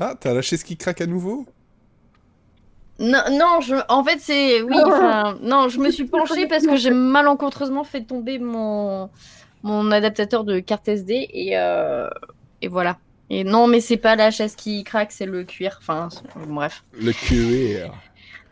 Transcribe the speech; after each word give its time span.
Ah, 0.00 0.14
t'as 0.18 0.34
la 0.34 0.42
chaise 0.42 0.62
qui 0.62 0.76
craque 0.76 1.00
à 1.00 1.06
nouveau? 1.06 1.46
Non, 3.00 3.22
non 3.30 3.60
je... 3.60 3.76
en 3.88 4.02
fait, 4.02 4.18
c'est. 4.18 4.60
Oui, 4.62 4.74
enfin, 4.84 5.38
non, 5.42 5.68
je 5.68 5.78
me 5.78 5.90
suis 5.90 6.04
penchée 6.16 6.46
parce 6.46 6.66
que 6.66 6.76
j'ai 6.76 6.90
malencontreusement 6.90 7.84
fait 7.84 8.02
tomber 8.02 8.38
mon, 8.38 9.08
mon 9.62 9.90
adaptateur 9.92 10.44
de 10.44 10.58
carte 10.58 10.88
SD 10.88 11.28
et, 11.32 11.56
euh, 11.58 12.08
et 12.60 12.68
voilà. 12.68 12.98
Et 13.30 13.44
non, 13.44 13.66
mais 13.66 13.80
c'est 13.80 13.98
pas 13.98 14.16
la 14.16 14.30
chaise 14.30 14.56
qui 14.56 14.82
craque, 14.84 15.12
c'est 15.12 15.26
le 15.26 15.44
cuir. 15.44 15.78
Enfin, 15.80 16.08
bref. 16.48 16.82
Le 16.98 17.12
cuir. 17.12 17.92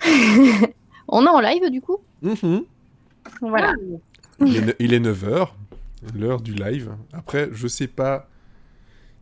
On 1.09 1.25
est 1.25 1.29
en 1.29 1.41
live 1.41 1.71
du 1.71 1.81
coup? 1.81 1.99
Mhm. 2.23 2.65
Voilà. 3.41 3.73
Il 4.41 4.57
est, 4.57 4.61
ne- 4.61 4.73
il 4.79 4.93
est 4.93 5.01
9h, 5.01 5.49
l'heure 6.15 6.41
du 6.41 6.53
live. 6.55 6.93
Après, 7.13 7.49
je 7.53 7.67
sais 7.67 7.87
pas 7.87 8.29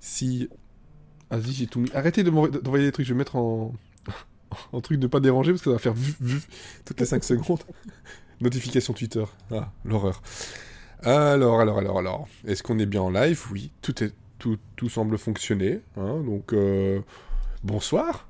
si. 0.01 0.49
Vas-y, 1.31 1.53
j'ai 1.53 1.67
tout 1.67 1.81
mis. 1.81 1.91
Arrêtez 1.95 2.23
de 2.23 2.31
m'envoyer 2.31 2.61
d'envoyer 2.61 2.85
des 2.87 2.93
trucs, 2.93 3.07
je 3.07 3.13
vais 3.13 3.19
mettre 3.19 3.37
en. 3.37 3.73
en 4.73 4.81
truc 4.81 4.99
de 5.01 5.07
pas 5.07 5.21
déranger 5.21 5.53
parce 5.53 5.63
que 5.63 5.71
ça 5.71 5.75
va 5.75 5.79
faire 5.79 5.95
vu, 5.95 6.15
vu 6.21 6.41
toutes 6.85 7.01
les 7.01 7.07
5 7.07 7.25
secondes. 7.25 7.61
Notification 8.41 8.93
Twitter. 8.93 9.25
Ah, 9.53 9.71
l'horreur. 9.85 10.23
Alors, 11.03 11.61
alors, 11.61 11.79
alors, 11.79 11.99
alors. 11.99 12.29
Est-ce 12.47 12.63
qu'on 12.63 12.79
est 12.79 12.87
bien 12.87 13.03
en 13.03 13.11
live? 13.11 13.43
Oui, 13.53 13.71
tout, 13.83 14.03
est, 14.03 14.13
tout, 14.39 14.59
tout 14.77 14.89
semble 14.89 15.19
fonctionner. 15.19 15.81
hein, 15.97 16.21
donc, 16.25 16.53
euh, 16.53 17.01
bonsoir. 17.63 18.29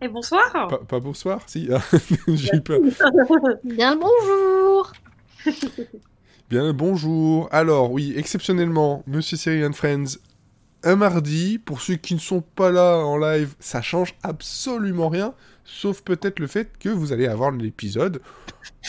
Et 0.00 0.08
bonsoir. 0.08 0.52
Pas, 0.68 0.78
pas 0.78 1.00
bonsoir, 1.00 1.42
si. 1.46 1.68
ah, 1.72 1.80
j'ai 2.28 2.56
eu 2.56 2.60
peur. 2.60 2.80
Bien 3.64 3.94
le 3.94 4.00
bonjour 4.00 4.92
Bien, 6.50 6.72
bonjour. 6.72 7.48
Alors, 7.52 7.90
oui, 7.90 8.12
exceptionnellement, 8.16 9.02
Monsieur 9.06 9.36
Cyril 9.36 9.64
and 9.64 9.72
Friends, 9.72 10.18
un 10.84 10.96
mardi, 10.96 11.58
pour 11.58 11.80
ceux 11.80 11.96
qui 11.96 12.14
ne 12.14 12.20
sont 12.20 12.40
pas 12.40 12.70
là 12.70 12.98
en 12.98 13.16
live, 13.16 13.54
ça 13.58 13.82
change 13.82 14.14
absolument 14.22 15.08
rien, 15.08 15.34
sauf 15.64 16.02
peut-être 16.02 16.38
le 16.38 16.46
fait 16.46 16.70
que 16.78 16.88
vous 16.88 17.12
allez 17.12 17.26
avoir 17.26 17.50
l'épisode 17.50 18.20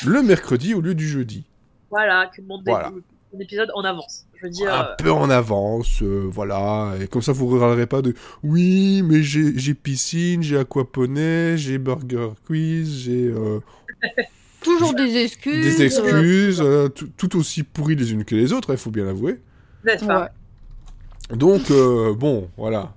le 0.06 0.22
mercredi 0.22 0.74
au 0.74 0.82
lieu 0.82 0.96
du 0.96 1.08
jeudi. 1.08 1.46
Voilà, 1.90 2.30
que 2.36 2.42
le 2.42 2.48
monde 2.48 2.62
Voilà. 2.66 2.92
un 3.36 3.40
épisode 3.40 3.70
en 3.74 3.84
avance. 3.84 4.26
Je 4.36 4.48
veux 4.48 4.50
dire, 4.52 4.74
Un 4.74 4.96
peu 5.02 5.12
en 5.12 5.30
avance, 5.30 6.02
euh, 6.02 6.28
voilà, 6.30 6.94
et 7.02 7.08
comme 7.08 7.22
ça 7.22 7.32
vous 7.32 7.54
ne 7.56 7.60
râlerez 7.60 7.88
pas 7.88 8.02
de 8.02 8.14
oui, 8.44 9.02
mais 9.04 9.24
j'ai 9.24 9.58
j'ai 9.58 9.74
piscine, 9.74 10.44
j'ai 10.44 10.58
aquaponie, 10.58 11.58
j'ai 11.58 11.78
burger 11.78 12.30
quiz, 12.46 13.04
j'ai 13.04 13.28
euh, 13.28 13.60
Toujours 14.62 14.94
des 14.96 15.18
excuses. 15.18 15.64
des 15.78 15.84
excuses, 15.86 16.60
euh, 16.62 16.90
tout 16.90 17.08
tout 17.16 17.38
aussi 17.38 17.64
pourries 17.64 17.96
les 17.96 18.12
unes 18.12 18.26
que 18.26 18.36
les 18.36 18.52
autres, 18.52 18.72
il 18.74 18.78
faut 18.78 18.92
bien 18.92 19.06
l'avouer. 19.06 19.40
n'est-ce 19.86 20.04
euh, 20.04 20.08
pas 20.08 20.22
ouais. 20.24 20.30
Donc, 21.32 21.72
euh, 21.72 22.14
bon, 22.14 22.50
voilà. 22.58 22.94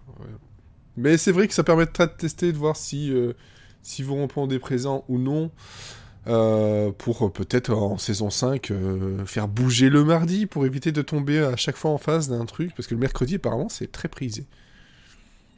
Mais 0.96 1.16
c'est 1.16 1.32
vrai 1.32 1.48
que 1.48 1.54
ça 1.54 1.62
permettra 1.64 2.06
de 2.06 2.12
tester, 2.12 2.52
de 2.52 2.56
voir 2.58 2.76
si, 2.76 3.12
euh, 3.12 3.32
si 3.82 4.02
vous 4.02 4.16
répondez 4.16 4.58
présent 4.58 5.04
ou 5.08 5.18
non. 5.18 5.50
euh, 6.28 6.92
pour 6.92 7.32
peut-être 7.32 7.72
en 7.72 7.98
saison 7.98 8.30
5 8.30 8.70
euh, 8.70 9.24
faire 9.26 9.48
bouger 9.48 9.88
le 9.90 10.04
mardi 10.04 10.46
pour 10.46 10.66
éviter 10.66 10.92
de 10.92 11.02
tomber 11.02 11.38
à 11.40 11.56
chaque 11.56 11.76
fois 11.76 11.90
en 11.92 11.98
face 11.98 12.28
d'un 12.28 12.44
truc 12.46 12.74
parce 12.76 12.86
que 12.88 12.94
le 12.94 13.00
mercredi 13.00 13.36
apparemment 13.36 13.68
c'est 13.70 13.90
très 13.92 14.08
prisé. 14.08 14.46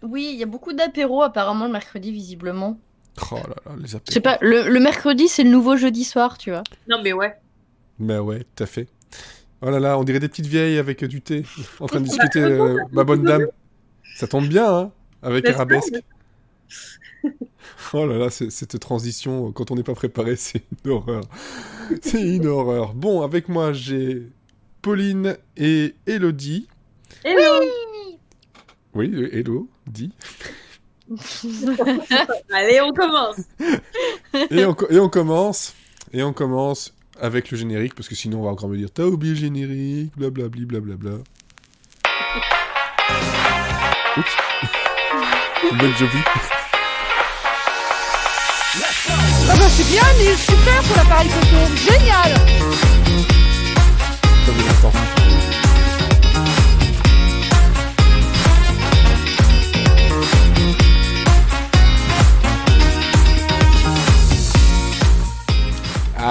Oui, 0.02 0.30
il 0.32 0.38
y 0.38 0.42
a 0.42 0.46
beaucoup 0.46 0.72
d'apéros 0.72 1.22
apparemment 1.22 1.66
le 1.66 1.72
mercredi 1.72 2.12
visiblement. 2.12 2.78
Oh 3.32 3.36
là 3.48 3.56
là, 3.66 3.76
les 3.78 3.86
Je 3.86 4.12
sais 4.12 4.18
apéros. 4.18 4.20
pas, 4.20 4.38
le, 4.40 4.68
le 4.68 4.80
mercredi 4.80 5.28
c'est 5.28 5.44
le 5.44 5.50
nouveau 5.50 5.76
jeudi 5.76 6.04
soir, 6.04 6.38
tu 6.38 6.50
vois. 6.50 6.62
Non, 6.88 6.98
mais 7.02 7.12
ouais. 7.12 7.34
Mais 7.98 8.18
ouais, 8.18 8.44
tout 8.56 8.64
à 8.64 8.66
fait. 8.66 8.88
Oh 9.62 9.70
là 9.70 9.78
là, 9.80 9.98
on 9.98 10.04
dirait 10.04 10.20
des 10.20 10.28
petites 10.28 10.46
vieilles 10.46 10.78
avec 10.78 11.04
du 11.04 11.20
thé 11.20 11.44
en 11.80 11.86
train 11.86 12.00
de 12.00 12.04
discuter, 12.08 12.40
euh, 12.42 12.78
ma 12.92 13.04
bonne 13.04 13.22
dame. 13.24 13.46
Ça 14.16 14.26
tombe 14.26 14.46
bien, 14.48 14.72
hein, 14.74 14.92
avec 15.22 15.48
arabesque. 15.48 15.94
Oh 17.92 18.06
là 18.06 18.16
là, 18.18 18.30
c'est- 18.30 18.50
cette 18.50 18.78
transition, 18.78 19.48
euh, 19.48 19.52
quand 19.52 19.70
on 19.72 19.74
n'est 19.74 19.82
pas 19.82 19.94
préparé, 19.94 20.36
c'est 20.36 20.62
une 20.84 20.90
horreur. 20.92 21.22
C'est 22.02 22.22
une 22.22 22.46
horreur. 22.46 22.94
Bon, 22.94 23.22
avec 23.22 23.48
moi, 23.48 23.72
j'ai 23.72 24.28
Pauline 24.80 25.36
et 25.56 25.94
Elodie. 26.06 26.68
Hello 27.24 27.64
Oui, 28.94 29.10
euh, 29.12 29.28
hello, 29.34 29.68
dit. 29.88 30.12
Allez, 32.52 32.80
on 32.80 32.92
commence. 32.92 33.40
Et 34.50 34.64
on, 34.64 34.74
co- 34.74 34.88
et 34.90 35.00
on 35.00 35.08
commence. 35.08 35.74
Et 36.12 36.22
on 36.22 36.32
commence 36.32 36.94
avec 37.20 37.50
le 37.50 37.58
générique, 37.58 37.94
parce 37.94 38.08
que 38.08 38.14
sinon 38.14 38.40
on 38.40 38.44
va 38.44 38.50
encore 38.50 38.68
me 38.68 38.76
dire 38.76 38.88
T'as 38.92 39.04
oublié 39.04 39.34
le 39.34 39.40
générique, 39.40 40.16
blablabli, 40.16 40.64
blablabla. 40.64 41.18
Oups. 44.16 44.36
Bonne 45.72 45.96
Jovi. 45.96 46.18
Ah 49.48 49.56
bah 49.56 49.68
c'est 49.68 49.88
bien, 49.90 50.02
il 50.20 50.28
est 50.28 50.36
super 50.36 50.82
pour 50.82 50.96
l'appareil 50.96 51.28
photo, 51.28 51.56
génial 51.76 52.34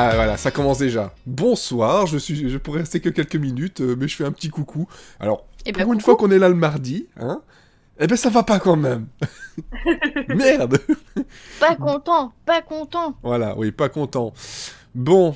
Ah 0.02 0.16
voilà, 0.16 0.38
ça 0.38 0.50
commence 0.50 0.78
déjà. 0.78 1.14
Bonsoir, 1.26 2.08
je 2.08 2.18
suis, 2.18 2.50
je 2.50 2.58
pourrais 2.58 2.80
rester 2.80 3.02
que 3.02 3.10
quelques 3.10 3.36
minutes, 3.36 3.82
euh, 3.82 3.98
mais 4.00 4.08
je 4.08 4.16
fais 4.16 4.24
un 4.24 4.32
petit 4.32 4.48
coucou. 4.48 4.88
Alors, 5.20 5.46
Et 5.66 5.74
ben, 5.74 5.84
pour 5.84 5.92
une 5.92 6.00
fois 6.00 6.16
qu'on 6.16 6.32
est 6.32 6.40
là 6.40 6.48
le 6.48 6.56
mardi, 6.56 7.08
hein, 7.20 7.42
eh 8.00 8.08
ben 8.08 8.16
ça 8.16 8.30
va 8.30 8.44
pas 8.44 8.60
quand 8.60 8.78
même. 8.78 9.08
Merde. 10.30 10.80
Pas 11.60 11.76
content, 11.76 12.32
pas 12.46 12.62
content. 12.62 13.16
Voilà, 13.24 13.58
oui, 13.58 13.74
pas 13.74 13.90
content. 13.90 14.34
Bon, 14.96 15.36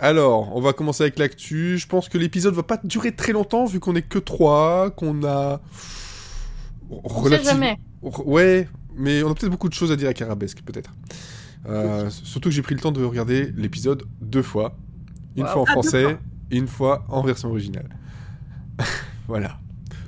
alors, 0.00 0.56
on 0.56 0.60
va 0.60 0.72
commencer 0.72 1.04
avec 1.04 1.16
l'actu. 1.16 1.78
Je 1.78 1.86
pense 1.86 2.08
que 2.08 2.18
l'épisode 2.18 2.54
va 2.54 2.64
pas 2.64 2.80
durer 2.82 3.12
très 3.12 3.32
longtemps 3.32 3.66
vu 3.66 3.78
qu'on 3.78 3.94
est 3.94 4.02
que 4.02 4.18
trois, 4.18 4.90
qu'on 4.90 5.22
a 5.22 5.60
On 6.90 7.28
sait 7.28 7.40
jamais. 7.40 7.78
Ouais, 8.02 8.68
mais 8.96 9.22
on 9.22 9.30
a 9.30 9.34
peut-être 9.34 9.52
beaucoup 9.52 9.68
de 9.68 9.74
choses 9.74 9.92
à 9.92 9.96
dire 9.96 10.06
avec 10.06 10.20
Arabesque, 10.22 10.62
peut-être. 10.66 10.90
Euh, 11.68 12.10
surtout 12.10 12.48
que 12.48 12.54
j'ai 12.54 12.62
pris 12.62 12.74
le 12.74 12.80
temps 12.80 12.92
de 12.92 13.02
regarder 13.04 13.50
l'épisode 13.56 14.04
deux 14.20 14.42
fois. 14.42 14.76
Une 15.36 15.42
Wow. 15.44 15.48
fois 15.50 15.62
en 15.62 15.64
Ah, 15.68 15.72
français 15.72 16.18
et 16.50 16.56
une 16.56 16.68
fois 16.68 17.04
en 17.08 17.22
version 17.22 17.48
originale. 17.50 17.88
voilà. 19.28 19.58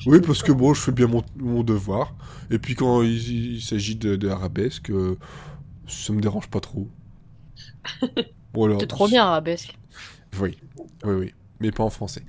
Oui, 0.07 0.21
parce 0.21 0.43
que 0.43 0.53
bon, 0.53 0.73
je 0.75 0.81
fais 0.81 0.93
bien 0.93 1.07
mon, 1.07 1.23
mon 1.37 1.63
devoir. 1.63 2.15
Et 2.51 2.59
puis 2.59 2.75
quand 2.75 3.03
il, 3.03 3.57
il 3.57 3.61
s'agit 3.63 3.97
de, 3.97 4.17
de 4.17 4.29
Arabesque, 4.29 4.91
euh, 4.91 5.17
ça 5.87 6.13
me 6.13 6.21
dérange 6.21 6.49
pas 6.49 6.61
trop. 6.61 6.89
Voilà. 8.55 8.77
C'est 8.81 8.87
trop 8.87 9.07
bien, 9.07 9.25
Arabesque. 9.25 9.77
Oui, 10.41 10.57
oui, 11.05 11.15
oui. 11.15 11.35
Mais 11.61 11.71
pas 11.71 11.85
en 11.85 11.91
français. 11.91 12.23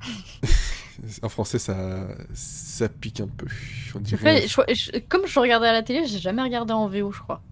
en 1.22 1.28
français, 1.28 1.58
ça, 1.58 2.08
ça 2.32 2.88
pique 2.88 3.20
un 3.20 3.28
peu. 3.28 3.46
On 3.94 4.00
dirait... 4.00 4.44
Après, 4.44 4.48
je- 4.74 4.74
je- 4.94 4.98
comme 5.08 5.26
je 5.26 5.38
regardais 5.38 5.68
à 5.68 5.72
la 5.72 5.82
télé, 5.82 6.06
j'ai 6.06 6.18
jamais 6.18 6.42
regardé 6.42 6.72
en 6.72 6.88
VO, 6.88 7.12
je 7.12 7.20
crois. 7.20 7.42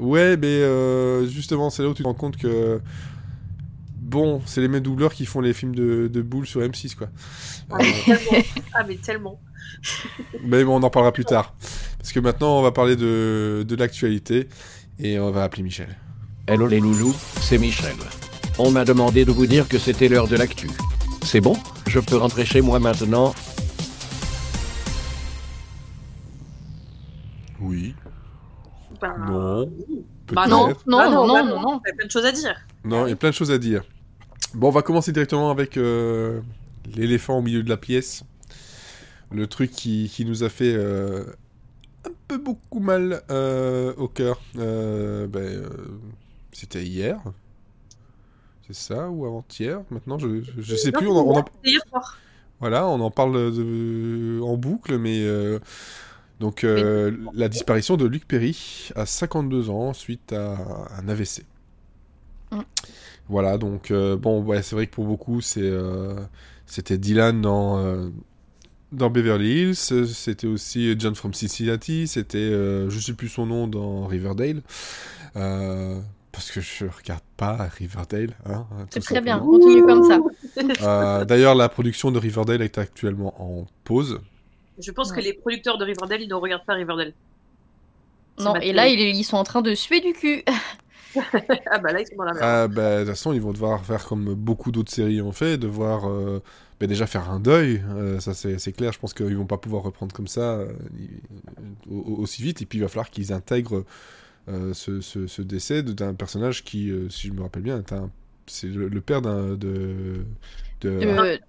Ouais, 0.00 0.36
mais 0.36 0.46
euh, 0.46 1.26
justement, 1.26 1.70
c'est 1.70 1.82
là 1.82 1.88
où 1.88 1.94
tu 1.94 2.02
te 2.02 2.08
rends 2.08 2.14
compte 2.14 2.36
que. 2.36 2.80
Bon, 4.00 4.40
c'est 4.46 4.62
les 4.62 4.68
mêmes 4.68 4.82
doubleurs 4.82 5.12
qui 5.12 5.26
font 5.26 5.40
les 5.42 5.52
films 5.52 5.74
de, 5.74 6.08
de 6.08 6.22
boules 6.22 6.46
sur 6.46 6.60
M6, 6.62 6.96
quoi. 6.96 7.08
Ah, 7.70 7.76
Euh, 7.78 7.84
mais 7.84 8.02
tellement. 8.04 8.44
Ah, 8.74 8.84
mais 8.88 8.96
tellement. 8.96 9.40
mais 10.44 10.64
bon, 10.64 10.80
on 10.80 10.82
en 10.82 10.90
parlera 10.90 11.12
plus 11.12 11.26
tard. 11.26 11.54
Parce 11.98 12.12
que 12.12 12.20
maintenant, 12.20 12.58
on 12.58 12.62
va 12.62 12.72
parler 12.72 12.96
de, 12.96 13.66
de 13.68 13.76
l'actualité 13.76 14.48
et 14.98 15.18
on 15.18 15.30
va 15.30 15.44
appeler 15.44 15.62
Michel. 15.62 15.94
Hello 16.46 16.66
les 16.66 16.80
loulous, 16.80 17.14
c'est 17.42 17.58
Michel. 17.58 17.96
On 18.58 18.70
m'a 18.70 18.86
demandé 18.86 19.26
de 19.26 19.32
vous 19.32 19.46
dire 19.46 19.68
que 19.68 19.78
c'était 19.78 20.08
l'heure 20.08 20.26
de 20.28 20.36
l'actu. 20.36 20.70
C'est 21.22 21.42
bon? 21.42 21.54
Je 21.86 22.00
peux 22.00 22.16
rentrer 22.16 22.46
chez 22.46 22.62
moi 22.62 22.78
maintenant 22.80 23.34
Bah 30.32 30.44
Peut-être. 30.44 30.48
non, 30.50 30.68
non, 30.86 30.98
Ah 30.98 31.10
non, 31.10 31.26
bah 31.32 31.42
non, 31.42 31.60
non. 31.60 31.80
Il 31.84 31.88
y 31.88 31.92
a 31.92 31.94
plein 31.94 32.06
de 32.06 32.10
choses 32.10 32.24
à 32.26 32.32
dire. 32.32 32.56
Non, 32.84 33.06
il 33.06 33.10
y 33.10 33.12
a 33.12 33.16
plein 33.16 33.30
de 33.30 33.34
choses 33.34 33.50
à 33.50 33.58
dire. 33.58 33.82
Bon, 34.54 34.68
on 34.68 34.70
va 34.70 34.82
commencer 34.82 35.12
directement 35.12 35.50
avec 35.50 35.76
euh, 35.76 36.40
l'éléphant 36.94 37.38
au 37.38 37.42
milieu 37.42 37.62
de 37.62 37.68
la 37.68 37.76
pièce. 37.76 38.24
Le 39.30 39.46
truc 39.46 39.70
qui, 39.70 40.10
qui 40.12 40.24
nous 40.24 40.42
a 40.44 40.48
fait 40.48 40.72
euh, 40.74 41.24
un 42.06 42.10
peu 42.28 42.38
beaucoup 42.38 42.80
mal 42.80 43.22
euh, 43.30 43.92
au 43.96 44.08
cœur. 44.08 44.40
Euh, 44.58 45.26
ben, 45.26 45.40
euh, 45.40 45.68
C'était 46.52 46.82
hier. 46.84 47.20
C'est 48.66 48.74
ça 48.74 49.08
ou 49.08 49.24
avant-hier? 49.26 49.80
Maintenant, 49.90 50.18
je, 50.18 50.42
je, 50.42 50.50
je 50.60 50.76
sais 50.76 50.90
Non, 50.90 50.98
plus. 50.98 51.08
On, 51.08 51.16
en- 51.16 51.24
on 51.26 51.38
en- 51.38 51.44
c'est 51.64 51.70
hier 51.70 51.80
soir. 51.88 52.18
voilà, 52.60 52.86
on 52.86 53.00
en 53.00 53.10
parle 53.10 53.52
de- 53.54 54.40
en 54.42 54.56
boucle, 54.56 54.98
mais 54.98 55.20
euh, 55.22 55.58
donc 56.40 56.62
euh, 56.62 57.16
la 57.34 57.48
disparition 57.48 57.96
de 57.96 58.06
Luc 58.06 58.26
Perry 58.26 58.90
à 58.94 59.06
52 59.06 59.70
ans 59.70 59.92
suite 59.92 60.32
à 60.32 60.56
un 60.98 61.08
AVC. 61.08 61.44
Mm. 62.52 62.60
Voilà, 63.28 63.58
donc 63.58 63.90
euh, 63.90 64.16
bon, 64.16 64.42
ouais, 64.42 64.62
c'est 64.62 64.74
vrai 64.74 64.86
que 64.86 64.92
pour 64.92 65.04
beaucoup, 65.04 65.40
c'est 65.40 65.60
euh, 65.62 66.14
c'était 66.66 66.96
Dylan 66.96 67.40
dans 67.40 68.10
dans 68.92 69.10
Beverly 69.10 69.62
Hills, 69.62 69.74
c'était 69.74 70.46
aussi 70.46 70.94
John 70.98 71.14
from 71.14 71.34
Cincinnati, 71.34 72.06
c'était, 72.06 72.50
je 72.50 72.98
sais 72.98 73.12
plus 73.12 73.28
son 73.28 73.44
nom, 73.44 73.66
dans 73.66 74.06
Riverdale. 74.06 74.62
Parce 75.34 76.50
que 76.52 76.60
je 76.60 76.84
regarde 76.84 77.22
pas 77.36 77.68
Riverdale. 77.76 78.36
Hein, 78.46 78.66
C'est 78.90 79.00
tout 79.00 79.06
très 79.06 79.20
bien, 79.20 79.40
continue 79.40 79.82
comme 79.84 80.04
ça. 80.04 81.24
D'ailleurs, 81.26 81.54
la 81.54 81.68
production 81.68 82.10
de 82.10 82.18
Riverdale 82.18 82.62
est 82.62 82.78
actuellement 82.78 83.34
en 83.42 83.66
pause. 83.84 84.20
Je 84.78 84.90
pense 84.92 85.12
que 85.12 85.20
les 85.20 85.34
producteurs 85.34 85.78
de 85.78 85.84
Riverdale, 85.84 86.22
ils 86.22 86.28
ne 86.28 86.34
regardent 86.34 86.64
pas 86.64 86.74
Riverdale. 86.74 87.14
Non, 88.38 88.54
et 88.56 88.72
là, 88.72 88.88
ils, 88.88 89.00
ils 89.00 89.24
sont 89.24 89.36
en 89.36 89.44
train 89.44 89.62
de 89.62 89.74
suer 89.74 90.00
du 90.00 90.12
cul. 90.12 90.44
ah 91.70 91.78
bah 91.78 91.92
là, 91.92 92.00
ils 92.00 92.06
sont 92.06 92.16
dans 92.16 92.24
la 92.24 92.34
merde. 92.34 92.42
Ah, 92.42 92.68
bah, 92.68 92.98
de 93.00 93.04
toute 93.04 93.08
façon, 93.10 93.32
ils 93.32 93.40
vont 93.40 93.52
devoir 93.52 93.84
faire 93.84 94.04
comme 94.06 94.34
beaucoup 94.34 94.70
d'autres 94.70 94.92
séries 94.92 95.20
ont 95.22 95.32
fait, 95.32 95.58
devoir 95.58 96.08
euh, 96.08 96.40
bah, 96.78 96.86
déjà 96.86 97.06
faire 97.06 97.30
un 97.30 97.40
deuil. 97.40 97.82
euh, 97.90 98.20
ça, 98.20 98.34
c'est 98.34 98.72
clair. 98.72 98.92
Je 98.92 98.98
pense 98.98 99.14
qu'ils 99.14 99.36
vont 99.36 99.46
pas 99.46 99.58
pouvoir 99.58 99.82
reprendre 99.82 100.14
comme 100.14 100.28
ça 100.28 100.58
euh, 100.58 100.72
aussi 101.90 102.42
vite. 102.42 102.62
Et 102.62 102.66
puis, 102.66 102.78
il 102.78 102.82
va 102.82 102.88
falloir 102.88 103.10
qu'ils 103.10 103.32
intègrent 103.32 103.84
euh, 104.48 104.74
ce, 104.74 105.00
ce- 105.00 105.26
ce 105.28 105.42
décès 105.42 105.82
d'un 105.82 106.14
personnage 106.14 106.64
qui, 106.64 106.90
euh, 106.90 107.08
si 107.10 107.28
je 107.28 107.32
me 107.34 107.42
rappelle 107.42 107.62
bien, 107.62 107.82
c'est 108.46 108.68
le, 108.68 108.88
le 108.88 109.00
père 109.00 109.22
d'un 109.22 109.54
de, 109.56 110.24
de, 110.80 110.90
ouais. 111.20 111.40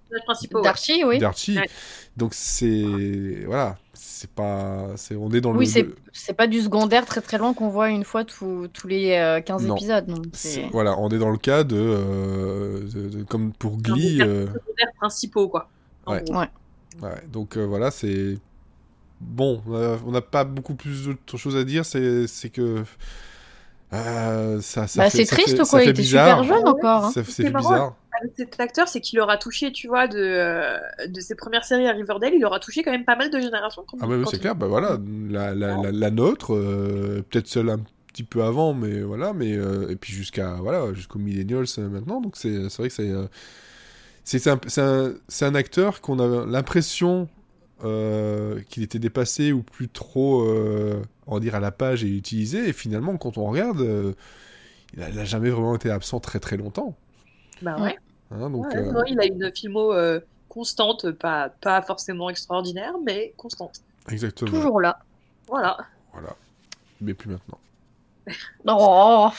D'Archie, 0.62 1.04
oui. 1.04 1.18
d'Archie. 1.18 1.56
Ouais. 1.58 1.68
Donc, 2.16 2.32
c'est. 2.34 3.44
Voilà. 3.46 3.76
C'est 3.92 4.30
pas. 4.30 4.88
c'est 4.96 5.16
On 5.16 5.30
est 5.30 5.40
dans 5.40 5.52
Oui, 5.54 5.64
le. 5.66 5.70
c'est 5.70 5.82
le- 5.82 5.94
c'est 6.12 6.32
pas 6.34 6.46
du 6.46 6.60
secondaire 6.60 7.06
très 7.06 7.20
très 7.22 7.38
loin 7.38 7.54
qu'on 7.54 7.68
voit 7.68 7.88
une 7.90 8.04
fois 8.04 8.24
tous 8.24 8.68
tous 8.72 8.86
les 8.86 9.12
euh, 9.12 9.40
15 9.40 9.66
Non. 9.66 9.76
épisodes. 9.76 10.06
donc 10.06 10.26
Voilà, 10.72 10.98
on 10.98 11.08
est 11.08 11.18
dans 11.18 11.30
le 11.30 11.38
cas 11.38 11.64
de. 11.64 11.76
euh, 11.78 12.80
de- 12.92 13.08
de- 13.08 13.22
comme 13.24 13.52
pour 13.52 13.74
Un 13.74 13.78
Glee. 13.78 14.16
des 14.18 14.22
euh, 14.22 14.46
secondaires 14.46 14.92
principaux, 14.98 15.48
quoi. 15.48 15.68
Ouais. 16.06 16.22
Ouais. 16.30 16.48
Ouais, 17.02 17.22
donc 17.32 17.56
euh, 17.56 17.64
voilà, 17.64 17.90
c'est 17.90 18.36
bon. 19.20 19.62
euh, 19.70 19.96
on 20.06 20.10
n'a 20.10 20.20
pas 20.22 20.44
beaucoup 20.44 20.74
plus 20.74 21.04
d'autres 21.06 21.36
choses 21.38 21.56
à 21.56 21.64
dire. 21.64 21.84
C'est 21.86 22.26
que 22.52 22.84
euh, 23.92 24.60
ça, 24.60 24.86
ça 24.86 25.02
Bah, 25.04 25.10
c'est 25.10 25.24
ça 25.24 25.36
triste 25.36 25.56
ça 25.56 25.64
quoi, 25.64 25.82
il 25.82 25.90
était 25.90 26.02
bizarre. 26.02 26.42
super 26.42 26.56
jeune 26.56 26.68
encore. 26.68 27.04
hein. 27.06 27.12
C'est 27.26 27.44
bizarre. 27.52 27.94
Avec 28.20 28.32
cet 28.36 28.60
acteur, 28.60 28.88
c'est 28.88 29.00
qu'il 29.00 29.18
aura 29.20 29.36
touché, 29.38 29.72
tu 29.72 29.88
vois, 29.88 30.06
de, 30.08 30.18
euh, 30.18 30.78
de 31.08 31.20
ses 31.20 31.34
premières 31.34 31.64
séries 31.64 31.86
à 31.88 31.92
Riverdale, 31.92 32.32
il 32.34 32.44
aura 32.44 32.60
touché 32.60 32.82
quand 32.82 32.90
même 32.92 33.04
pas 33.04 33.16
mal 33.16 33.30
de 33.30 33.38
générations. 33.40 33.84
quand- 33.86 33.96
Ah 34.00 34.06
bah 34.06 34.14
c'est 34.30 34.36
il- 34.36 34.40
clair. 34.40 34.54
Bah 34.54 34.66
voilà, 34.66 34.98
la, 35.28 35.54
la, 35.54 35.76
la, 35.76 35.92
la 35.92 36.10
nôtre, 36.10 36.54
euh, 36.54 37.22
peut-être 37.30 37.46
celle 37.48 37.68
un 37.70 37.80
petit 38.08 38.24
peu 38.24 38.42
avant, 38.42 38.74
mais 38.74 39.00
voilà, 39.00 39.32
mais 39.32 39.56
euh, 39.56 39.88
et 39.88 39.96
puis 39.96 40.12
jusqu'à 40.12 40.54
voilà, 40.56 40.92
jusqu'aux 40.94 41.18
millennials 41.20 41.66
maintenant. 41.78 42.20
Donc 42.20 42.36
c'est 42.36 42.68
c'est 42.68 42.78
vrai 42.82 42.88
que 42.88 42.94
c'est 42.94 43.10
euh, 43.10 43.26
c'est 44.24 44.46
un, 44.48 44.60
c'est 44.66 44.80
un, 44.82 45.14
c'est 45.28 45.44
un 45.44 45.54
acteur 45.54 46.00
qu'on 46.00 46.18
a 46.18 46.46
l'impression 46.46 47.28
euh, 47.84 48.60
qu'il 48.68 48.82
était 48.82 48.98
dépassé 48.98 49.52
ou 49.52 49.62
plus 49.62 49.88
trop, 49.88 50.42
euh, 50.42 51.00
on 51.26 51.34
va 51.34 51.40
dire, 51.40 51.54
à 51.54 51.60
la 51.60 51.70
page 51.70 52.04
et 52.04 52.08
utilisé. 52.08 52.68
Et 52.68 52.72
finalement, 52.72 53.16
quand 53.16 53.38
on 53.38 53.46
regarde, 53.46 53.80
euh, 53.80 54.12
il, 54.94 55.02
a, 55.02 55.08
il 55.10 55.18
a 55.18 55.24
jamais 55.24 55.50
vraiment 55.50 55.74
été 55.76 55.90
absent 55.90 56.20
très 56.20 56.38
très 56.40 56.56
longtemps. 56.56 56.96
Bah 57.62 57.76
ouais. 57.80 57.96
Hein, 58.30 58.50
donc, 58.50 58.66
Ouais, 58.66 58.76
euh, 58.76 58.92
non, 58.92 59.02
il 59.06 59.18
a 59.20 59.24
une 59.26 59.50
filmo 59.54 59.92
euh, 59.92 60.20
constante, 60.48 61.10
pas, 61.12 61.48
pas 61.60 61.82
forcément 61.82 62.30
extraordinaire, 62.30 62.94
mais 63.04 63.32
constante. 63.36 63.80
exactement. 64.10 64.50
Toujours 64.50 64.80
là. 64.80 64.98
Voilà. 65.48 65.76
Voilà. 66.12 66.36
Mais 67.00 67.14
plus 67.14 67.30
maintenant. 67.30 67.58
Oh. 68.66 69.30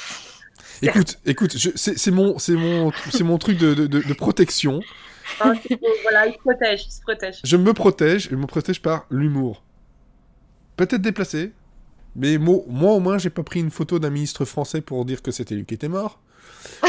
Écoute, 0.81 1.19
écoute, 1.25 1.55
c'est 1.75 2.11
mon, 2.11 2.39
c'est 2.39 2.53
mon, 2.55 2.91
c'est 3.11 3.23
mon 3.23 3.37
truc 3.37 3.57
de, 3.57 3.73
de, 3.73 3.87
de- 3.87 4.13
protection. 4.13 4.81
Ah, 5.39 5.53
voilà, 6.01 6.27
il 6.27 6.33
se 6.33 6.39
protège, 6.39 6.85
il 6.87 6.91
se 6.91 7.01
protège. 7.01 7.39
Je 7.43 7.55
me 7.57 7.73
protège, 7.73 8.29
je 8.29 8.35
me 8.35 8.47
protège 8.47 8.81
par 8.81 9.05
l'humour. 9.09 9.63
Peut-être 10.75 11.01
déplacé, 11.01 11.53
mais 12.15 12.37
moi, 12.37 12.57
moi 12.67 12.93
au 12.93 12.99
moins 12.99 13.17
j'ai 13.17 13.29
pas 13.29 13.43
pris 13.43 13.59
une 13.59 13.69
photo 13.69 13.99
d'un 13.99 14.09
ministre 14.09 14.43
français 14.45 14.81
pour 14.81 15.05
dire 15.05 15.21
que 15.21 15.31
c'était 15.31 15.55
lui 15.55 15.65
qui 15.65 15.75
était 15.75 15.87
mort. 15.87 16.19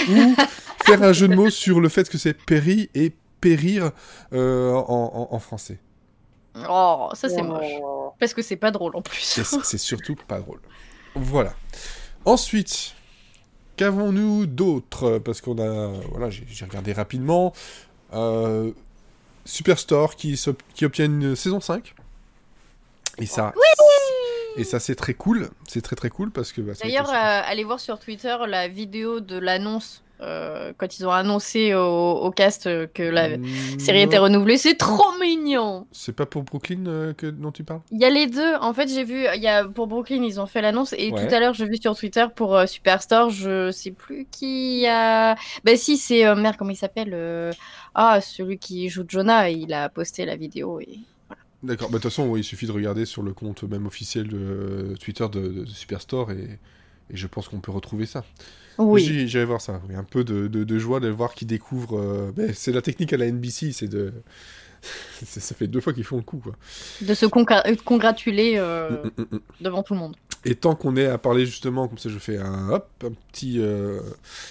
Ou 0.09 0.35
faire 0.85 1.03
un 1.03 1.13
jeu 1.13 1.29
de 1.29 1.35
mots 1.35 1.51
sur 1.51 1.81
le 1.81 1.89
fait 1.89 2.09
que 2.09 2.19
c'est 2.19 2.35
péri 2.35 2.91
et 2.95 3.13
périr 3.41 3.91
euh, 4.33 4.73
en, 4.73 5.29
en- 5.31 5.35
en 5.35 5.39
français. 5.39 5.79
Oh, 6.69 7.09
ça 7.15 7.29
c'est 7.29 7.41
Oh. 7.43 7.45
moche. 7.45 8.15
Parce 8.19 8.35
que 8.35 8.43
c'est 8.43 8.57
pas 8.57 8.71
drôle 8.71 8.95
en 8.97 9.03
plus. 9.03 9.21
C'est 9.21 9.45
c'est 9.65 9.79
surtout 9.79 10.17
pas 10.29 10.39
drôle. 10.41 10.61
Voilà. 11.15 11.55
Ensuite, 12.25 12.95
qu'avons-nous 13.77 14.47
d'autre? 14.47 15.19
Parce 15.19 15.41
qu'on 15.41 15.59
a, 15.59 15.89
voilà, 16.11 16.31
j'ai 16.31 16.45
j'ai 16.49 16.65
regardé 16.65 16.93
rapidement. 16.93 17.53
Euh, 18.13 18.71
Superstore 19.45 20.15
qui, 20.15 20.39
obtient 20.83 21.07
une 21.07 21.35
saison 21.35 21.61
5. 21.61 21.95
Et 23.19 23.27
ça, 23.27 23.53
et 24.57 24.65
ça 24.65 24.81
c'est 24.81 24.95
très 24.95 25.15
cool. 25.15 25.49
C'est 25.69 25.83
très 25.83 25.97
très 25.97 26.11
cool 26.11 26.31
parce 26.31 26.53
que. 26.53 26.61
bah, 26.61 26.73
D'ailleurs, 26.83 27.09
euh, 27.11 27.41
allez 27.47 27.65
voir 27.65 27.81
sur 27.81 27.99
Twitter 27.99 28.37
la 28.47 28.69
vidéo 28.69 29.21
de 29.21 29.39
l'annonce 29.39 30.03
euh, 30.21 30.73
quand 30.79 30.99
ils 31.01 31.05
ont 31.07 31.11
annoncé 31.11 31.75
au, 31.75 31.81
au 32.13 32.31
cast 32.31 32.69
euh, 32.69 32.87
que 32.87 33.03
la 33.03 33.31
série 33.81 33.99
Non, 34.01 34.05
était 34.07 34.19
renouvelée. 34.19 34.57
C'est 34.57 34.77
trop 34.77 35.11
mignon. 35.21 35.89
C'est 35.91 36.15
pas 36.15 36.27
pour 36.27 36.45
Brooklyn 36.45 36.87
euh, 36.87 37.13
que, 37.13 37.27
dont 37.27 37.51
tu 37.51 37.65
parles? 37.65 37.81
Il 37.91 38.01
y 38.01 38.05
a 38.05 38.11
les 38.11 38.29
deux. 38.29 38.55
En 38.61 38.73
fait, 38.73 38.89
j'ai 38.89 39.03
vu, 39.03 39.25
il 39.35 39.43
y 39.43 39.49
a 39.49 39.65
pour 39.67 39.89
Brooklyn, 39.89 40.23
ils 40.23 40.39
ont 40.41 40.47
fait 40.47 40.63
l'annonce 40.63 40.93
et 40.97 41.11
Ouais. 41.11 41.27
tout 41.27 41.35
à 41.35 41.41
l'heure, 41.41 41.55
j'ai 41.55 41.67
vu 41.67 41.77
sur 41.77 41.97
Twitter 41.97 42.25
pour 42.37 42.57
Superstore, 42.69 43.31
je 43.31 43.73
sais 43.73 43.91
plus 43.91 44.27
qui 44.31 44.87
a. 44.87 45.35
Bah 45.65 45.75
si, 45.77 45.97
c'est 45.97 46.23
merde, 46.37 46.55
comment 46.57 46.71
il 46.71 46.77
s'appelle 46.77 47.17
Ah, 47.95 48.21
celui 48.21 48.59
qui 48.59 48.89
joue 48.91 49.05
Jonah, 49.09 49.49
il 49.51 49.73
a 49.75 49.89
posté 49.89 50.25
la 50.25 50.37
vidéo 50.37 50.79
et. 50.79 51.01
D'accord, 51.63 51.89
bah, 51.91 51.99
de 51.99 52.03
toute 52.03 52.11
façon, 52.11 52.37
il 52.37 52.45
suffit 52.45 52.67
de 52.67 52.73
regarder 52.73 53.05
sur 53.05 53.23
le 53.23 53.33
compte 53.33 53.63
même 53.65 53.87
officiel 53.87 54.29
de 54.29 54.37
euh, 54.37 54.95
Twitter 54.97 55.27
de, 55.31 55.49
de 55.49 55.67
Superstore 55.67 56.33
et, 56.33 56.59
et 57.11 57.17
je 57.17 57.27
pense 57.27 57.49
qu'on 57.49 57.61
peut 57.61 57.71
retrouver 57.71 58.07
ça. 58.07 58.25
Oui. 58.79 59.27
J'irai 59.27 59.45
voir 59.45 59.61
ça. 59.61 59.81
Oui, 59.89 59.95
un 59.95 60.05
peu 60.05 60.25
de, 60.25 60.79
joie 60.79 61.01
de 61.01 61.09
voir 61.09 61.35
qu'ils 61.35 61.49
découvrent. 61.49 61.99
euh, 61.99 62.33
ben, 62.35 62.53
c'est 62.55 62.73
la 62.73 62.83
technique 62.83 63.13
à 63.13 63.17
la 63.17 63.31
NBC, 63.31 63.73
c'est 63.73 63.89
de. 63.89 64.13
ça 65.23 65.55
fait 65.55 65.69
deux 65.69 65.81
fois 65.81 65.93
qu'ils 65.93 66.05
font 66.05 66.17
le 66.17 66.23
coup, 66.23 66.39
quoi. 66.39 66.57
De 67.03 67.15
se 67.15 67.27
euh, 67.27 67.77
congratuler 67.85 68.55
euh, 68.57 68.91
mm, 68.91 69.23
mm, 69.23 69.27
mm. 69.31 69.41
devant 69.61 69.83
tout 69.83 69.95
le 69.95 70.01
monde. 70.01 70.17
Et 70.45 70.57
tant 70.57 70.75
qu'on 70.75 70.97
est 70.97 71.07
à 71.07 71.19
parler 71.19 71.47
justement, 71.47 71.87
comme 71.87 71.99
ça, 71.99 72.09
je 72.09 72.19
fais 72.19 72.37
un 72.39 72.69
hop, 72.71 72.89
un 73.05 73.13
petit. 73.31 73.61
euh, 73.61 74.01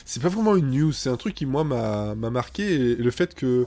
C'est 0.06 0.22
pas 0.24 0.30
vraiment 0.30 0.56
une 0.56 0.72
news, 0.72 0.92
c'est 0.94 1.10
un 1.10 1.18
truc 1.18 1.34
qui 1.36 1.46
moi 1.46 1.66
m'a 1.66 2.16
m'a 2.16 2.30
marqué 2.30 2.64
et 2.92 2.96
le 2.96 3.12
fait 3.12 3.36
que 3.36 3.66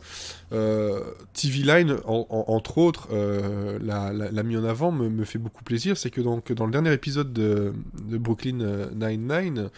euh, 0.52 1.00
TV 1.34 1.58
Line, 1.64 1.96
en- 2.06 2.26
en- 2.30 2.44
entre 2.48 2.78
autres, 2.78 3.08
euh, 3.12 3.78
l'a 3.82 4.42
mis 4.42 4.56
en 4.56 4.64
avant 4.64 4.90
me, 4.90 5.24
fait 5.24 5.38
beaucoup 5.38 5.64
plaisir. 5.64 5.96
C'est 5.98 6.10
que 6.10 6.20
donc 6.22 6.50
dans 6.52 6.64
le 6.66 6.72
dernier 6.72 6.92
épisode 6.94 7.32
de, 7.32 7.72
Brooklyn 8.18 8.88
Nine-Nine. 8.94 9.68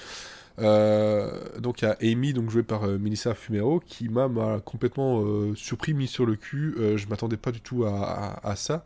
Euh, 0.58 1.30
donc 1.60 1.82
il 1.82 1.84
y 1.84 1.88
a 1.88 1.96
Amy, 2.00 2.32
donc 2.32 2.50
jouée 2.50 2.62
par 2.62 2.86
Melissa 2.86 3.34
Fumero, 3.34 3.80
qui 3.80 4.08
m'a 4.08 4.28
complètement 4.64 5.22
surpris, 5.54 5.94
mis 5.94 6.06
sur 6.06 6.26
le 6.26 6.36
cul. 6.36 6.74
Je 6.96 7.06
m'attendais 7.08 7.36
pas 7.36 7.52
du 7.52 7.60
tout 7.60 7.84
à 7.84 8.54
ça. 8.56 8.84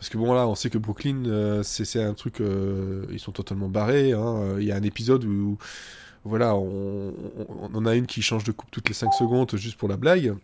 Parce 0.00 0.08
que 0.08 0.16
bon 0.16 0.32
là, 0.32 0.48
on 0.48 0.54
sait 0.54 0.70
que 0.70 0.78
Brooklyn, 0.78 1.26
euh, 1.26 1.62
c'est 1.62 2.02
un 2.02 2.14
truc, 2.14 2.40
euh, 2.40 3.04
ils 3.12 3.18
sont 3.20 3.32
totalement 3.32 3.68
barrés. 3.68 4.12
hein. 4.12 4.56
Il 4.58 4.64
y 4.64 4.72
a 4.72 4.76
un 4.76 4.82
épisode 4.82 5.26
où, 5.26 5.58
voilà, 6.24 6.56
on, 6.56 7.12
on- 7.74 7.84
a 7.86 7.94
une 7.94 8.06
qui 8.06 8.22
change 8.22 8.44
de 8.44 8.52
coupe 8.52 8.70
toutes 8.70 8.88
les 8.88 8.94
5 8.94 9.12
secondes 9.12 9.54
juste 9.56 9.76
pour 9.76 9.88
la 9.90 9.98
blague. 9.98 10.34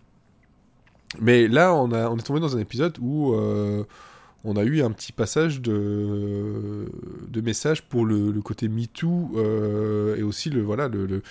Mais 1.20 1.48
là, 1.48 1.74
on, 1.74 1.90
est 2.18 2.22
tombé 2.22 2.40
dans 2.40 2.54
un 2.54 2.60
épisode 2.60 2.98
où 3.00 3.32
euh, 3.32 3.84
on 4.44 4.56
a 4.56 4.62
eu 4.64 4.82
un 4.82 4.90
petit 4.90 5.12
passage 5.12 5.62
de, 5.62 6.90
de 7.28 7.40
messages 7.40 7.82
pour 7.82 8.04
le, 8.04 8.30
le 8.32 8.42
côté 8.42 8.68
MeToo 8.68 9.30
et 10.18 10.22
aussi 10.22 10.50
le, 10.50 10.60
voilà, 10.60 10.88
le- 10.88 11.22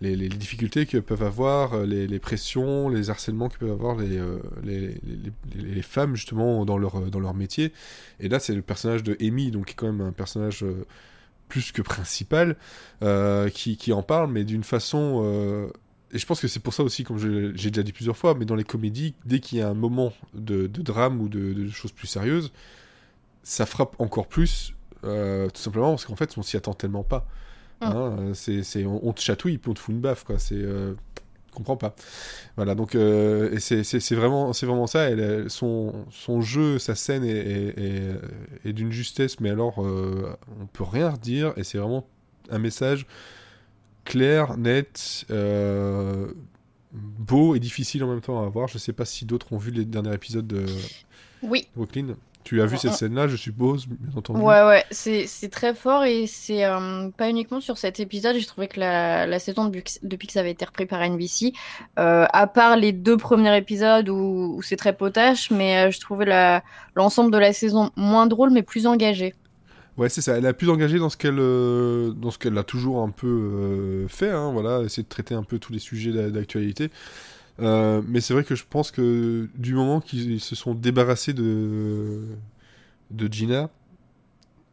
les, 0.00 0.28
difficultés 0.28 0.86
que 0.86 0.98
peuvent 0.98 1.22
avoir, 1.22 1.84
les, 1.84 2.06
les 2.06 2.18
pressions, 2.18 2.88
les 2.88 3.10
harcèlements 3.10 3.48
que 3.48 3.58
peuvent 3.58 3.72
avoir 3.72 3.96
les, 3.96 4.18
euh, 4.18 4.38
les, 4.64 5.82
femmes 5.82 6.14
justement 6.14 6.64
dans 6.64 6.78
leur, 6.78 7.10
dans 7.10 7.20
leur 7.20 7.34
métier. 7.34 7.72
Et 8.20 8.28
là, 8.28 8.38
c'est 8.38 8.54
le 8.54 8.62
personnage 8.62 9.02
de 9.02 9.16
Amy, 9.20 9.50
donc 9.50 9.66
qui 9.66 9.72
est 9.72 9.76
quand 9.76 9.86
même 9.86 10.00
un 10.00 10.12
personnage 10.12 10.62
euh, 10.62 10.86
plus 11.48 11.72
que 11.72 11.82
principal, 11.82 12.56
euh, 13.02 13.48
qui, 13.48 13.76
qui 13.76 13.92
en 13.92 14.02
parle, 14.02 14.30
mais 14.30 14.44
d'une 14.44 14.64
façon... 14.64 15.22
euh, 15.24 15.68
et 16.10 16.18
je 16.18 16.24
pense 16.24 16.40
que 16.40 16.48
c'est 16.48 16.60
pour 16.60 16.72
ça 16.72 16.82
aussi, 16.82 17.04
comme 17.04 17.18
j'ai 17.18 17.70
déjà 17.70 17.82
dit 17.82 17.92
plusieurs 17.92 18.16
fois, 18.16 18.34
mais 18.34 18.46
dans 18.46 18.54
les 18.54 18.64
comédies, 18.64 19.14
dès 19.26 19.40
qu'il 19.40 19.58
y 19.58 19.60
a 19.60 19.68
un 19.68 19.74
moment 19.74 20.14
de, 20.32 20.66
drame 20.66 21.20
ou 21.20 21.28
de, 21.28 21.52
de 21.52 21.68
choses 21.68 21.92
plus 21.92 22.06
sérieuses, 22.06 22.50
ça 23.42 23.66
frappe 23.66 23.94
encore 24.00 24.26
plus, 24.26 24.72
euh, 25.04 25.50
tout 25.50 25.60
simplement 25.60 25.90
parce 25.90 26.06
qu'en 26.06 26.16
fait, 26.16 26.38
on 26.38 26.42
s'y 26.42 26.56
attend 26.56 26.72
tellement 26.72 27.02
pas. 27.02 27.26
Mm. 27.80 27.84
Hein, 27.84 28.16
euh, 28.20 28.34
c'est, 28.34 28.62
c'est- 28.62 28.84
on, 28.86 29.06
on 29.06 29.12
te 29.12 29.20
chatouille, 29.20 29.58
puis 29.58 29.70
on 29.70 29.74
te 29.74 29.78
fout 29.80 29.94
une 29.94 30.00
baffe, 30.00 30.24
quoi. 30.24 30.38
C'est, 30.38 30.54
euh, 30.56 30.94
comprends 31.52 31.76
pas. 31.76 31.94
Voilà, 32.56 32.74
donc 32.74 32.94
euh, 32.94 33.50
et 33.52 33.58
c'est, 33.60 33.82
c'est, 33.84 34.00
c'est 34.00 34.14
vraiment, 34.14 34.52
c'est 34.52 34.66
vraiment 34.66 34.86
ça. 34.86 35.10
Elle, 35.10 35.48
son, 35.50 36.06
son 36.10 36.40
jeu, 36.40 36.78
sa 36.78 36.94
scène 36.94 37.24
est, 37.24 37.30
est, 37.36 37.78
est- 37.78 38.68
est 38.68 38.72
d'une 38.72 38.92
justesse, 38.92 39.40
mais 39.40 39.50
alors 39.50 39.84
euh, 39.84 40.36
on 40.60 40.66
peut 40.66 40.84
rien 40.84 41.10
redire, 41.10 41.52
et 41.56 41.64
c'est 41.64 41.78
vraiment 41.78 42.06
un 42.50 42.58
message 42.58 43.06
clair, 44.04 44.56
net, 44.56 45.24
euh, 45.30 46.28
beau 46.92 47.54
et 47.54 47.60
difficile 47.60 48.02
en 48.04 48.08
même 48.08 48.20
temps 48.22 48.42
à 48.44 48.48
voir. 48.48 48.68
Je 48.68 48.78
sais 48.78 48.92
pas 48.92 49.04
si 49.04 49.24
d'autres 49.24 49.52
ont 49.52 49.58
vu 49.58 49.70
les 49.70 49.84
derniers 49.84 50.14
épisodes 50.14 50.46
de, 50.46 50.64
Oui. 51.42 51.66
Brooklyn. 51.76 52.16
Tu 52.48 52.62
as 52.62 52.66
vu 52.66 52.76
Ouais, 52.76 52.78
cette 52.78 52.92
ouais. 52.92 52.96
scène-là, 53.00 53.28
je 53.28 53.36
suppose, 53.36 53.86
bien 53.88 54.16
entendu. 54.16 54.40
Ouais, 54.42 54.62
ouais, 54.64 54.84
c'est 54.90 55.26
très 55.50 55.74
fort 55.74 56.04
et 56.04 56.26
c'est 56.26 56.64
euh, 56.64 57.08
pas 57.16 57.30
uniquement 57.30 57.60
sur 57.60 57.78
cet 57.78 57.98
épisode. 57.98 58.36
J'ai 58.36 58.44
trouvé 58.46 58.68
que 58.68 58.78
la, 58.78 59.26
la 59.26 59.38
saison 59.38 59.64
de 59.64 59.70
Bux- 59.70 59.98
depuis 60.02 60.26
que 60.26 60.34
ça 60.34 60.40
avait 60.40 60.50
été 60.50 60.64
repris 60.66 60.84
par 60.86 61.00
NBC, 61.02 61.52
euh, 61.98 62.26
à 62.32 62.46
part 62.46 62.76
les 62.76 62.92
deux 62.92 63.16
premiers 63.16 63.56
épisodes 63.56 64.08
où, 64.10 64.56
où 64.58 64.62
c'est 64.62 64.76
très 64.76 64.94
potache, 64.94 65.50
mais 65.50 65.88
euh, 65.88 65.90
je 65.90 65.98
trouvais 66.00 66.26
l'ensemble 66.94 67.32
de 67.32 67.38
la 67.38 67.52
saison 67.54 67.90
moins 67.96 68.26
drôle 68.26 68.50
mais 68.50 68.62
plus 68.62 68.86
engagé. 68.86 69.34
Ouais, 69.96 70.08
c'est 70.08 70.20
ça. 70.20 70.36
Elle 70.38 70.46
a 70.46 70.54
plus 70.54 70.70
engagée 70.70 70.98
dans 71.00 71.08
ce 71.08 71.16
qu'elle 71.16 71.38
euh, 71.40 72.12
dans 72.12 72.30
ce 72.30 72.38
qu'elle 72.38 72.56
a 72.56 72.62
toujours 72.62 73.02
un 73.02 73.10
peu 73.10 73.26
euh, 73.26 74.08
fait. 74.08 74.30
Hein, 74.30 74.52
voilà, 74.52 74.82
essayer 74.84 75.02
de 75.02 75.08
traiter 75.08 75.34
un 75.34 75.42
peu 75.42 75.58
tous 75.58 75.72
les 75.72 75.80
sujets 75.80 76.12
d'a- 76.12 76.30
d'actualité. 76.30 76.90
Euh, 77.60 78.02
mais 78.06 78.20
c'est 78.20 78.34
vrai 78.34 78.44
que 78.44 78.54
je 78.54 78.64
pense 78.68 78.90
que 78.92 79.48
du 79.56 79.74
moment 79.74 80.00
qu'ils 80.00 80.40
se 80.40 80.54
sont 80.54 80.74
débarrassés 80.74 81.32
de 81.32 82.22
de 83.10 83.32
Gina, 83.32 83.70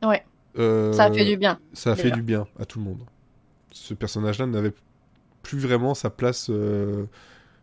Ouais. 0.04 0.24
euh, 0.60 0.94
Ça 0.94 1.06
a 1.06 1.12
fait 1.12 1.26
du 1.26 1.38
bien. 1.38 1.60
ça 1.74 1.92
a 1.92 1.96
fait 1.96 2.12
du 2.12 2.22
bien 2.22 2.48
à 2.60 2.66
tout 2.66 2.80
le 2.80 2.86
monde. 2.86 3.02
Ce 3.72 3.94
personnage-là 3.94 4.46
n'avait 4.46 4.74
plus 5.42 5.58
vraiment 5.60 5.94
sa 5.96 6.10
place. 6.10 6.48
euh, 6.50 7.06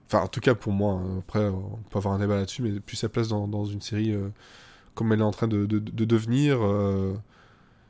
Enfin, 0.06 0.24
en 0.24 0.28
tout 0.28 0.40
cas 0.40 0.54
pour 0.54 0.72
moi. 0.72 0.94
hein. 0.94 1.18
Après, 1.20 1.46
on 1.48 1.78
peut 1.90 1.98
avoir 1.98 2.14
un 2.14 2.18
débat 2.18 2.36
là-dessus, 2.36 2.62
mais 2.62 2.80
plus 2.80 2.96
sa 2.96 3.08
place 3.08 3.28
dans, 3.28 3.48
dans 3.48 3.64
une 3.64 3.80
série 3.80 4.12
euh, 4.12 4.28
comme 4.94 5.12
elle 5.12 5.20
est 5.20 5.24
en 5.24 5.30
train 5.30 5.48
de, 5.48 5.64
de- 5.66 5.78
de 5.78 6.04
devenir. 6.04 6.58
euh, 6.62 7.14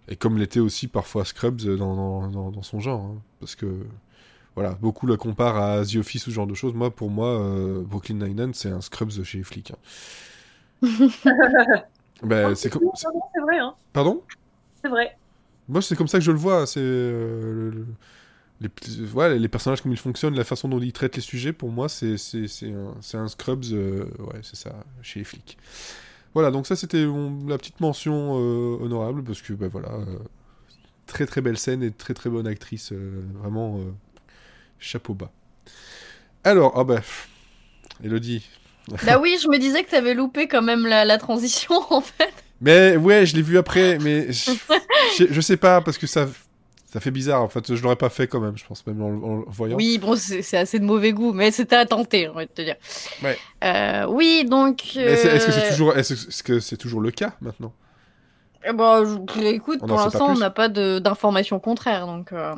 et 0.09 0.17
comme 0.17 0.39
l'était 0.39 0.61
aussi 0.61 0.89
parfois 0.89 1.25
Scrubs 1.25 1.62
dans, 1.62 1.97
dans, 1.97 2.29
dans- 2.31 2.51
dans 2.53 2.62
son 2.62 2.81
genre. 2.81 3.01
hein. 3.03 3.23
parce 3.41 3.55
que, 3.57 3.67
voilà, 4.54 4.73
beaucoup 4.80 5.06
la 5.06 5.16
comparent 5.16 5.62
à 5.80 5.85
The 5.85 5.97
Office 5.97 6.26
ou 6.26 6.30
ce 6.30 6.35
genre 6.35 6.47
de 6.47 6.54
choses. 6.54 6.75
Moi, 6.75 6.90
pour 6.94 7.11
moi, 7.11 7.28
euh, 7.40 7.82
Brooklyn 7.82 8.16
Nine-Nine, 8.16 8.54
c'est 8.54 8.71
un 8.71 8.80
Scrubs 8.80 9.23
chez 9.25 9.38
les 9.38 9.44
flics. 9.44 9.73
hein. 9.73 9.78
ben, 12.23 12.54
c'est 12.54 12.71
comme... 12.71 12.82
Vrai, 13.42 13.59
hein. 13.59 13.75
Pardon? 13.92 14.23
C'est 14.82 14.88
vrai. 14.90 15.16
Moi, 15.68 15.82
c'est 15.82 15.97
comme 15.97 16.09
ça 16.09 16.18
que 16.18 16.25
je 16.25 16.32
le 16.32 16.38
vois. 16.38 16.66
C'est 16.66 16.80
euh, 16.80 17.71
le- 17.71 17.71
le- 17.71 17.87
les, 18.61 18.71
voilà, 19.06 19.37
les 19.37 19.49
personnages 19.49 19.82
comme 19.82 19.92
ils 19.92 19.99
fonctionnent, 19.99 20.37
la 20.37 20.44
façon 20.44 20.68
dont 20.68 20.80
ils 20.80 20.92
traitent 20.92 21.16
les 21.16 21.23
sujets. 21.23 21.52
Pour 21.52 21.71
moi, 21.71 21.88
c'est 21.88 22.16
c'est 22.18 22.49
c'est 22.49 22.73
un, 22.73 22.94
un 23.21 23.28
Scrubs. 23.28 23.64
euh, 23.73 24.04
ouais, 24.21 24.40
c'est 24.42 24.56
ça, 24.56 24.85
chez 25.02 25.21
les 25.21 25.25
flics. 25.25 25.59
Voilà, 26.35 26.50
donc 26.50 26.66
ça 26.66 26.76
c'était 26.76 27.06
mon- 27.06 27.47
la 27.49 27.59
petite 27.59 27.80
mention 27.80 28.32
honorable 28.35 29.25
parce 29.25 29.42
que 29.42 29.52
bah 29.54 29.68
voilà, 29.68 29.90
très 31.06 31.26
très 31.26 31.40
belle 31.40 31.59
scène 31.59 31.82
et 31.82 31.90
très 31.90 32.14
très 32.14 32.30
bonne 32.30 32.47
actrice, 32.47 32.92
vraiment 32.92 33.80
chapeau 34.83 35.15
bas. 35.15 35.31
Alors, 36.45 36.73
ah 36.77 36.85
bah, 36.85 37.01
Elodie. 38.03 38.47
bah 39.07 39.19
oui, 39.21 39.39
je 39.43 39.49
me 39.49 39.59
disais 39.59 39.85
que 39.85 39.91
t'avais 39.91 40.15
loupé 40.15 40.49
quand 40.49 40.62
même 40.62 40.87
la, 40.87 41.05
la 41.05 41.19
transition 41.19 41.75
en 41.91 42.01
fait. 42.01 42.33
Mais 42.61 42.97
ouais, 42.97 43.27
je 43.27 43.35
l'ai 43.37 43.43
vu 43.43 43.59
après, 43.59 43.99
mais 43.99 44.33
je, 44.33 45.41
sais 45.41 45.57
pas 45.57 45.81
parce 45.81 45.99
que 45.99 46.07
ça 46.07 46.29
ça 46.93 47.01
fait 47.01 47.11
bizarre. 47.11 47.43
En 47.43 47.49
fait, 47.49 47.75
je 47.75 47.83
l'aurais 47.83 47.97
pas 47.97 48.11
fait 48.11 48.27
quand 48.29 48.39
même, 48.39 48.57
je 48.57 48.65
pense 48.67 48.87
même 48.87 49.03
en, 49.03 49.09
en 49.09 49.45
voyant. 49.49 49.77
Oui, 49.77 49.99
bon, 49.99 50.15
c'est 50.17 50.57
assez 50.57 50.79
de 50.79 50.85
mauvais 50.85 51.12
goût, 51.12 51.33
mais 51.33 51.51
c'était 51.51 51.77
à 51.77 51.87
tenter, 51.87 52.29
on 52.29 52.35
va 52.35 52.47
te 52.47 52.62
dire. 52.62 52.77
Ouais. 53.23 53.37
Euh, 53.65 54.07
oui, 54.09 54.45
donc. 54.49 54.83
Mais 54.97 55.17
c'est- 55.17 55.29
Est-ce 55.29 55.47
que 55.47 55.53
c'est 55.53 55.67
euh, 55.67 55.71
toujours, 55.71 55.97
est-ce 55.97 56.43
que 56.43 56.61
c'est 56.61 56.77
toujours 56.77 57.01
le 57.01 57.11
cas 57.11 57.35
maintenant? 57.41 57.73
Eh 58.65 58.73
ben, 58.73 59.05
je- 59.05 59.43
écoute, 59.47 59.81
On 59.83 59.87
pour 59.89 59.97
l'instant, 59.97 60.29
on 60.31 60.37
n'a 60.39 60.51
pas 60.51 60.69
d'informations 60.69 61.59
contraires, 61.59 62.07
donc 62.07 62.33
euh, 62.33 62.55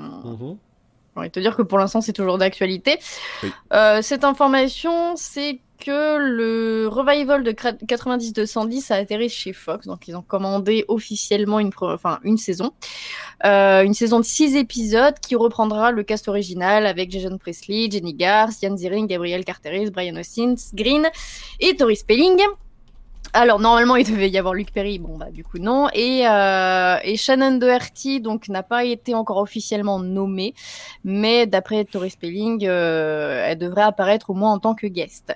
j'ai 1.14 1.20
envie 1.20 1.28
de 1.28 1.32
te 1.32 1.40
dire 1.40 1.56
que 1.56 1.62
pour 1.62 1.78
l'instant, 1.78 2.00
c'est 2.00 2.12
toujours 2.12 2.38
d'actualité. 2.38 2.98
Oui. 3.42 3.52
Euh, 3.72 4.02
cette 4.02 4.24
information, 4.24 5.14
c'est 5.16 5.60
que 5.78 6.16
le 6.18 6.88
revival 6.88 7.44
de 7.44 7.52
90-210 7.52 8.92
a 8.92 8.96
atterri 8.96 9.28
chez 9.28 9.52
Fox, 9.52 9.86
donc 9.86 10.08
ils 10.08 10.16
ont 10.16 10.22
commandé 10.22 10.84
officiellement 10.88 11.60
une, 11.60 11.70
enfin, 11.80 12.20
une 12.22 12.38
saison. 12.38 12.72
Euh, 13.44 13.82
une 13.82 13.94
saison 13.94 14.18
de 14.18 14.24
6 14.24 14.56
épisodes 14.56 15.18
qui 15.20 15.36
reprendra 15.36 15.90
le 15.90 16.02
cast 16.02 16.28
original 16.28 16.86
avec 16.86 17.10
Jason 17.10 17.36
Presley, 17.38 17.88
Jenny 17.90 18.14
Garth, 18.14 18.62
Ian 18.62 18.76
Ziering, 18.76 19.06
Gabriel 19.06 19.44
Carteris, 19.44 19.90
Brian 19.90 20.16
Austin, 20.16 20.54
Green 20.72 21.08
et 21.60 21.76
Tori 21.76 21.96
Spelling. 21.96 22.40
Alors 23.32 23.58
normalement 23.58 23.96
il 23.96 24.06
devait 24.08 24.30
y 24.30 24.38
avoir 24.38 24.54
Luc 24.54 24.72
Perry, 24.72 24.98
bon 24.98 25.16
bah 25.16 25.30
du 25.32 25.42
coup 25.42 25.58
non, 25.58 25.88
et, 25.92 26.26
euh, 26.28 26.96
et 27.02 27.16
Shannon 27.16 27.56
Doherty 27.56 28.20
donc 28.20 28.48
n'a 28.48 28.62
pas 28.62 28.84
été 28.84 29.14
encore 29.14 29.38
officiellement 29.38 29.98
nommée, 29.98 30.54
mais 31.02 31.46
d'après 31.46 31.84
Tori 31.84 32.10
Spelling, 32.10 32.64
euh, 32.66 33.44
elle 33.46 33.58
devrait 33.58 33.82
apparaître 33.82 34.30
au 34.30 34.34
moins 34.34 34.52
en 34.52 34.58
tant 34.58 34.74
que 34.74 34.86
guest. 34.86 35.34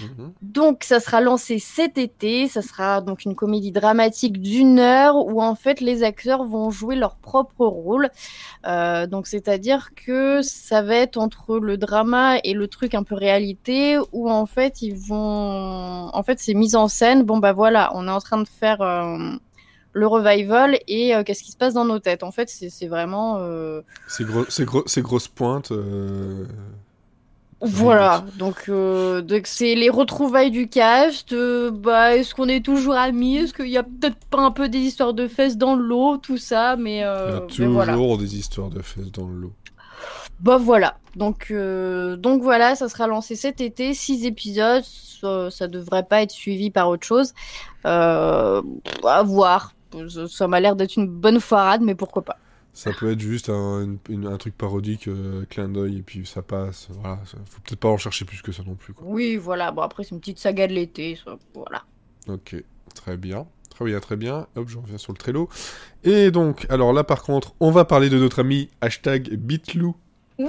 Mhm. 0.00 0.32
Donc 0.42 0.82
ça 0.82 0.98
sera 0.98 1.20
lancé 1.20 1.58
cet 1.58 1.98
été, 1.98 2.48
ça 2.48 2.62
sera 2.62 3.00
donc 3.00 3.24
une 3.24 3.36
comédie 3.36 3.70
dramatique 3.70 4.40
d'une 4.40 4.80
heure 4.80 5.16
où 5.16 5.40
en 5.40 5.54
fait 5.54 5.80
les 5.80 6.02
acteurs 6.02 6.44
vont 6.44 6.70
jouer 6.70 6.96
leur 6.96 7.16
propre 7.16 7.64
rôle. 7.66 8.10
Euh, 8.66 9.06
donc 9.06 9.28
c'est-à-dire 9.28 9.90
que 9.94 10.42
ça 10.42 10.82
va 10.82 10.96
être 10.96 11.16
entre 11.16 11.58
le 11.58 11.76
drama 11.76 12.38
et 12.42 12.54
le 12.54 12.66
truc 12.66 12.94
un 12.94 13.04
peu 13.04 13.14
réalité 13.14 13.98
où 14.12 14.28
en 14.30 14.46
fait 14.46 14.82
ils 14.82 14.96
vont, 14.96 16.10
en 16.12 16.22
fait 16.22 16.40
c'est 16.40 16.54
mise 16.54 16.74
en 16.74 16.88
scène. 16.88 17.22
Bon 17.26 17.38
bah 17.38 17.52
voilà, 17.52 17.90
on 17.94 18.06
est 18.08 18.10
en 18.10 18.20
train 18.20 18.38
de 18.42 18.48
faire 18.48 18.80
euh, 18.82 19.18
le 19.92 20.06
revival 20.06 20.78
et 20.88 21.14
euh, 21.14 21.22
qu'est-ce 21.24 21.42
qui 21.42 21.52
se 21.52 21.56
passe 21.56 21.74
dans 21.74 21.84
nos 21.84 21.98
têtes. 21.98 22.22
En 22.22 22.30
fait 22.32 22.48
c'est 22.48 22.86
vraiment 22.88 23.36
euh, 23.40 23.82
Ces, 24.08 24.24
gros, 24.24 24.44
grosses 24.98 25.28
pointes. 25.28 25.72
euh, 25.72 26.46
Voilà, 27.60 28.24
donc 28.38 28.70
c'est 29.46 29.74
les 29.74 29.88
retrouvailles 29.90 30.50
du 30.50 30.68
cast. 30.68 31.34
bah, 31.34 32.14
est-ce 32.16 32.34
qu'on 32.34 32.48
est 32.48 32.64
toujours 32.64 32.94
amis? 32.94 33.36
Est-ce 33.38 33.54
qu'il 33.54 33.68
y 33.70 33.78
a 33.78 33.82
peut-être 33.82 34.18
pas 34.30 34.42
un 34.42 34.50
peu 34.50 34.68
des 34.68 34.78
histoires 34.80 35.14
de 35.14 35.26
fesses 35.26 35.56
dans 35.56 35.74
l'eau, 35.74 36.18
tout 36.18 36.36
ça 36.36 36.76
Mais, 36.76 36.96
Il 36.96 37.00
y 37.00 37.02
a 37.02 37.40
mais 37.40 37.46
toujours 37.46 37.72
voilà. 37.72 37.96
des 38.18 38.36
histoires 38.38 38.68
de 38.70 38.82
fesses 38.82 39.10
dans 39.10 39.26
le 39.26 39.34
lot. 39.40 39.52
Bah 40.40 40.58
voilà. 40.58 40.98
Donc 41.16 41.48
euh, 41.50 42.16
donc 42.16 42.42
voilà, 42.42 42.74
ça 42.76 42.88
sera 42.88 43.06
lancé 43.06 43.36
cet 43.36 43.60
été, 43.60 43.94
six 43.94 44.24
épisodes. 44.26 44.84
Ça, 44.84 45.50
ça 45.50 45.66
devrait 45.66 46.02
pas 46.04 46.20
être 46.22 46.30
suivi 46.30 46.70
par 46.70 46.88
autre 46.90 47.06
chose. 47.06 47.32
Euh, 47.86 48.60
à 49.04 49.22
voir. 49.22 49.72
Ça, 50.08 50.28
ça 50.28 50.46
m'a 50.48 50.60
l'air 50.60 50.76
d'être 50.76 50.96
une 50.96 51.08
bonne 51.08 51.40
foirade, 51.40 51.80
mais 51.80 51.94
pourquoi 51.94 52.22
pas. 52.22 52.36
Ça 52.74 52.90
peut 52.92 53.12
être 53.12 53.20
juste 53.20 53.48
un, 53.48 53.80
une- 53.82 53.98
une- 54.10 54.26
un 54.26 54.36
truc 54.36 54.54
parodique, 54.58 55.08
euh, 55.08 55.46
clin 55.48 55.70
d'œil, 55.70 55.96
et 55.98 56.02
puis 56.02 56.26
ça 56.26 56.42
passe. 56.42 56.88
Voilà, 56.90 57.18
ça- 57.24 57.38
faut 57.46 57.60
peut-être 57.62 57.80
pas 57.80 57.88
en 57.88 57.96
chercher 57.96 58.26
plus 58.26 58.42
que 58.42 58.52
ça 58.52 58.62
non 58.66 58.74
plus. 58.74 58.92
Quoi. 58.92 59.06
Oui, 59.08 59.36
voilà. 59.36 59.70
Bon 59.72 59.80
après 59.80 60.04
c'est 60.04 60.10
une 60.10 60.20
petite 60.20 60.38
saga 60.38 60.66
de 60.66 60.74
l'été. 60.74 61.18
Voilà. 61.54 61.84
Ok, 62.28 62.62
très 62.94 63.16
bien. 63.16 63.46
Très 63.70 63.86
bien, 63.86 64.00
très 64.00 64.16
bien. 64.16 64.46
Hop, 64.56 64.68
je 64.68 64.76
reviens 64.78 64.98
sur 64.98 65.12
le 65.12 65.18
Trello. 65.18 65.48
Et 66.04 66.30
donc, 66.30 66.66
alors 66.68 66.92
là 66.92 67.04
par 67.04 67.22
contre, 67.22 67.54
on 67.60 67.70
va 67.70 67.86
parler 67.86 68.10
de 68.10 68.18
notre 68.18 68.40
ami 68.40 68.68
hashtag 68.82 69.34
Bitlou. 69.36 69.96
Oui 70.38 70.48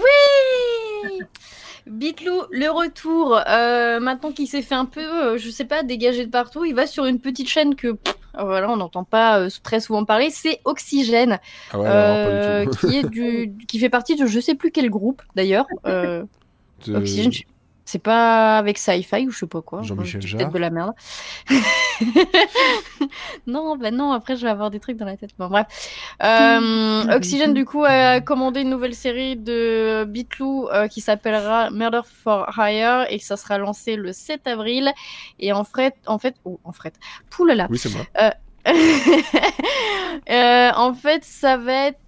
Bitlou, 1.86 2.41
le 2.51 2.70
retour, 2.70 3.39
euh, 3.48 4.00
maintenant 4.01 4.32
qu'il 4.34 4.48
s'est 4.48 4.62
fait 4.62 4.75
un 4.75 4.84
peu, 4.86 5.00
euh, 5.00 5.38
je 5.38 5.50
sais 5.50 5.63
pas, 5.63 5.84
dégagé 5.84 6.25
de 6.25 6.29
partout, 6.32 6.65
il 6.65 6.75
va 6.75 6.86
sur 6.86 7.06
une 7.06 7.20
petite 7.20 7.48
chaîne 7.48 7.75
que, 7.75 7.94
pff, 7.94 8.13
voilà, 8.38 8.70
on 8.70 8.75
n'entend 8.75 9.06
pas 9.06 9.39
euh, 9.39 9.50
très 9.63 9.79
souvent 9.79 10.03
parler, 10.03 10.29
c'est 10.29 10.60
Oxygène, 10.65 11.39
Ah 11.72 11.79
ouais, 11.79 11.86
euh, 11.88 12.65
qui, 12.65 12.98
est 12.98 13.08
du, 13.10 13.53
qui 13.70 13.79
fait 13.79 13.88
partie 13.89 14.17
de 14.17 14.25
je 14.25 14.39
sais 14.41 14.56
plus 14.56 14.72
quel 14.72 14.89
groupe 14.89 15.22
d'ailleurs. 15.36 15.65
De- 15.86 16.25
Oxygène, 16.94 17.32
je- 17.32 17.44
c'est 17.88 18.00
pas 18.00 18.58
avec 18.58 18.77
Sci-Fi 18.77 19.27
ou 19.27 19.32
je 19.32 19.39
sais 19.39 19.48
pas 19.48 19.62
quoi. 19.62 19.82
Jean-Michel 19.82 20.22
Jarre. 20.22 20.39
Peut-être 20.39 20.51
de 20.51 20.60
la 20.60 20.70
merde. 20.70 20.94
non, 23.48 23.77
bah 23.77 23.91
non, 23.91 24.12
après 24.12 24.36
je 24.36 24.44
vais 24.44 24.51
avoir 24.51 24.70
des 24.70 24.82
trucs 24.82 24.98
dans 24.98 25.06
la 25.06 25.15
tête. 25.15 25.29
Bon, 25.39 25.48
bref. 25.48 25.67
Euh, 26.22 27.06
Oxygène, 27.15 27.53
du 27.53 27.63
coup, 27.63 27.86
a 27.86 28.20
commandé 28.20 28.62
une 28.62 28.70
nouvelle 28.70 28.94
série 28.94 29.38
de 29.38 30.03
Bitlou 30.06 30.67
euh, 30.67 30.89
qui 30.89 31.00
s'appellera 31.00 31.70
Murder 31.72 32.01
for 32.03 32.51
Hire 32.58 33.06
et 33.10 33.20
que 33.20 33.25
ça 33.25 33.38
sera 33.38 33.58
lancé 33.58 33.96
le 33.96 34.12
7 34.12 34.48
avril. 34.48 34.91
Et 35.39 35.53
en 35.53 35.63
fait, 35.63 35.96
en 36.08 36.20
fait, 36.20 36.36
oh, 36.44 36.60
en 36.65 36.74
fait, 36.74 36.94
poulala. 37.29 37.67
Oui, 37.70 37.77
c'est 37.77 37.89
moi. 37.89 38.06
Euh, 40.29 40.72
en 40.75 40.94
fait, 40.94 41.24
ça 41.24 41.56
va 41.56 41.88
être 41.88 42.00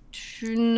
une. 0.42 0.78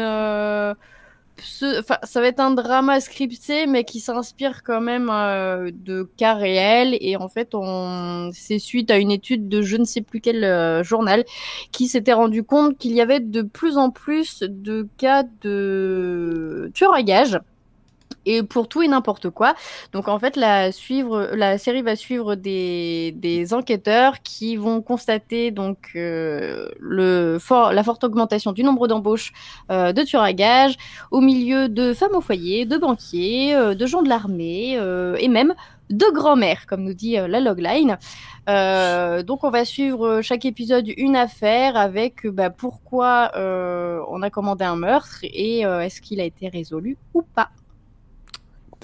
Ça 1.38 2.22
va 2.22 2.28
être 2.28 2.40
un 2.40 2.52
drama 2.52 3.00
scripté, 3.00 3.68
mais 3.68 3.84
qui 3.84 4.00
s'inspire 4.00 4.64
quand 4.64 4.82
même 4.82 5.10
euh, 5.12 5.72
de 5.74 6.10
cas 6.18 6.34
réels. 6.34 6.98
Et 7.02 7.18
en 7.18 7.28
fait, 7.28 7.50
on... 7.54 8.32
c'est 8.34 8.60
suite 8.60 8.92
à 8.92 8.98
une 8.98 9.12
étude 9.12 9.50
de 9.50 9.62
je 9.62 9.78
ne 9.78 9.86
sais 9.86 10.02
plus 10.02 10.22
quel 10.22 10.44
euh, 10.44 10.84
journal 10.84 11.26
qui 11.72 11.88
s'était 11.88 12.14
rendu 12.14 12.44
compte 12.44 12.78
qu'il 12.78 12.94
y 12.94 13.02
avait 13.02 13.20
de 13.20 13.42
plus 13.42 13.78
en 13.78 13.90
plus 13.90 14.42
de 14.42 14.88
cas 14.98 15.24
de 15.42 16.72
tueurs 16.74 16.94
à 16.94 17.04
gages. 17.04 17.40
Et 18.26 18.44
pour 18.44 18.68
tout 18.68 18.82
et 18.82 18.88
n'importe 18.88 19.30
quoi. 19.30 19.56
Donc 19.94 20.08
en 20.08 20.20
fait, 20.20 20.36
la, 20.36 20.72
suivre, 20.72 21.30
la 21.34 21.58
série 21.58 21.82
va 21.82 21.96
suivre 21.96 22.36
des, 22.36 23.14
des 23.16 23.54
enquêteurs 23.54 24.22
qui 24.22 24.56
vont 24.56 24.82
constater 24.82 25.52
donc 25.52 25.92
euh, 25.96 26.70
le 26.80 27.38
fort, 27.40 27.74
la 27.74 27.84
forte 27.84 28.04
augmentation 28.04 28.52
du 28.52 28.64
nombre 28.64 28.88
d'embauches 28.88 29.34
euh, 29.72 29.92
de 29.94 30.04
tueurs 30.04 30.24
à 30.24 30.34
gages 30.34 30.76
au 31.12 31.22
milieu 31.22 31.70
de 31.70 31.94
femmes 31.94 32.16
au 32.16 32.22
foyer, 32.22 32.66
de 32.66 32.78
banquiers, 32.78 33.56
euh, 33.56 33.76
de 33.76 33.86
gens 33.86 34.02
de 34.02 34.10
l'armée 34.10 34.78
euh, 34.78 35.16
et 35.20 35.28
même 35.28 35.54
de 35.90 36.06
grand-mère, 36.14 36.66
comme 36.68 36.84
nous 36.84 36.94
dit 36.94 37.18
euh, 37.18 37.28
la 37.28 37.40
logline. 37.40 37.98
Euh, 38.50 39.24
donc, 39.24 39.44
on 39.44 39.50
va 39.50 39.66
suivre 39.66 40.22
chaque 40.22 40.46
épisode 40.46 40.88
une 40.98 41.16
affaire 41.16 41.76
avec 41.78 42.26
bah, 42.28 42.50
pourquoi 42.50 43.32
on 43.36 44.22
a 44.22 44.30
commandé 44.30 44.66
un 44.66 44.76
meurtre 44.76 45.20
et 45.24 45.62
est-ce 45.62 46.02
qu'il 46.02 46.20
a 46.20 46.24
été 46.24 46.50
résolu 46.50 46.98
ou 47.14 47.22
pas. 47.22 47.50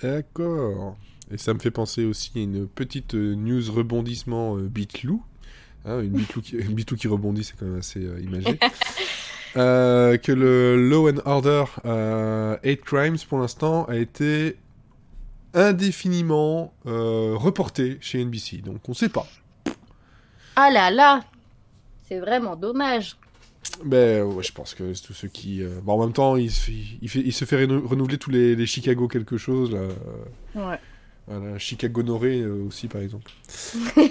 D'accord. 0.02 0.98
Et 1.32 1.38
ça 1.38 1.54
me 1.54 1.60
fait 1.60 1.72
penser 1.72 2.06
aussi 2.06 2.32
à 2.36 2.40
une 2.40 2.68
petite 2.68 3.16
euh, 3.16 3.36
news 3.36 3.72
rebondissement 3.72 4.58
euh, 4.58 4.62
Bitlou. 4.62 5.22
Hein, 5.86 6.02
une, 6.02 6.12
Bitlou 6.12 6.42
qui, 6.42 6.56
une 6.58 6.74
Bitlou 6.74 6.98
qui 6.98 7.08
rebondit, 7.08 7.44
c'est 7.44 7.56
quand 7.58 7.66
même 7.66 7.80
assez 7.80 8.04
euh, 8.04 8.20
imagé. 8.22 8.60
Euh, 9.56 10.18
que 10.18 10.32
le 10.32 10.76
Law 10.76 11.10
and 11.10 11.22
Order 11.26 11.64
euh, 11.86 12.58
8 12.64 12.82
Crimes, 12.82 13.18
pour 13.28 13.40
l'instant, 13.40 13.86
a 13.86 13.96
été 13.96 14.56
indéfiniment 15.56 16.74
reporté 16.84 17.98
chez 18.00 18.24
NBC. 18.24 18.58
Donc 18.58 18.88
on 18.88 18.94
sait 18.94 19.10
pas. 19.10 19.26
Ah 20.56 20.70
là 20.70 20.92
là 20.92 21.24
C'est 22.08 22.20
vraiment 22.20 22.56
dommage. 22.56 23.16
Ben 23.86 24.24
ouais, 24.24 24.44
je 24.44 24.52
pense 24.52 24.74
que 24.74 24.94
c'est 24.94 25.04
tous 25.04 25.14
ceux 25.14 25.28
qui. 25.28 25.62
euh, 25.62 25.80
Bon, 25.84 25.94
en 25.94 26.04
même 26.06 26.14
temps, 26.14 26.36
il 26.36 26.52
se 26.52 26.62
fait, 26.62 26.74
il 27.02 27.10
fait, 27.10 27.20
il 27.20 27.32
se 27.34 27.46
fait 27.46 27.66
renou- 27.66 27.86
renouveler 27.86 28.18
tous 28.18 28.32
les, 28.32 28.56
les 28.56 28.66
Chicago 28.66 29.08
quelque 29.08 29.38
chose. 29.38 29.72
Là. 29.72 29.88
Ouais. 30.56 30.80
Voilà, 31.28 31.60
Chicago 31.60 32.02
Noré 32.04 32.40
euh, 32.42 32.66
aussi, 32.68 32.88
par 32.88 33.02
exemple. 33.02 33.32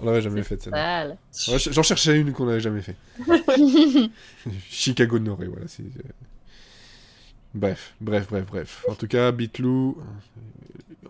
On 0.00 0.06
l'avait 0.06 0.22
jamais 0.22 0.42
fait 0.42 0.60
celle-là. 0.62 1.08
Ouais, 1.08 1.58
J'en 1.70 1.82
cherchais 1.82 2.18
une 2.18 2.32
qu'on 2.32 2.46
n'avait 2.46 2.60
jamais 2.60 2.80
fait. 2.82 2.96
Chicago 4.70 5.18
Noré, 5.18 5.46
voilà. 5.48 5.68
c'est- 5.68 5.82
euh, 5.82 6.02
Bref, 7.54 7.94
bref, 8.00 8.28
bref, 8.30 8.46
bref. 8.46 8.84
En 8.88 8.94
tout 8.94 9.06
cas, 9.08 9.30
Bitlou, 9.30 9.98
euh, 9.98 10.02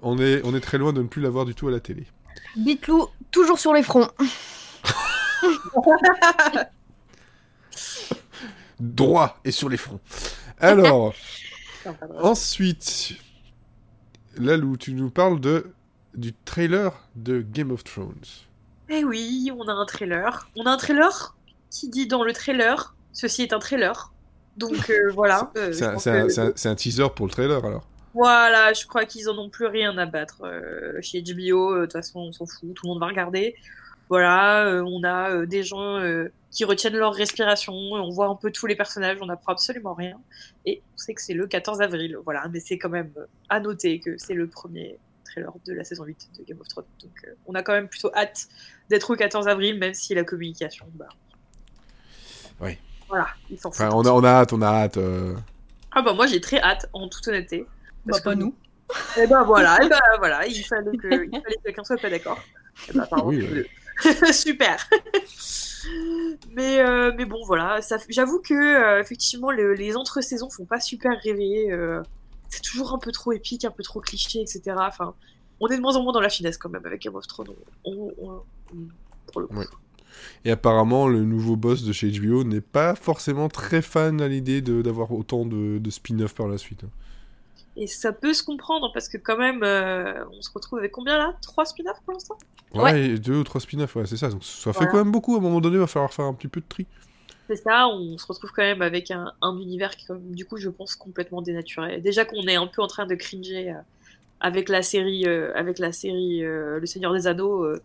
on 0.02 0.18
est, 0.18 0.40
on 0.44 0.56
est 0.56 0.60
très 0.60 0.76
loin 0.78 0.92
de 0.92 1.00
ne 1.02 1.06
plus 1.06 1.22
l'avoir 1.22 1.44
du 1.44 1.54
tout 1.54 1.68
à 1.68 1.70
la 1.70 1.78
télé. 1.78 2.04
Bitlou, 2.56 3.06
toujours 3.30 3.60
sur 3.60 3.72
les 3.72 3.84
fronts. 3.84 4.10
Droit 8.82 9.38
et 9.44 9.52
sur 9.52 9.68
les 9.68 9.76
fronts. 9.76 10.00
Alors, 10.58 11.14
ensuite, 12.20 13.14
Lalou, 14.36 14.76
tu 14.76 14.92
nous 14.94 15.08
parles 15.10 15.40
de 15.40 15.72
du 16.14 16.32
trailer 16.34 16.92
de 17.14 17.40
Game 17.40 17.70
of 17.70 17.84
Thrones. 17.84 18.24
Eh 18.88 19.04
oui, 19.04 19.50
on 19.56 19.66
a 19.68 19.72
un 19.72 19.86
trailer. 19.86 20.48
On 20.56 20.66
a 20.66 20.70
un 20.72 20.76
trailer 20.76 21.36
qui 21.70 21.88
dit 21.88 22.06
dans 22.08 22.24
le 22.24 22.32
trailer, 22.32 22.94
ceci 23.12 23.42
est 23.42 23.52
un 23.52 23.60
trailer. 23.60 24.12
Donc 24.56 24.90
euh, 24.90 25.10
voilà. 25.14 25.52
euh, 25.56 25.72
C'est 25.72 26.66
un, 26.68 26.74
teaser 26.74 27.08
pour 27.14 27.26
le 27.26 27.32
trailer 27.32 27.64
alors. 27.64 27.86
Voilà, 28.14 28.72
je 28.74 28.84
crois 28.86 29.06
qu'ils 29.06 29.30
en 29.30 29.38
ont 29.38 29.48
plus 29.48 29.66
rien 29.66 29.96
à 29.96 30.04
battre 30.06 30.42
euh, 30.44 30.98
chez 31.00 31.22
HBO. 31.22 31.72
euh, 31.72 31.80
De 31.80 31.84
toute 31.86 31.92
façon, 31.92 32.18
on 32.20 32.32
s'en 32.32 32.46
fout, 32.46 32.74
tout 32.74 32.84
le 32.86 32.88
monde 32.90 33.00
va 33.00 33.06
regarder. 33.06 33.54
Voilà, 34.08 34.66
euh, 34.66 34.82
on 34.86 35.02
a 35.04 35.30
euh, 35.30 35.46
des 35.46 35.62
gens 35.62 35.98
euh, 35.98 36.30
qui 36.50 36.64
retiennent 36.64 36.96
leur 36.96 37.14
respiration. 37.14 37.72
On 37.72 38.10
voit 38.10 38.26
un 38.26 38.34
peu 38.34 38.50
tous 38.50 38.66
les 38.66 38.76
personnages, 38.76 39.18
on 39.22 39.26
n'apprend 39.26 39.52
absolument 39.52 39.94
rien. 39.94 40.18
Et 40.66 40.82
on 40.94 40.98
sait 40.98 41.14
que 41.14 41.22
c'est 41.22 41.32
le 41.34 41.46
14 41.46 41.80
avril. 41.80 42.18
Voilà, 42.24 42.46
mais 42.48 42.60
c'est 42.60 42.78
quand 42.78 42.90
même 42.90 43.10
à 43.48 43.60
noter 43.60 44.00
que 44.00 44.18
c'est 44.18 44.34
le 44.34 44.46
premier 44.48 44.98
trailer 45.24 45.50
de 45.66 45.72
la 45.72 45.84
saison 45.84 46.04
8 46.04 46.28
de 46.38 46.44
Game 46.44 46.60
of 46.60 46.68
Thrones. 46.68 46.84
Donc 47.00 47.12
euh, 47.26 47.30
on 47.46 47.54
a 47.54 47.62
quand 47.62 47.72
même 47.72 47.88
plutôt 47.88 48.10
hâte 48.14 48.48
d'être 48.90 49.10
au 49.10 49.16
14 49.16 49.48
avril, 49.48 49.78
même 49.78 49.94
si 49.94 50.14
la 50.14 50.24
communication, 50.24 50.86
bah. 50.94 51.06
Oui. 52.60 52.76
Voilà, 53.08 53.28
ils 53.50 53.58
s'en. 53.58 53.70
Enfin, 53.70 53.88
on 53.92 54.04
a, 54.04 54.10
on 54.10 54.22
a 54.24 54.28
hâte, 54.28 54.52
on 54.52 54.60
a 54.62 54.66
hâte. 54.68 54.96
euh. 54.98 55.34
Ah 55.90 56.02
bah 56.02 56.12
moi 56.12 56.26
j'ai 56.26 56.40
très 56.40 56.60
hâte, 56.60 56.86
en 56.92 57.08
toute 57.08 57.26
honnêteté. 57.28 57.66
Bah, 58.04 58.18
que 58.18 58.24
pas 58.24 58.34
nous. 58.34 58.54
Et 59.18 59.26
ben 59.26 59.42
voilà, 59.44 59.78
et 59.82 59.88
ben 59.88 59.98
voilà, 60.18 60.46
il 60.46 60.62
fallait 60.64 60.96
que, 60.96 61.24
il 61.24 61.30
fallait 61.30 61.56
que 61.56 61.62
quelqu'un 61.64 61.84
soit 61.84 61.96
pas 61.96 62.10
d'accord. 62.10 62.38
Et 62.88 62.98
Oui, 63.24 63.46
deux. 63.46 63.66
Super. 64.32 64.88
mais, 66.54 66.80
euh, 66.80 67.12
mais 67.16 67.24
bon, 67.24 67.44
voilà, 67.46 67.80
j'avoue 68.08 68.40
que 68.40 68.54
euh, 68.54 69.00
effectivement 69.00 69.50
le- 69.50 69.74
les 69.74 69.96
entre-saisons 69.96 70.50
font 70.50 70.64
pas 70.64 70.80
super 70.80 71.18
rêver. 71.22 71.70
euh, 71.70 72.02
c'est 72.48 72.62
toujours 72.62 72.92
un 72.94 72.98
peu 72.98 73.12
trop 73.12 73.32
épique, 73.32 73.64
un 73.64 73.70
peu 73.70 73.82
trop 73.82 74.00
cliché, 74.00 74.40
etc. 74.40 74.76
Enfin, 74.78 75.14
on 75.60 75.68
est 75.68 75.76
de 75.76 75.82
moins 75.82 75.96
en 75.96 76.02
moins 76.02 76.12
dans 76.12 76.20
la 76.20 76.28
finesse 76.28 76.58
quand 76.58 76.68
même 76.68 76.84
avec 76.84 77.02
Game 77.02 77.14
of 77.14 77.26
Thrones. 77.26 77.54
Et 80.44 80.50
apparemment, 80.50 81.08
le 81.08 81.24
nouveau 81.24 81.56
boss 81.56 81.82
de 81.84 81.92
chez 81.92 82.10
HBO 82.10 82.44
n'est 82.44 82.60
pas 82.60 82.94
forcément 82.94 83.48
très 83.48 83.80
fan 83.80 84.20
à 84.20 84.28
l'idée 84.28 84.60
d'avoir 84.60 85.12
autant 85.12 85.46
de, 85.46 85.80
spin-off 85.90 86.34
par 86.34 86.48
la 86.48 86.58
suite. 86.58 86.84
Et 87.76 87.86
ça 87.86 88.12
peut 88.12 88.34
se 88.34 88.42
comprendre 88.42 88.90
parce 88.92 89.08
que 89.08 89.16
quand 89.16 89.38
même, 89.38 89.62
euh, 89.62 90.24
on 90.36 90.42
se 90.42 90.50
retrouve 90.52 90.78
avec 90.78 90.92
combien 90.92 91.16
là? 91.16 91.34
Trois 91.40 91.64
spin-offs 91.64 92.00
pour 92.04 92.12
l'instant? 92.12 92.36
Ouais, 92.74 93.02
et 93.06 93.18
deux 93.18 93.36
ou 93.36 93.44
trois 93.44 93.60
spin-offs, 93.60 93.96
ouais, 93.96 94.06
c'est 94.06 94.18
ça. 94.18 94.28
Donc 94.28 94.44
ça 94.44 94.72
fait 94.72 94.78
Voilà. 94.80 94.90
quand 94.92 94.98
même 94.98 95.10
beaucoup. 95.12 95.34
À 95.34 95.38
un 95.38 95.40
moment 95.42 95.60
donné, 95.60 95.76
il 95.76 95.80
va 95.80 95.86
falloir 95.86 96.12
faire 96.12 96.26
un 96.26 96.34
petit 96.34 96.48
peu 96.48 96.60
de 96.60 96.66
tri. 96.68 96.86
C'est 97.48 97.56
ça, 97.56 97.88
on 97.88 98.16
se 98.18 98.26
retrouve 98.26 98.50
quand 98.52 98.62
même 98.62 98.82
avec 98.82 99.10
un, 99.10 99.32
un 99.42 99.58
univers 99.58 99.96
qui, 99.96 100.06
du 100.30 100.44
coup, 100.46 100.58
je 100.58 100.68
pense, 100.68 100.94
complètement 100.94 101.42
dénaturé. 101.42 102.00
Déjà 102.00 102.24
qu'on 102.24 102.42
est 102.46 102.54
un 102.56 102.66
peu 102.66 102.82
en 102.82 102.86
train 102.86 103.06
de 103.06 103.14
cringer 103.14 103.70
euh, 103.72 103.78
avec 104.40 104.68
la 104.68 104.82
série, 104.82 105.26
euh, 105.26 105.52
avec 105.54 105.78
la 105.78 105.92
série 105.92 106.44
euh, 106.44 106.78
Le 106.78 106.86
Seigneur 106.86 107.12
des 107.12 107.26
Anneaux, 107.26 107.64
euh, 107.64 107.82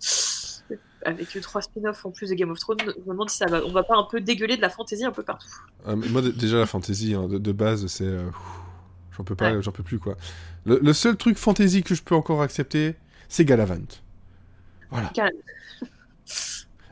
avec 1.05 1.33
les 1.33 1.41
trois 1.41 1.61
spin-offs 1.61 2.05
en 2.05 2.11
plus 2.11 2.29
de 2.29 2.35
Game 2.35 2.51
of 2.51 2.59
Thrones, 2.59 2.77
je 2.81 2.85
me 3.01 3.07
demande 3.13 3.29
si 3.29 3.37
ça 3.37 3.45
va, 3.45 3.63
on 3.65 3.71
va 3.71 3.83
pas 3.83 3.95
un 3.95 4.03
peu 4.03 4.19
dégueuler 4.19 4.57
de 4.57 4.61
la 4.61 4.69
fantasy 4.69 5.05
un 5.05 5.11
peu 5.11 5.23
partout. 5.23 5.47
Euh, 5.87 5.95
mais 5.95 6.07
moi, 6.09 6.21
déjà, 6.21 6.57
la 6.57 6.65
fantasy 6.65 7.13
hein, 7.13 7.27
de, 7.27 7.37
de 7.37 7.51
base, 7.51 7.87
c'est. 7.87 8.13
J'en 9.17 9.23
peux 9.23 9.35
pas, 9.35 9.51
Ouais. 9.53 9.61
j'en 9.61 9.71
peux 9.71 9.83
plus, 9.83 9.99
quoi. 9.99 10.15
Le, 10.65 10.79
le 10.81 10.93
seul 10.93 11.17
truc 11.17 11.37
fantasy 11.37 11.83
que 11.83 11.95
je 11.95 12.01
peux 12.03 12.15
encore 12.15 12.41
accepter, 12.41 12.95
c'est 13.29 13.45
Galavant. 13.45 13.77
Voilà. 14.91 15.11
Gal- 15.15 15.33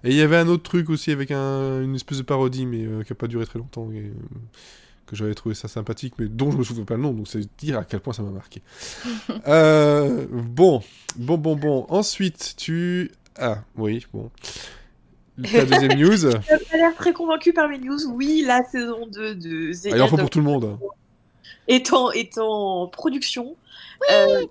Et 0.04 0.10
il 0.12 0.16
y 0.16 0.22
avait 0.22 0.38
un 0.38 0.48
autre 0.48 0.64
truc 0.64 0.90
aussi 0.90 1.12
avec 1.12 1.32
un- 1.32 1.82
une 1.82 1.96
espèce 1.96 2.18
de 2.20 2.24
parodie, 2.24 2.66
mais 2.66 2.86
euh, 2.86 3.04
qui 3.04 3.12
a 3.12 3.16
pas 3.16 3.28
duré 3.28 3.46
très 3.46 3.60
longtemps. 3.60 3.90
Et, 3.92 4.00
euh, 4.00 4.14
que 5.08 5.16
j'avais 5.16 5.36
trouvé 5.36 5.54
ça 5.54 5.68
sympathique, 5.68 6.16
mais 6.18 6.28
dont 6.28 6.50
je 6.52 6.58
me 6.58 6.64
souviens 6.64 6.84
pas 6.84 6.96
le 6.96 7.02
nom, 7.04 7.12
donc 7.14 7.28
c'est 7.28 7.48
dire 7.60 7.78
à 7.78 7.84
quel 7.84 8.00
point 8.00 8.12
ça 8.14 8.24
m'a 8.24 8.32
marqué. 8.32 8.62
Euh, 9.48 10.26
bon, 10.32 10.82
bon, 11.18 11.38
bon, 11.38 11.56
bon. 11.56 11.86
Ensuite, 11.90 12.56
tu. 12.58 13.12
Ah, 13.38 13.60
oui, 13.78 14.06
bon. 14.14 14.32
Ta 15.44 15.66
deuxième 15.66 15.94
news. 16.00 16.32
Pas 16.32 16.78
l'air 16.78 16.96
très 16.96 17.14
convaincu 17.14 17.54
par 17.54 17.70
mes 17.70 17.78
news. 17.78 18.00
Oui, 18.14 18.44
la 18.48 18.64
saison 18.64 19.06
2 19.08 19.36
de 19.36 19.74
The 19.74 19.88
Ah, 19.92 19.96
il 19.98 20.02
en 20.02 20.08
faut 20.08 20.16
End 20.16 20.20
pour 20.22 20.30
tout 20.32 20.40
le 20.40 20.46
monde. 20.46 20.78
Est 21.68 21.94
en, 21.94 22.12
est 22.12 22.38
en 22.38 22.88
production. 22.88 23.56
Euh, 24.12 24.46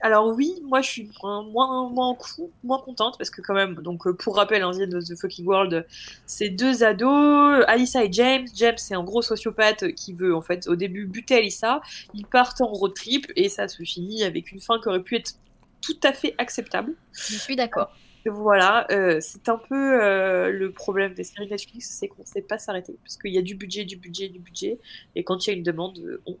alors 0.00 0.34
oui, 0.34 0.54
moi 0.64 0.80
je 0.80 0.88
suis 0.88 1.10
moins, 1.22 1.42
moins, 1.42 1.88
moins, 1.90 2.14
cou- 2.14 2.50
moins 2.64 2.78
contente 2.78 3.18
parce 3.18 3.28
que 3.30 3.42
quand 3.42 3.54
même, 3.54 3.74
donc 3.76 4.06
euh, 4.06 4.14
pour 4.14 4.36
rappel, 4.36 4.62
hein, 4.62 4.70
The 4.72 5.14
Fucking 5.20 5.46
World, 5.46 5.86
c'est 6.26 6.48
deux 6.48 6.82
ados, 6.82 7.64
Alyssa 7.68 8.04
et 8.04 8.12
James. 8.12 8.46
James 8.56 8.78
c'est 8.78 8.94
un 8.94 9.04
gros 9.04 9.22
sociopathe 9.22 9.92
qui 9.94 10.14
veut 10.14 10.34
en 10.34 10.40
fait 10.40 10.66
au 10.68 10.76
début 10.76 11.04
buter 11.06 11.36
Alyssa. 11.36 11.82
Ils 12.14 12.26
partent 12.26 12.60
en 12.62 12.68
road 12.68 12.94
trip 12.94 13.30
et 13.36 13.48
ça 13.48 13.68
se 13.68 13.82
finit 13.82 14.24
avec 14.24 14.52
une 14.52 14.60
fin 14.60 14.80
qui 14.80 14.88
aurait 14.88 15.02
pu 15.02 15.16
être 15.16 15.34
tout 15.82 15.98
à 16.02 16.12
fait 16.12 16.34
acceptable. 16.38 16.94
Je 17.12 17.36
suis 17.36 17.56
d'accord. 17.56 17.94
Voilà, 18.26 18.86
euh, 18.90 19.18
c'est 19.22 19.48
un 19.48 19.56
peu 19.56 20.02
euh, 20.02 20.50
le 20.50 20.72
problème 20.72 21.14
des 21.14 21.24
séries 21.24 21.48
Netflix, 21.48 21.96
c'est 21.98 22.08
qu'on 22.08 22.20
ne 22.20 22.26
sait 22.26 22.42
pas 22.42 22.58
s'arrêter. 22.58 22.94
Parce 23.02 23.16
qu'il 23.16 23.32
y 23.32 23.38
a 23.38 23.42
du 23.42 23.54
budget, 23.54 23.84
du 23.86 23.96
budget, 23.96 24.28
du 24.28 24.38
budget. 24.38 24.78
Et 25.16 25.24
quand 25.24 25.46
il 25.46 25.50
y 25.50 25.54
a 25.54 25.56
une 25.56 25.62
demande, 25.62 26.20
on, 26.26 26.36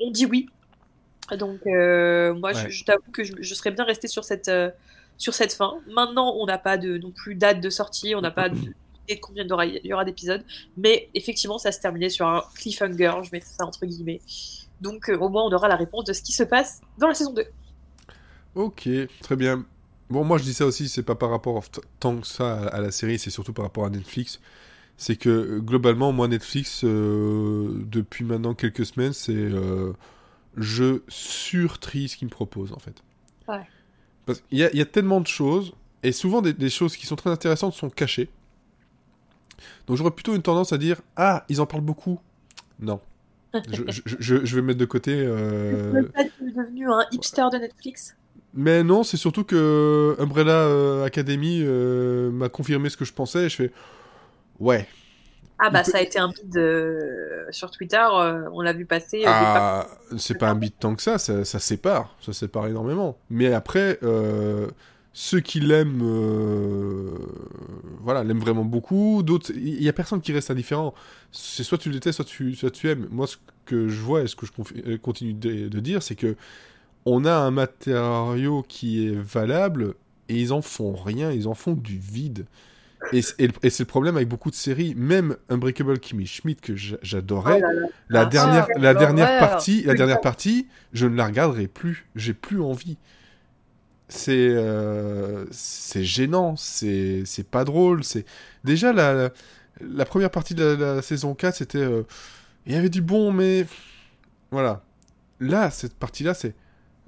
on 0.00 0.10
dit 0.10 0.26
oui. 0.26 0.48
Donc, 1.38 1.60
euh, 1.66 2.34
moi, 2.34 2.52
je, 2.52 2.64
Ouais. 2.64 2.70
je 2.70 2.84
t'avoue 2.84 3.10
que 3.12 3.24
je, 3.24 3.34
je 3.40 3.54
serais 3.54 3.70
bien 3.70 3.84
restée 3.84 4.08
sur 4.08 4.24
cette, 4.24 4.48
euh, 4.48 4.70
sur 5.16 5.34
cette 5.34 5.52
fin. 5.54 5.74
Maintenant, 5.90 6.34
on 6.36 6.46
n'a 6.46 6.58
pas 6.58 6.76
de, 6.78 6.98
non 6.98 7.10
plus 7.12 7.34
date 7.34 7.60
de 7.60 7.70
sortie, 7.70 8.14
on 8.14 8.20
n'a 8.20 8.30
pas 8.30 8.48
d'idée 8.50 8.74
de 9.08 9.20
combien 9.20 9.44
il 9.44 9.48
y 9.48 9.52
aura- 9.52 9.66
il 9.66 9.86
y 9.86 9.92
aura 9.92 10.04
d'épisodes. 10.04 10.44
Mais 10.76 11.08
effectivement, 11.14 11.58
ça 11.58 11.72
se 11.72 11.80
terminait 11.80 12.10
sur 12.10 12.26
un 12.26 12.42
cliffhanger, 12.56 13.12
je 13.24 13.30
mets 13.32 13.40
ça 13.40 13.64
entre 13.66 13.86
guillemets. 13.86 14.20
Donc, 14.80 15.08
euh, 15.08 15.16
au 15.18 15.28
moins, 15.30 15.44
on 15.44 15.52
aura 15.52 15.68
la 15.68 15.76
réponse 15.76 16.04
de 16.04 16.12
ce 16.12 16.22
qui 16.22 16.32
se 16.32 16.42
passe 16.42 16.80
dans 16.98 17.08
la 17.08 17.14
saison 17.14 17.32
2. 17.32 17.44
Ok, 18.54 18.88
très 19.20 19.36
bien. 19.36 19.64
Bon, 20.10 20.22
moi 20.24 20.38
je 20.38 20.44
dis 20.44 20.54
ça 20.54 20.66
aussi, 20.66 20.88
c'est 20.88 21.02
pas 21.02 21.14
par 21.14 21.30
rapport 21.30 21.62
tant 21.98 22.18
que 22.20 22.26
ça 22.26 22.66
à 22.68 22.80
la 22.80 22.90
série, 22.92 23.18
c'est 23.18 23.30
surtout 23.30 23.52
par 23.52 23.64
rapport 23.64 23.86
à 23.86 23.90
Netflix. 23.90 24.40
C'est 24.96 25.16
que 25.16 25.28
euh, 25.28 25.58
globalement, 25.60 26.12
moi, 26.12 26.28
Netflix, 26.28 26.82
euh, 26.84 27.82
depuis 27.86 28.24
maintenant 28.24 28.54
quelques 28.54 28.86
semaines, 28.86 29.12
c'est 29.12 29.32
euh, 29.34 29.92
je 30.56 31.00
surtrie 31.08 32.08
ce 32.08 32.16
qu'ils 32.16 32.26
me 32.28 32.30
proposent 32.32 32.72
en 32.72 32.78
fait. 32.78 33.02
Ouais. 33.48 33.60
Parce 34.26 34.40
qu'il 34.40 34.58
y, 34.58 34.64
a- 34.64 34.70
il 34.72 34.78
y 34.78 34.82
a 34.82 34.86
tellement 34.86 35.20
de 35.20 35.26
choses, 35.26 35.72
et 36.02 36.12
souvent 36.12 36.42
des, 36.42 36.52
des 36.52 36.70
choses 36.70 36.96
qui 36.96 37.06
sont 37.06 37.16
très 37.16 37.30
intéressantes 37.30 37.74
sont 37.74 37.90
cachées. 37.90 38.28
Donc 39.86 39.96
j'aurais 39.96 40.10
plutôt 40.12 40.34
une 40.34 40.42
tendance 40.42 40.72
à 40.72 40.78
dire 40.78 41.00
Ah, 41.16 41.44
ils 41.48 41.60
en 41.60 41.66
parlent 41.66 41.82
beaucoup. 41.84 42.20
Non. 42.80 43.00
je, 43.70 43.82
je- 43.88 44.16
je- 44.18 44.44
je 44.44 44.56
vais 44.56 44.62
mettre 44.62 44.78
de 44.80 44.84
côté. 44.84 45.12
euh, 45.14 46.02
pas 46.14 46.24
devenu 46.40 46.88
un 46.90 47.04
hipster 47.12 47.44
de 47.52 47.58
Netflix 47.58 48.16
mais 48.56 48.84
non, 48.84 49.02
c'est 49.02 49.16
surtout 49.16 49.42
que 49.42 50.14
Umbrella 50.20 51.02
Academy 51.04 51.64
m'a 51.64 52.48
confirmé 52.48 52.88
ce 52.88 52.96
que 52.96 53.04
je 53.04 53.12
pensais 53.12 53.46
et 53.46 53.48
je 53.48 53.56
fais 53.56 53.72
ouais. 54.58 54.88
Ah 55.58 55.70
bah 55.70 55.84
peut- 55.84 55.92
ça 55.92 55.98
a 55.98 56.00
été 56.00 56.18
un 56.18 56.28
bid 56.30 56.56
euh, 56.56 57.46
sur 57.50 57.70
Twitter, 57.70 57.96
euh, 58.12 58.48
on 58.52 58.60
l'a 58.60 58.72
vu 58.72 58.86
passer. 58.86 59.26
euh, 59.28 59.32
Ah, 59.32 59.88
c'est 60.18 60.34
pas 60.34 60.50
un 60.50 60.54
bit 60.54 60.78
tant 60.78 60.94
que 60.94 61.02
ça, 61.02 61.18
ça, 61.18 61.44
ça 61.44 61.58
sépare, 61.58 62.14
ça 62.20 62.32
sépare 62.34 62.66
énormément. 62.66 63.16
Mais 63.30 63.52
après, 63.54 63.98
euh, 64.02 64.68
ceux 65.14 65.40
qui 65.40 65.60
l'aiment, 65.60 66.02
euh, 66.02 67.16
voilà, 68.02 68.22
l'aiment 68.22 68.40
vraiment 68.40 68.64
beaucoup. 68.66 69.22
D'autres, 69.22 69.50
il 69.54 69.82
y 69.82 69.88
a 69.88 69.92
personne 69.94 70.20
qui 70.20 70.32
reste 70.32 70.50
indifférent. 70.50 70.92
C'est 71.32 71.62
soit 71.64 71.78
tu 71.78 71.88
le 71.88 71.94
détestes, 71.94 72.16
soit 72.16 72.24
tu, 72.26 72.54
soit 72.54 72.70
tu 72.70 72.90
aimes. 72.90 73.08
Moi, 73.10 73.26
ce 73.26 73.36
que 73.64 73.88
je 73.88 74.00
vois 74.00 74.22
et 74.22 74.26
ce 74.26 74.36
que 74.36 74.44
je 74.46 74.96
continue 74.96 75.32
de, 75.32 75.68
de 75.68 75.80
dire, 75.80 76.02
c'est 76.02 76.16
que 76.16 76.36
on 77.06 77.24
a 77.24 77.34
un 77.34 77.50
matériau 77.50 78.62
qui 78.68 79.06
est 79.08 79.14
valable 79.16 79.94
et 80.28 80.40
ils 80.40 80.52
en 80.52 80.62
font 80.62 80.94
rien, 80.96 81.30
ils 81.32 81.48
en 81.48 81.54
font 81.54 81.74
du 81.74 81.98
vide. 81.98 82.46
Et, 83.12 83.22
c'est 83.22 83.80
le 83.80 83.84
problème 83.84 84.16
avec 84.16 84.28
beaucoup 84.28 84.50
de 84.50 84.54
séries, 84.54 84.94
même 84.96 85.36
Unbreakable 85.48 85.98
Kimmy 85.98 86.26
Schmidt 86.26 86.60
que 86.60 86.74
j'a- 86.76 86.96
j'adorais. 87.02 87.60
Oh 87.62 87.66
là. 87.72 87.86
La 88.08 88.20
Ah, 88.20 88.26
dernière, 88.26 88.66
la 88.76 88.94
dernière 88.94 89.38
partie, 89.38 89.82
la 89.82 89.94
dernière 89.94 90.20
partie, 90.20 90.66
je 90.92 91.06
ne 91.06 91.16
la 91.16 91.26
regarderai 91.26 91.68
plus. 91.68 92.06
J'ai 92.16 92.34
plus 92.34 92.60
envie. 92.60 92.96
C'est, 94.08 94.32
euh, 94.50 95.46
c'est 95.50 96.04
gênant. 96.04 96.56
C'est, 96.56 97.22
c'est 97.24 97.46
pas 97.48 97.64
drôle. 97.64 98.04
C'est 98.04 98.24
déjà 98.62 98.92
la, 98.92 99.30
la, 99.80 100.04
première 100.04 100.30
partie 100.30 100.54
de 100.54 100.64
la, 100.64 100.94
la 100.96 101.02
saison 101.02 101.34
4, 101.34 101.56
c'était, 101.56 101.78
euh, 101.78 102.02
il 102.66 102.72
y 102.72 102.76
avait 102.76 102.90
du 102.90 103.02
bon, 103.02 103.32
mais 103.32 103.66
voilà. 104.50 104.82
Là, 105.40 105.70
cette 105.70 105.94
partie-là, 105.94 106.34
c'est 106.34 106.54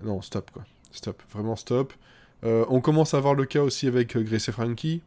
non, 0.02 0.20
stop 0.20 0.50
quoi. 0.50 0.64
Stop, 0.90 1.22
vraiment 1.32 1.56
stop. 1.56 1.92
Euh, 2.44 2.64
on 2.68 2.80
commence 2.80 3.14
à 3.14 3.18
avoir 3.18 3.34
le 3.34 3.44
cas 3.46 3.60
aussi 3.62 3.86
avec 3.86 4.16
Grace 4.16 4.48
et 4.48 4.52
Frankie. 4.52 5.02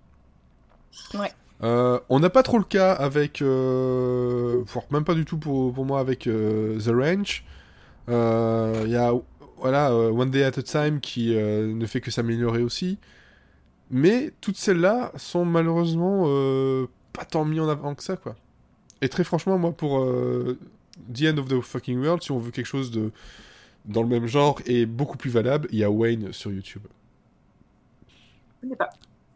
Ouais. 1.13 1.31
Euh, 1.61 1.99
on 2.09 2.19
n'a 2.19 2.29
pas 2.29 2.43
trop 2.43 2.57
le 2.57 2.63
cas 2.63 2.93
avec, 2.93 3.41
euh, 3.41 4.63
voire 4.65 4.85
même 4.91 5.03
pas 5.03 5.13
du 5.13 5.25
tout 5.25 5.37
pour, 5.37 5.73
pour 5.73 5.85
moi 5.85 5.99
avec 5.99 6.27
euh, 6.27 6.79
The 6.79 6.89
Ranch. 6.89 7.43
Euh, 8.09 8.83
Il 8.85 8.91
y 8.91 8.95
a 8.95 9.13
voilà 9.57 9.91
euh, 9.91 10.09
One 10.11 10.31
Day 10.31 10.43
at 10.43 10.57
a 10.57 10.63
Time 10.63 11.01
qui 11.01 11.35
euh, 11.35 11.73
ne 11.73 11.85
fait 11.85 12.01
que 12.01 12.11
s'améliorer 12.11 12.63
aussi. 12.63 12.97
Mais 13.91 14.31
toutes 14.41 14.57
celles-là 14.57 15.11
sont 15.17 15.45
malheureusement 15.45 16.25
euh, 16.27 16.87
pas 17.13 17.25
tant 17.25 17.45
mis 17.45 17.59
en 17.59 17.67
avant 17.69 17.95
que 17.95 18.03
ça 18.03 18.15
quoi. 18.17 18.35
Et 19.01 19.09
très 19.09 19.23
franchement 19.23 19.57
moi 19.57 19.71
pour 19.73 19.99
euh, 19.99 20.57
The 21.13 21.23
End 21.33 21.37
of 21.39 21.47
the 21.47 21.61
Fucking 21.61 21.99
World, 21.99 22.23
si 22.23 22.31
on 22.31 22.39
veut 22.39 22.51
quelque 22.51 22.65
chose 22.67 22.91
de 22.91 23.11
dans 23.85 24.03
le 24.03 24.09
même 24.09 24.27
genre 24.27 24.61
et 24.65 24.85
beaucoup 24.85 25.17
plus 25.17 25.29
valable, 25.31 25.67
il 25.71 25.79
y 25.79 25.83
a 25.83 25.89
Wayne 25.91 26.31
sur 26.33 26.51
YouTube. 26.51 26.83
Je 28.63 28.75
pas. 28.75 28.89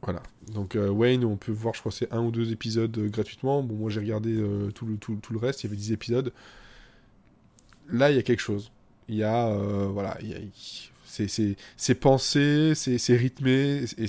Voilà. 0.03 0.21
Donc 0.53 0.75
euh, 0.75 0.89
Wayne, 0.89 1.23
on 1.23 1.37
peut 1.37 1.51
voir, 1.53 1.73
je 1.73 1.79
crois, 1.79 1.91
c'est 1.91 2.11
un 2.11 2.21
ou 2.21 2.31
deux 2.31 2.51
épisodes 2.51 2.95
euh, 2.97 3.07
gratuitement. 3.09 3.63
Bon, 3.63 3.75
moi 3.75 3.89
j'ai 3.89 4.01
regardé 4.01 4.33
euh, 4.35 4.69
tout, 4.71 4.85
le, 4.85 4.97
tout, 4.97 5.17
le 5.31 5.37
reste, 5.37 5.63
il 5.63 5.67
y 5.67 5.69
avait 5.69 5.77
10 5.77 5.91
épisodes. 5.93 6.33
Là, 7.89 8.09
il 8.11 8.15
y 8.15 8.19
a 8.19 8.23
quelque 8.23 8.39
chose. 8.41 8.71
Il 9.09 9.15
y 9.15 9.23
a, 9.23 9.53
voilà, 9.87 10.17
il 10.21 10.29
y 10.29 10.33
a- 10.33 10.37
c'est, 11.77 11.95
pensé, 11.95 12.73
c'est, 12.75 13.15
rythmé, 13.15 13.83
et, 13.97 14.03
et 14.05 14.07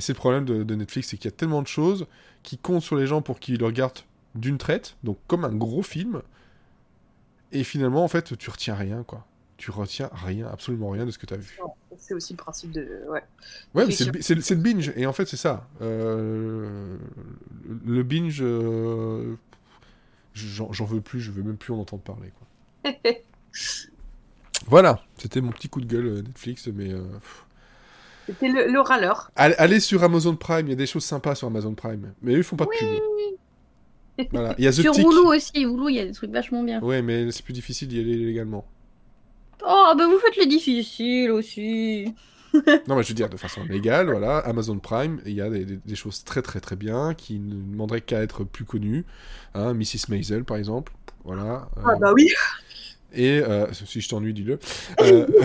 c'est 0.00 0.12
le 0.12 0.14
problème 0.14 0.44
de, 0.44 0.62
de 0.62 0.74
Netflix, 0.76 1.08
c'est 1.08 1.16
qu'il 1.16 1.24
y 1.30 1.34
a 1.34 1.36
tellement 1.36 1.60
de 1.62 1.66
choses 1.66 2.06
qui 2.44 2.56
comptent 2.56 2.82
sur 2.82 2.94
les 2.96 3.06
gens 3.08 3.20
pour 3.20 3.40
qu'ils 3.40 3.58
le 3.58 3.66
regardent 3.66 3.98
d'une 4.36 4.56
traite, 4.58 4.96
donc 5.02 5.18
comme 5.26 5.44
un 5.44 5.52
gros 5.54 5.82
film, 5.82 6.22
et 7.52 7.64
finalement, 7.64 8.04
en 8.04 8.08
fait, 8.08 8.36
tu 8.38 8.50
retiens 8.50 8.74
rien, 8.76 9.02
quoi. 9.02 9.26
Tu 9.56 9.70
retiens 9.70 10.10
rien, 10.12 10.48
absolument 10.48 10.90
rien 10.90 11.06
de 11.06 11.10
ce 11.10 11.18
que 11.18 11.26
tu 11.26 11.34
as 11.34 11.38
vu. 11.38 11.58
C'est 11.98 12.12
aussi 12.12 12.34
le 12.34 12.36
principe 12.36 12.72
de. 12.72 12.82
Ouais. 13.08 13.22
Ouais, 13.74 13.86
mais 13.86 13.86
Oui, 13.86 13.94
c'est 13.94 14.34
le, 14.34 14.60
binge. 14.60 14.92
Et 14.96 15.06
en 15.06 15.14
fait, 15.14 15.26
c'est 15.26 15.38
ça. 15.38 15.66
Euh, 15.80 16.96
le 17.86 18.02
binge, 18.02 18.42
euh, 18.42 19.36
j'en 20.34 20.84
veux 20.84 21.00
plus, 21.00 21.20
je 21.20 21.30
veux 21.30 21.42
même 21.42 21.56
plus 21.56 21.72
en 21.72 21.78
entendre 21.78 22.02
parler. 22.02 22.32
Quoi. 22.38 22.92
Voilà, 24.68 25.00
c'était 25.16 25.40
mon 25.40 25.52
petit 25.52 25.68
coup 25.68 25.80
de 25.80 25.86
gueule 25.86 26.06
euh, 26.06 26.22
Netflix. 26.22 26.66
Mais 26.68 26.92
euh. 26.92 27.04
C'était 28.26 28.48
le, 28.48 28.72
le 28.72 28.80
râleur. 28.80 29.30
allez, 29.36 29.80
sur 29.80 30.02
Amazon 30.02 30.34
Prime, 30.34 30.66
il 30.66 30.70
y 30.70 30.72
a 30.72 30.76
des 30.76 30.86
choses 30.86 31.04
sympas 31.04 31.34
sur 31.34 31.46
Amazon 31.46 31.74
Prime. 31.74 32.12
Mais 32.22 32.34
eux, 32.34 32.38
ils 32.38 32.44
font 32.44 32.56
pas 32.56 32.64
de 32.64 32.70
pub. 32.70 34.28
Voilà. 34.32 34.54
Il 34.58 34.64
y 34.64 34.66
a 34.66 34.72
The 34.72 34.80
Sur 34.80 34.92
Tick. 34.92 35.06
Hulu 35.06 35.18
aussi, 35.26 35.60
Hulu, 35.60 35.90
il 35.90 35.96
y 35.96 36.00
a 36.00 36.06
des 36.06 36.12
trucs 36.12 36.30
vachement 36.30 36.62
bien. 36.62 36.80
Ouais, 36.80 37.02
mais 37.02 37.30
c'est 37.30 37.44
plus 37.44 37.52
difficile 37.52 37.88
d'y 37.88 38.00
aller 38.00 38.16
légalement. 38.16 38.66
Oh, 39.64 39.92
bah 39.96 40.06
vous 40.06 40.18
faites 40.18 40.36
les 40.36 40.46
difficiles 40.46 41.30
aussi. 41.30 42.14
Non, 42.88 42.96
mais 42.96 43.02
je 43.02 43.08
veux 43.08 43.14
dire, 43.14 43.28
de 43.28 43.36
façon 43.36 43.64
légale, 43.64 44.08
voilà, 44.10 44.38
Amazon 44.38 44.78
Prime, 44.78 45.20
il 45.26 45.34
y 45.34 45.42
a 45.42 45.50
des, 45.50 45.64
des- 45.66 45.78
des 45.84 45.94
choses 45.94 46.24
très 46.24 46.40
très 46.40 46.60
très 46.60 46.76
bien 46.76 47.12
qui 47.14 47.38
ne 47.38 47.54
demanderaient 47.54 48.00
qu'à 48.00 48.22
être 48.22 48.44
plus 48.44 48.64
connues. 48.64 49.04
Hein, 49.54 49.74
Mrs. 49.74 50.08
Maisel, 50.08 50.44
par 50.44 50.56
exemple. 50.56 50.92
Voilà. 51.24 51.68
Ah 51.76 51.90
euh, 51.90 51.96
bah 52.00 52.12
oui. 52.14 52.30
Et 53.12 53.40
euh, 53.40 53.66
si 53.72 54.00
je 54.00 54.08
t'ennuie, 54.08 54.32
dis-le. 54.32 54.58
Euh, 55.02 55.26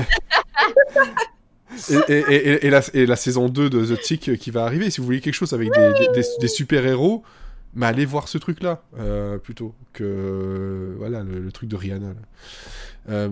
et, 1.89 1.95
et- 2.13 2.17
et- 2.17 2.49
et- 2.53 2.67
et 2.67 2.69
la, 2.69 2.81
et 2.93 3.05
la 3.05 3.15
saison 3.15 3.49
2 3.49 3.69
de 3.69 3.95
The 3.95 3.99
Tick 4.01 4.37
qui 4.37 4.51
va 4.51 4.63
arriver. 4.63 4.89
Si 4.89 4.99
vous 4.99 5.05
voulez 5.05 5.21
quelque 5.21 5.33
chose 5.35 5.53
avec 5.53 5.71
des, 5.73 5.93
des- 5.93 6.21
des- 6.21 6.27
des 6.39 6.47
super-héros, 6.47 7.23
mais 7.73 7.85
allez 7.87 8.05
voir 8.05 8.27
ce 8.27 8.37
truc-là 8.37 8.83
euh, 8.99 9.37
plutôt 9.37 9.73
que 9.93 10.95
voilà 10.97 11.23
le, 11.23 11.39
le 11.39 11.51
truc 11.51 11.69
de 11.69 11.75
Rihanna. 11.75 12.13
là. 13.07 13.29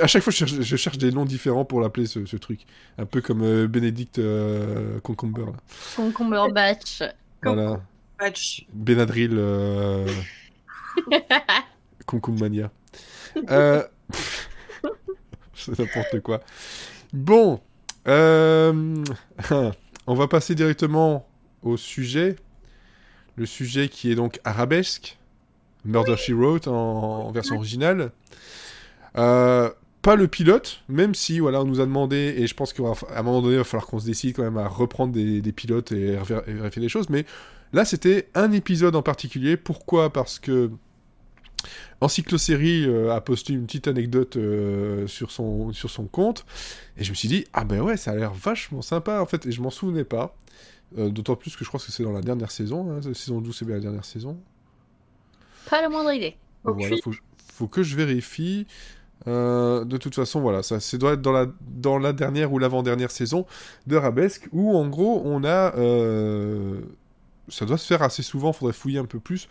À 0.00 0.06
chaque 0.06 0.22
fois, 0.22 0.32
je 0.32 0.38
cherche, 0.38 0.52
je 0.60 0.76
cherche 0.76 0.98
des 0.98 1.10
noms 1.10 1.24
différents 1.24 1.64
pour 1.64 1.80
l'appeler 1.80 2.06
ce, 2.06 2.24
ce 2.26 2.36
truc. 2.36 2.60
Un 2.98 3.06
peu 3.06 3.20
comme 3.20 3.42
euh, 3.42 3.66
Benedict 3.66 4.18
euh, 4.18 5.00
Concomber. 5.00 5.46
Là. 5.46 5.52
Concomber 5.96 6.44
Batch. 6.52 7.02
Voilà. 7.42 7.80
Patch. 8.18 8.66
Benadryl 8.72 9.32
euh... 9.34 10.06
Euh... 13.50 13.82
C'est 15.54 15.78
n'importe 15.78 16.20
quoi. 16.20 16.40
Bon, 17.12 17.60
euh, 18.08 19.04
on 20.06 20.14
va 20.14 20.28
passer 20.28 20.54
directement 20.54 21.26
au 21.62 21.76
sujet. 21.76 22.36
Le 23.36 23.46
sujet 23.46 23.88
qui 23.88 24.10
est 24.10 24.14
donc 24.14 24.40
arabesque, 24.44 25.18
Murder 25.84 26.16
She 26.16 26.30
Wrote 26.30 26.68
en, 26.68 27.26
en 27.26 27.32
version 27.32 27.56
originale. 27.56 28.12
Euh, 29.18 29.70
pas 30.00 30.16
le 30.16 30.26
pilote, 30.26 30.82
même 30.88 31.14
si 31.14 31.38
voilà, 31.38 31.60
on 31.60 31.64
nous 31.64 31.80
a 31.80 31.84
demandé, 31.84 32.34
et 32.36 32.46
je 32.46 32.54
pense 32.54 32.72
qu'à 32.72 32.82
un 33.14 33.22
moment 33.22 33.40
donné, 33.40 33.54
il 33.54 33.58
va 33.58 33.64
falloir 33.64 33.86
qu'on 33.86 34.00
se 34.00 34.06
décide 34.06 34.34
quand 34.34 34.42
même 34.42 34.58
à 34.58 34.66
reprendre 34.66 35.12
des, 35.12 35.40
des 35.40 35.52
pilotes 35.52 35.92
et 35.92 36.16
vérifier 36.16 36.82
des 36.82 36.88
choses, 36.88 37.08
mais 37.08 37.24
Là, 37.72 37.84
c'était 37.84 38.28
un 38.34 38.52
épisode 38.52 38.96
en 38.96 39.02
particulier. 39.02 39.56
Pourquoi? 39.56 40.12
Parce 40.12 40.38
que 40.38 40.70
Encyclosérie 42.00 42.84
euh, 42.86 43.14
a 43.14 43.20
posté 43.20 43.52
une 43.52 43.66
petite 43.66 43.88
anecdote 43.88 44.36
euh, 44.36 45.06
sur, 45.06 45.30
son, 45.30 45.72
sur 45.72 45.88
son 45.88 46.06
compte. 46.06 46.44
Et 46.98 47.04
je 47.04 47.10
me 47.10 47.14
suis 47.14 47.28
dit, 47.28 47.46
ah 47.52 47.64
ben 47.64 47.80
ouais, 47.80 47.96
ça 47.96 48.10
a 48.10 48.16
l'air 48.16 48.34
vachement 48.34 48.82
sympa 48.82 49.20
en 49.20 49.26
fait. 49.26 49.46
Et 49.46 49.52
je 49.52 49.62
m'en 49.62 49.70
souvenais 49.70 50.04
pas. 50.04 50.36
Euh, 50.98 51.08
D'autant 51.08 51.36
plus 51.36 51.56
que 51.56 51.64
je 51.64 51.68
crois 51.68 51.80
que 51.80 51.90
c'est 51.90 52.02
dans 52.02 52.12
la 52.12 52.20
dernière 52.20 52.50
saison. 52.50 52.90
Hein. 52.90 53.00
La 53.04 53.14
saison 53.14 53.40
12, 53.40 53.56
c'est 53.56 53.64
bien 53.64 53.76
la 53.76 53.80
dernière 53.80 54.04
saison. 54.04 54.38
Pas 55.70 55.80
la 55.82 55.88
moindre 55.88 56.12
idée. 56.12 56.36
Aucune. 56.64 56.88
Voilà, 56.88 56.96
faut, 57.02 57.12
faut 57.54 57.68
que 57.68 57.82
je 57.82 57.96
vérifie. 57.96 58.66
Euh, 59.28 59.84
de 59.84 59.96
toute 59.98 60.14
façon, 60.14 60.40
voilà, 60.40 60.62
ça, 60.62 60.80
ça 60.80 60.98
doit 60.98 61.12
être 61.12 61.22
dans 61.22 61.32
la, 61.32 61.46
dans 61.60 61.98
la 61.98 62.12
dernière 62.12 62.52
ou 62.52 62.58
l'avant-dernière 62.58 63.10
saison 63.10 63.46
de 63.86 63.96
Rabesque, 63.96 64.48
où 64.52 64.76
en 64.76 64.88
gros, 64.88 65.22
on 65.24 65.44
a. 65.44 65.74
euh, 65.76 66.80
ça 67.48 67.64
doit 67.66 67.78
se 67.78 67.86
faire 67.86 68.02
assez 68.02 68.22
souvent, 68.22 68.52
faudrait 68.52 68.72
fouiller 68.72 68.98
un 68.98 69.04
peu 69.04 69.20
plus. 69.20 69.48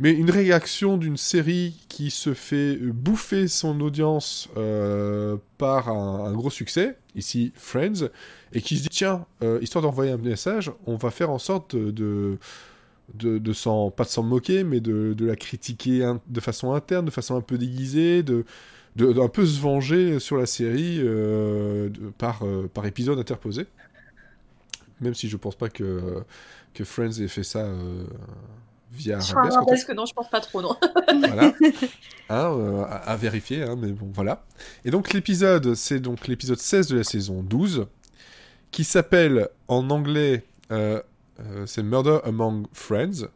Mais 0.00 0.12
une 0.12 0.30
réaction 0.30 0.96
d'une 0.96 1.16
série 1.16 1.74
qui 1.88 2.10
se 2.10 2.32
fait 2.32 2.76
bouffer 2.76 3.48
son 3.48 3.80
audience 3.80 4.48
euh, 4.56 5.36
par 5.58 5.88
un, 5.88 6.26
un 6.26 6.32
gros 6.34 6.50
succès, 6.50 6.96
ici 7.16 7.52
Friends, 7.56 8.08
et 8.52 8.60
qui 8.60 8.76
se 8.76 8.82
dit 8.82 8.90
tiens, 8.90 9.26
euh, 9.42 9.58
histoire 9.60 9.82
d'envoyer 9.82 10.12
un 10.12 10.16
message, 10.16 10.70
on 10.86 10.96
va 10.96 11.10
faire 11.10 11.30
en 11.30 11.38
sorte 11.38 11.74
de, 11.74 11.90
de, 11.90 12.38
de, 13.14 13.38
de 13.38 13.52
s'en, 13.52 13.90
pas 13.90 14.04
de 14.04 14.08
s'en 14.08 14.22
moquer, 14.22 14.64
mais 14.64 14.80
de, 14.80 15.14
de 15.14 15.26
la 15.26 15.36
critiquer 15.36 16.04
in- 16.04 16.20
de 16.26 16.40
façon 16.40 16.72
interne, 16.72 17.06
de 17.06 17.10
façon 17.10 17.36
un 17.36 17.40
peu 17.40 17.58
déguisée, 17.58 18.22
de, 18.22 18.44
de, 18.96 19.12
d'un 19.12 19.28
peu 19.28 19.46
se 19.46 19.60
venger 19.60 20.18
sur 20.20 20.36
la 20.36 20.46
série 20.46 20.98
euh, 21.00 21.88
de- 21.88 22.10
par, 22.18 22.44
euh, 22.44 22.68
par 22.72 22.86
épisode 22.86 23.18
interposé. 23.18 23.66
Même 25.00 25.14
si 25.14 25.28
je 25.28 25.36
pense 25.36 25.54
pas 25.56 25.68
que, 25.68 26.22
que 26.74 26.84
Friends 26.84 27.20
ait 27.20 27.28
fait 27.28 27.44
ça 27.44 27.60
euh, 27.60 28.04
via 28.92 29.18
un 29.18 29.20
cas. 29.20 29.56
arabesque, 29.56 29.90
non, 29.90 30.04
je 30.06 30.12
pense 30.12 30.28
pas 30.28 30.40
trop, 30.40 30.60
non. 30.62 30.74
voilà. 31.26 31.52
Hein, 32.30 32.84
à, 32.90 32.96
à 33.12 33.16
vérifier, 33.16 33.62
hein, 33.62 33.74
mais 33.78 33.90
bon, 33.90 34.10
voilà. 34.12 34.44
Et 34.84 34.90
donc 34.90 35.14
l'épisode, 35.14 35.74
c'est 35.74 35.98
donc 35.98 36.28
l'épisode 36.28 36.58
16 36.58 36.88
de 36.88 36.98
la 36.98 37.04
saison 37.04 37.42
12, 37.42 37.86
qui 38.70 38.84
s'appelle 38.84 39.48
en 39.66 39.88
anglais, 39.88 40.44
euh, 41.40 41.66
c'est 41.66 41.82
Murder 41.82 42.18
Among 42.24 42.66
Friends. 42.72 43.28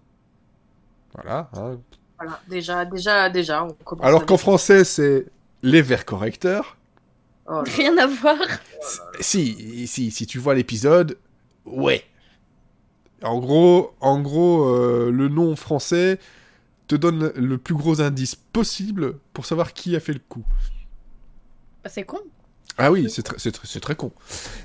Voilà. 1.15 1.51
hein. 1.55 1.79
Voilà, 2.19 2.41
déjà, 2.49 2.85
déjà, 2.85 3.29
déjà, 3.31 3.65
on 3.65 3.73
commence. 3.85 4.07
Alors 4.07 4.27
qu'en 4.27 4.37
français, 4.37 4.85
c'est 4.85 5.27
Les 5.62 5.83
Vers 5.83 6.05
Correcteurs. 6.05 6.77
Oh. 7.47 7.62
Rien 7.67 7.97
à 7.99 8.07
voir. 8.07 8.38
Si, 9.21 9.87
si, 9.87 10.11
si 10.11 10.27
tu 10.27 10.38
vois 10.38 10.55
l'épisode, 10.55 11.19
ouais. 11.65 12.05
En 13.23 13.38
gros, 13.38 13.95
en 14.01 14.21
gros 14.21 14.69
euh, 14.69 15.11
le 15.11 15.29
nom 15.29 15.55
français 15.57 16.19
te 16.88 16.95
donne 16.97 17.33
le 17.37 17.59
plus 17.59 17.75
gros 17.75 18.01
indice 18.01 18.35
possible 18.35 19.19
pour 19.33 19.47
savoir 19.47 19.73
qui 19.73 19.95
a 19.97 20.01
fait 20.01 20.12
le 20.12 20.21
coup. 20.29 20.45
Bah, 21.83 21.91
c'est 21.93 22.05
con. 22.05 22.19
Ah 22.79 22.91
oui, 22.91 23.11
c'est 23.11 23.23
très, 23.23 23.38
c'est 23.38 23.53
très, 23.53 23.67
c'est 23.67 23.81
très 23.81 23.95
con. 23.97 24.12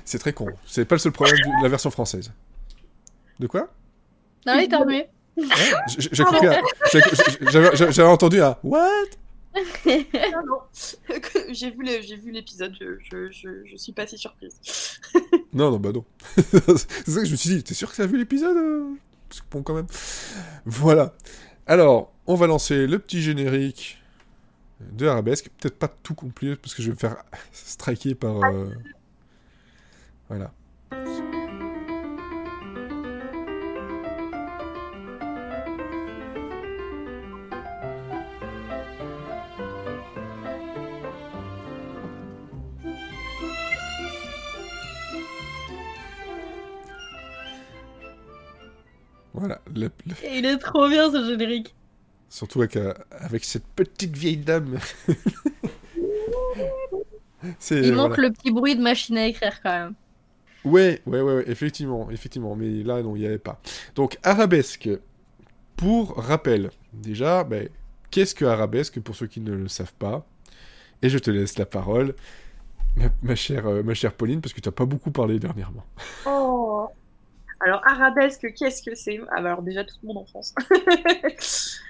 C'est 0.04 0.18
très 0.18 0.32
con. 0.32 0.46
C'est 0.66 0.84
pas 0.84 0.94
le 0.94 1.00
seul 1.00 1.12
problème 1.12 1.36
de 1.36 1.62
la 1.62 1.68
version 1.68 1.90
française. 1.90 2.32
De 3.38 3.46
quoi? 3.46 3.68
Non, 4.46 4.54
un- 6.48 6.62
j'ai- 6.92 7.76
j'ai- 7.76 7.92
J'avais 7.92 8.08
entendu 8.08 8.40
un 8.42 8.56
What? 8.64 8.90
Non, 9.86 10.46
non. 10.46 10.58
j'ai 11.50 11.70
vu 11.70 11.82
les- 11.84 12.02
j'ai 12.02 12.16
vu 12.16 12.30
l'épisode, 12.32 12.74
je, 12.80 12.98
je, 13.00 13.30
je, 13.30 13.48
je 13.66 13.76
suis 13.76 13.92
pas 13.92 14.06
si 14.06 14.18
surprise. 14.18 14.54
Non, 15.54 15.70
non, 15.70 15.78
bah 15.78 15.90
non. 15.92 16.04
c'est 16.36 17.10
ça 17.10 17.20
que 17.20 17.24
je 17.26 17.30
me 17.32 17.36
suis 17.36 17.48
dit. 17.50 17.64
T'es 17.64 17.72
sûr 17.74 17.90
que 17.90 17.96
tu 17.96 18.02
as 18.02 18.06
vu 18.06 18.18
l'épisode 18.18 18.56
euh? 18.56 18.84
Parce 19.28 19.40
que 19.40 19.46
bon, 19.50 19.62
quand 19.62 19.74
même. 19.74 19.86
Voilà. 20.66 21.14
Alors, 21.66 22.12
on 22.26 22.34
va 22.34 22.46
lancer 22.46 22.86
le 22.86 22.98
petit 22.98 23.22
générique 23.22 23.98
de 24.80 25.06
Arabesque. 25.06 25.48
Peut-être 25.58 25.78
pas 25.78 25.88
tout 25.88 26.14
complet 26.14 26.54
parce 26.56 26.74
que 26.74 26.82
je 26.82 26.88
vais 26.88 26.94
me 26.94 26.98
faire 26.98 27.16
striker 27.52 28.14
par. 28.14 28.44
euh, 28.44 28.66
Voilà. 30.28 30.52
Le- 49.78 49.90
le- 50.06 50.14
Il 50.32 50.44
est 50.44 50.58
trop 50.58 50.88
bien 50.88 51.10
ce 51.10 51.24
générique. 51.26 51.74
Surtout 52.28 52.60
avec, 52.60 52.76
euh, 52.76 52.92
avec 53.10 53.44
cette 53.44 53.64
petite 53.76 54.16
vieille 54.16 54.36
dame. 54.38 54.78
Il 57.70 57.92
manque 57.94 58.16
le 58.16 58.30
petit 58.32 58.50
bruit 58.50 58.74
de 58.76 58.82
machine 58.82 59.16
à 59.16 59.26
écrire 59.26 59.60
quand 59.62 59.70
même. 59.70 59.94
Ouais, 60.64 61.00
ouais, 61.06 61.20
ouais, 61.20 61.34
ouais, 61.36 61.44
effectivement, 61.46 62.10
effectivement, 62.10 62.56
mais 62.56 62.82
là, 62.82 63.00
non, 63.02 63.14
il 63.14 63.20
n'y 63.20 63.26
avait 63.26 63.38
pas. 63.38 63.60
Donc, 63.94 64.18
arabesque, 64.24 64.90
pour 65.76 66.16
rappel, 66.16 66.70
déjà, 66.92 67.44
ben, 67.44 67.68
qu'est-ce 68.10 68.34
que 68.34 68.44
arabesque 68.44 69.00
pour 69.00 69.14
ceux 69.14 69.28
qui 69.28 69.40
ne 69.40 69.52
le 69.52 69.68
savent 69.68 69.94
pas? 69.94 70.26
Et 71.00 71.08
je 71.08 71.18
te 71.18 71.30
laisse 71.30 71.56
la 71.58 71.64
parole, 71.66 72.14
ma, 72.96 73.04
ma 73.22 73.36
chère, 73.36 73.66
euh, 73.68 73.82
ma 73.84 73.94
chère 73.94 74.12
Pauline, 74.14 74.40
parce 74.40 74.52
que 74.52 74.60
tu 74.60 74.68
n'as 74.68 74.72
pas 74.72 74.84
beaucoup 74.86 75.12
parlé 75.12 75.38
dernièrement. 75.38 75.84
Oh. 76.26 76.88
Alors, 77.60 77.80
arabesque, 77.86 78.52
qu'est-ce 78.54 78.82
que 78.82 78.94
c'est? 78.94 79.20
Alors, 79.30 79.62
déjà, 79.62 79.84
toute 79.84 80.02
mon 80.02 80.16
enfance. 80.16 80.54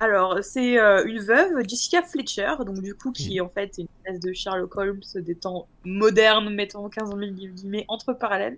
Alors, 0.00 0.38
c'est 0.42 0.78
euh, 0.78 1.04
une 1.04 1.20
veuve, 1.20 1.62
Jessica 1.68 2.02
Fletcher, 2.02 2.54
donc 2.64 2.80
du 2.80 2.94
coup, 2.94 3.12
qui 3.12 3.36
est 3.36 3.40
en 3.40 3.50
fait 3.50 3.76
une 3.76 3.86
espèce 3.98 4.20
de 4.20 4.32
Sherlock 4.32 4.74
Holmes 4.76 5.02
des 5.16 5.34
temps 5.34 5.68
modernes, 5.84 6.48
mettant 6.48 6.88
15 6.88 7.10
000 7.10 7.20
guillemets 7.32 7.84
entre 7.88 8.14
parallèles. 8.14 8.56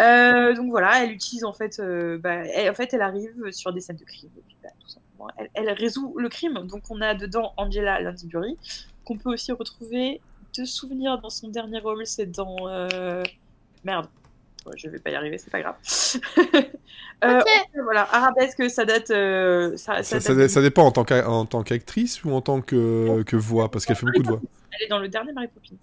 Euh, 0.00 0.54
donc 0.54 0.70
voilà, 0.70 1.04
elle 1.04 1.12
utilise 1.12 1.44
en 1.44 1.52
fait, 1.52 1.78
euh, 1.78 2.18
bah, 2.18 2.34
elle, 2.34 2.68
en 2.68 2.74
fait, 2.74 2.92
elle 2.94 3.02
arrive 3.02 3.50
sur 3.52 3.72
des 3.72 3.80
scènes 3.80 3.96
de 3.96 4.04
crime, 4.04 4.30
et 4.36 4.42
puis, 4.44 4.56
bah, 4.60 4.70
tout 4.80 4.88
simplement, 4.88 5.28
elle, 5.36 5.50
elle 5.54 5.70
résout 5.70 6.16
le 6.18 6.28
crime. 6.28 6.66
Donc 6.66 6.82
on 6.90 7.00
a 7.00 7.14
dedans 7.14 7.52
Angela 7.56 8.00
Lansbury, 8.00 8.58
qu'on 9.04 9.18
peut 9.18 9.30
aussi 9.30 9.52
retrouver 9.52 10.20
de 10.58 10.64
souvenirs 10.64 11.20
dans 11.20 11.30
son 11.30 11.48
dernier 11.48 11.78
rôle, 11.78 12.04
c'est 12.06 12.26
dans... 12.26 12.56
Merde. 13.84 14.08
Je 14.76 14.88
vais 14.88 14.98
pas 14.98 15.10
y 15.10 15.14
arriver, 15.14 15.38
c'est 15.38 15.50
pas 15.50 15.60
grave. 15.60 15.76
Euh, 17.24 17.40
Ok. 17.40 17.46
Voilà, 17.82 18.06
arabesque, 18.12 18.68
ça 18.68 18.84
date. 18.84 19.10
euh, 19.10 19.74
ça, 19.78 20.02
Ça, 20.02 20.02
ça 20.02 20.20
ça, 20.20 20.34
date 20.34 20.50
ça 20.50 20.60
dépend 20.60 20.84
en 20.84 20.90
tant, 20.92 21.02
qu'a- 21.04 21.26
en 21.30 21.46
tant 21.46 21.62
qu'actrice 21.62 22.22
ou 22.24 22.30
en 22.32 22.42
tant 22.42 22.60
que, 22.60 23.22
que 23.22 23.36
voix, 23.36 23.70
parce 23.70 23.86
qu'elle 23.86 23.96
fait 23.96 24.04
beaucoup 24.04 24.22
de 24.22 24.28
voix. 24.28 24.40
Elle 24.72 24.84
est 24.84 24.88
dans 24.90 24.98
le 24.98 25.08
dernier 25.08 25.32
Mary 25.32 25.48
Poppins. 25.48 25.76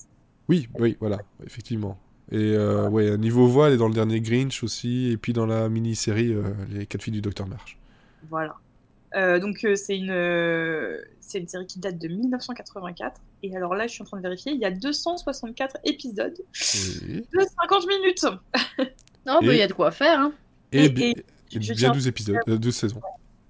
Oui, 0.48 0.70
oui, 0.78 0.96
voilà, 1.00 1.18
effectivement. 1.44 1.98
Et 2.32 2.38
euh, 2.56 2.88
ouais, 2.88 3.18
niveau 3.18 3.48
voix, 3.48 3.68
elle 3.68 3.74
est 3.74 3.78
dans 3.78 3.88
le 3.88 3.96
dernier 3.96 4.22
Grinch 4.22 4.64
aussi, 4.64 5.10
et 5.12 5.18
puis 5.18 5.34
dans 5.34 5.48
la 5.48 5.70
mini-série 5.70 6.32
euh, 6.34 6.44
Les 6.70 6.86
4 6.86 7.02
filles 7.02 7.14
du 7.14 7.22
Docteur 7.22 7.48
March. 7.48 7.78
Voilà. 8.30 8.54
Euh, 9.16 9.40
donc 9.40 9.64
euh, 9.64 9.76
c'est 9.76 9.96
une, 9.98 10.10
euh, 10.12 11.00
c'est 11.20 11.38
une 11.40 11.48
série 11.48 11.68
qui 11.68 11.80
date 11.80 11.98
de 12.00 12.08
1984. 12.08 13.22
Et 13.44 13.56
alors 13.56 13.76
là, 13.76 13.86
je 13.88 13.94
suis 13.94 14.02
en 14.02 14.06
train 14.06 14.18
de 14.18 14.24
vérifier, 14.24 14.54
il 14.54 14.60
y 14.60 14.66
a 14.66 14.72
264 14.72 15.78
épisodes 15.84 16.38
Oui. 17.08 17.26
de 17.34 17.40
50 17.62 17.88
minutes. 17.88 18.26
Non, 19.26 19.40
bah, 19.40 19.54
il 19.54 19.58
y 19.58 19.62
a 19.62 19.68
de 19.68 19.74
quoi 19.74 19.90
faire. 19.92 20.20
Hein. 20.20 20.34
Et, 20.74 20.84
Et- 20.86 20.90
bi- 20.90 21.04
et 21.04 21.10
et 21.12 21.16
je 21.54 21.60
bien 21.60 21.76
tiens- 21.76 21.92
12 21.92 22.08
épisodes, 22.10 22.36
euh, 22.50 22.58
12 22.58 22.76
saisons. 22.76 23.00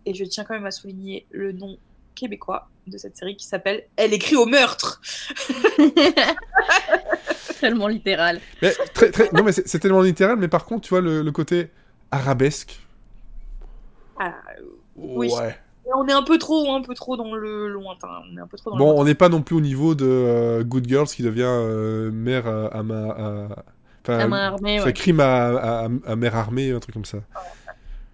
Et 0.06 0.14
je 0.14 0.24
tiens 0.26 0.44
quand 0.44 0.54
même 0.54 0.68
à 0.68 0.72
souligner 0.72 1.26
le 1.32 1.52
nom 1.52 1.78
québécois 2.14 2.70
de 2.86 2.96
cette 3.00 3.18
série 3.18 3.36
qui 3.36 3.48
s'appelle 3.48 3.86
Elle 3.96 4.14
écrit 4.14 4.36
au 4.36 4.46
meurtre. 4.46 5.02
Tellement 7.60 7.88
littéral. 7.88 8.40
Mais, 8.62 8.74
très, 8.94 9.10
très... 9.12 9.30
Non, 9.34 9.44
mais 9.44 9.52
c'est 9.52 9.68
c'est 9.68 9.80
tellement 9.80 10.02
littéral, 10.02 10.38
mais 10.38 10.48
par 10.48 10.66
contre, 10.66 10.82
tu 10.82 10.90
vois, 10.90 11.02
le, 11.02 11.22
le 11.22 11.32
côté 11.32 11.72
arabesque. 12.12 12.80
Ah, 14.20 14.36
Oui. 14.96 15.30
Ouais. 15.32 15.56
on 15.96 16.08
est 16.08 16.14
un 16.14 16.24
peu 16.24 16.38
trop, 16.38 16.74
un 16.74 16.82
peu 16.82 16.94
trop 16.94 17.18
dans 17.18 17.36
le 17.36 17.68
lointain. 17.68 18.22
On 18.32 18.38
est 18.38 18.42
un 18.42 18.48
peu 18.48 18.58
trop 18.58 18.72
dans 18.72 18.78
le 18.78 18.84
Bon, 18.84 19.00
on 19.00 19.04
n'est 19.04 19.16
pas 19.16 19.30
non 19.30 19.42
plus 19.42 19.56
au 19.56 19.62
niveau 19.62 19.96
de 19.96 20.06
euh, 20.06 20.64
Good 20.64 20.88
Girls 20.88 21.08
qui 21.08 21.24
devient 21.24 21.44
euh, 21.46 22.12
mère 22.12 22.48
à, 22.48 22.68
à 22.68 22.84
ma. 22.84 23.10
à- 23.12 23.64
Enfin, 24.06 24.28
main 24.28 24.48
armée, 24.48 24.80
c'est 24.80 24.86
ouais. 24.88 24.94
crime 24.94 25.22
à, 25.22 25.86
à, 25.86 25.90
à 26.06 26.16
mère 26.18 26.36
armée, 26.36 26.72
un 26.72 26.80
truc 26.82 26.94
comme 26.94 27.06
ça. 27.06 27.20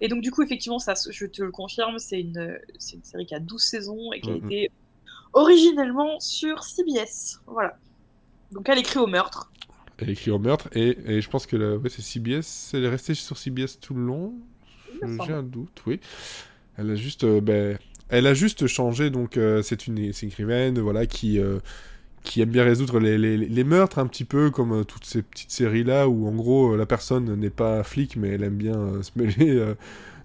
Et 0.00 0.06
donc, 0.06 0.22
du 0.22 0.30
coup, 0.30 0.40
effectivement, 0.42 0.78
ça, 0.78 0.94
je 1.10 1.26
te 1.26 1.42
le 1.42 1.50
confirme, 1.50 1.98
c'est 1.98 2.20
une, 2.20 2.58
série 2.78 3.26
qui 3.26 3.34
a 3.34 3.40
12 3.40 3.60
saisons 3.60 4.12
et 4.12 4.20
qui 4.20 4.30
a 4.30 4.34
été 4.36 4.70
originellement 5.32 6.20
sur 6.20 6.62
CBS. 6.62 7.40
Voilà. 7.46 7.76
Donc, 8.52 8.68
elle 8.68 8.78
écrit 8.78 9.00
au 9.00 9.08
meurtre. 9.08 9.50
Elle 9.98 10.10
écrit 10.10 10.30
au 10.30 10.38
meurtre, 10.38 10.68
et, 10.72 10.96
et 11.06 11.20
je 11.20 11.28
pense 11.28 11.46
que 11.46 11.56
la- 11.56 11.76
ouais, 11.76 11.90
c'est 11.90 12.02
CBS. 12.02 12.70
Elle 12.72 12.84
est 12.84 12.88
restée 12.88 13.14
sur 13.14 13.36
CBS 13.36 13.78
tout 13.80 13.94
le 13.94 14.04
long. 14.04 14.34
J'ai 15.26 15.32
un 15.32 15.42
doute, 15.42 15.82
oui. 15.86 15.98
Elle 16.80 16.90
a 16.90 16.94
juste, 16.94 17.24
euh, 17.24 17.40
ben, 17.40 17.78
elle 18.08 18.26
a 18.26 18.34
juste 18.34 18.66
changé. 18.66 19.10
Donc, 19.10 19.36
euh, 19.36 19.62
c'est 19.62 19.86
une, 19.86 19.98
une 19.98 20.12
écrivaine, 20.22 20.78
voilà, 20.80 21.06
qui, 21.06 21.38
euh, 21.38 21.58
qui 22.24 22.42
aime 22.42 22.50
bien 22.50 22.64
résoudre 22.64 23.00
les, 23.00 23.18
les- 23.18 23.64
meurtres 23.64 23.98
un 23.98 24.06
petit 24.06 24.24
peu 24.24 24.50
comme 24.50 24.84
toutes 24.84 25.04
ces 25.06 25.22
petites 25.22 25.50
séries 25.52 25.84
là 25.84 26.08
où 26.08 26.28
en 26.28 26.32
gros 26.32 26.76
la 26.76 26.86
personne 26.86 27.34
n'est 27.36 27.50
pas 27.50 27.82
flic, 27.84 28.16
mais 28.16 28.30
elle 28.30 28.44
aime 28.44 28.56
bien 28.56 29.02
se 29.02 29.10
mêler 29.16 29.62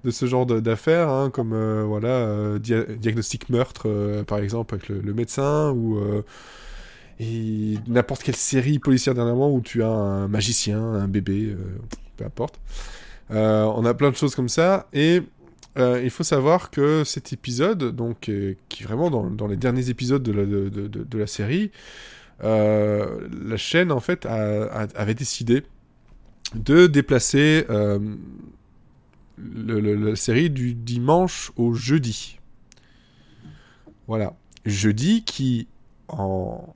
de 0.04 0.12
ce 0.12 0.26
genre 0.28 0.46
d'affaires, 0.46 1.10
hein, 1.10 1.30
comme 1.32 1.56
voilà, 1.84 2.60
dia- 2.60 2.84
diagnostic 2.86 3.50
meurtre 3.50 4.24
par 4.28 4.40
exemple 4.40 4.76
avec 4.76 4.90
le, 4.90 5.02
le 5.02 5.14
médecin 5.14 5.72
ou 5.72 6.00
n'importe 7.88 8.24
quelle 8.24 8.36
série 8.36 8.80
policière 8.80 9.16
dernièrement 9.16 9.52
où 9.54 9.62
tu 9.62 9.84
as 9.84 9.88
un 9.90 10.28
magicien, 10.28 10.80
un 10.82 11.08
bébé, 11.08 11.56
peu 12.18 12.26
importe. 12.26 12.60
On 13.30 13.86
a 13.86 13.94
plein 13.94 14.12
de 14.12 14.16
choses 14.16 14.36
comme 14.36 14.50
ça 14.50 14.88
et 14.94 15.22
euh, 15.78 16.02
il 16.02 16.10
faut 16.10 16.24
savoir 16.24 16.72
que 16.72 17.04
cet 17.04 17.34
épisode, 17.34 17.96
donc 17.96 18.30
euh, 18.30 18.56
qui 18.70 18.84
vraiment 18.84 19.10
dans, 19.10 19.48
les 19.48 19.58
derniers 19.58 19.90
épisodes 19.90 20.24
de 20.24 21.18
la, 21.18 21.28
série, 21.28 21.72
euh, 22.44 23.28
la 23.46 23.58
chaîne 23.58 23.92
en 23.92 24.00
fait 24.00 24.26
avait 24.26 25.16
décidé 25.16 25.64
de 26.54 26.88
déplacer 26.88 27.66
la 29.38 30.16
série 30.16 30.50
du 30.50 30.74
dimanche 30.74 31.52
au 31.58 31.74
jeudi. 31.74 32.40
Voilà. 34.08 34.34
Jeudi 34.66 35.24
qui, 35.24 35.68
en 36.08 36.74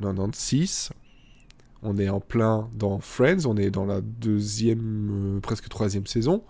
96, 0.00 0.90
on 1.82 1.98
est 1.98 2.08
en 2.08 2.20
plein 2.20 2.70
dans 2.74 3.00
Friends, 3.00 3.46
on 3.46 3.56
est 3.56 3.70
dans 3.70 3.84
la 3.84 4.00
deuxième, 4.00 5.40
presque 5.42 5.68
troisième 5.68 6.06
saison. 6.06 6.44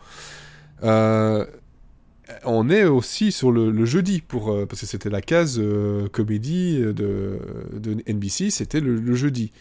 On 2.44 2.68
est 2.70 2.84
aussi 2.84 3.32
sur 3.32 3.50
le, 3.52 3.84
jeudi, 3.84 4.20
pour, 4.20 4.50
euh, 4.52 4.66
parce 4.66 4.80
que 4.82 4.86
c'était 4.86 5.10
la 5.10 5.20
case 5.22 5.58
euh, 5.58 6.08
comédie 6.08 6.78
de, 6.80 7.38
de 7.72 7.96
NBC, 8.12 8.50
c'était 8.50 8.80
le, 8.80 9.14
jeudi. 9.14 9.52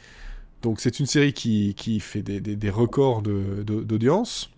Donc 0.64 0.80
c'est 0.82 1.00
une 1.00 1.06
série 1.06 1.34
qui, 1.34 1.76
qui 1.76 2.00
fait 2.00 2.22
des, 2.22 2.40
des- 2.40 2.70
records 2.70 3.22
de- 3.22 3.64
de- 3.64 3.82
d'audience, 3.84 4.50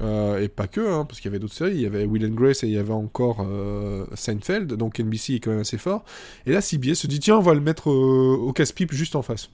euh, 0.00 0.40
et 0.42 0.48
pas 0.48 0.66
que, 0.66 0.80
hein, 0.80 1.04
parce 1.06 1.20
qu'il 1.20 1.30
y 1.30 1.32
avait 1.32 1.38
d'autres 1.38 1.54
séries, 1.54 1.74
il 1.76 1.80
y 1.80 1.86
avait 1.86 2.04
Will 2.04 2.26
and 2.26 2.34
Grace 2.34 2.62
et 2.62 2.66
il 2.66 2.74
y 2.74 2.78
avait 2.78 2.92
encore 2.92 3.38
euh, 3.48 4.04
Seinfeld, 4.14 4.74
donc 4.74 5.00
NBC 5.00 5.34
est 5.36 5.40
quand 5.40 5.50
même 5.50 5.60
assez 5.60 5.78
fort. 5.78 6.04
Et 6.44 6.52
là 6.52 6.60
CBS 6.60 6.94
se 6.96 7.06
dit 7.06 7.18
tiens 7.20 7.38
on 7.38 7.42
va 7.42 7.54
le 7.54 7.60
mettre 7.62 7.90
euh, 7.90 8.36
au 8.36 8.52
casse-pipe 8.52 8.92
juste 8.92 9.16
en 9.16 9.22
face. 9.22 9.48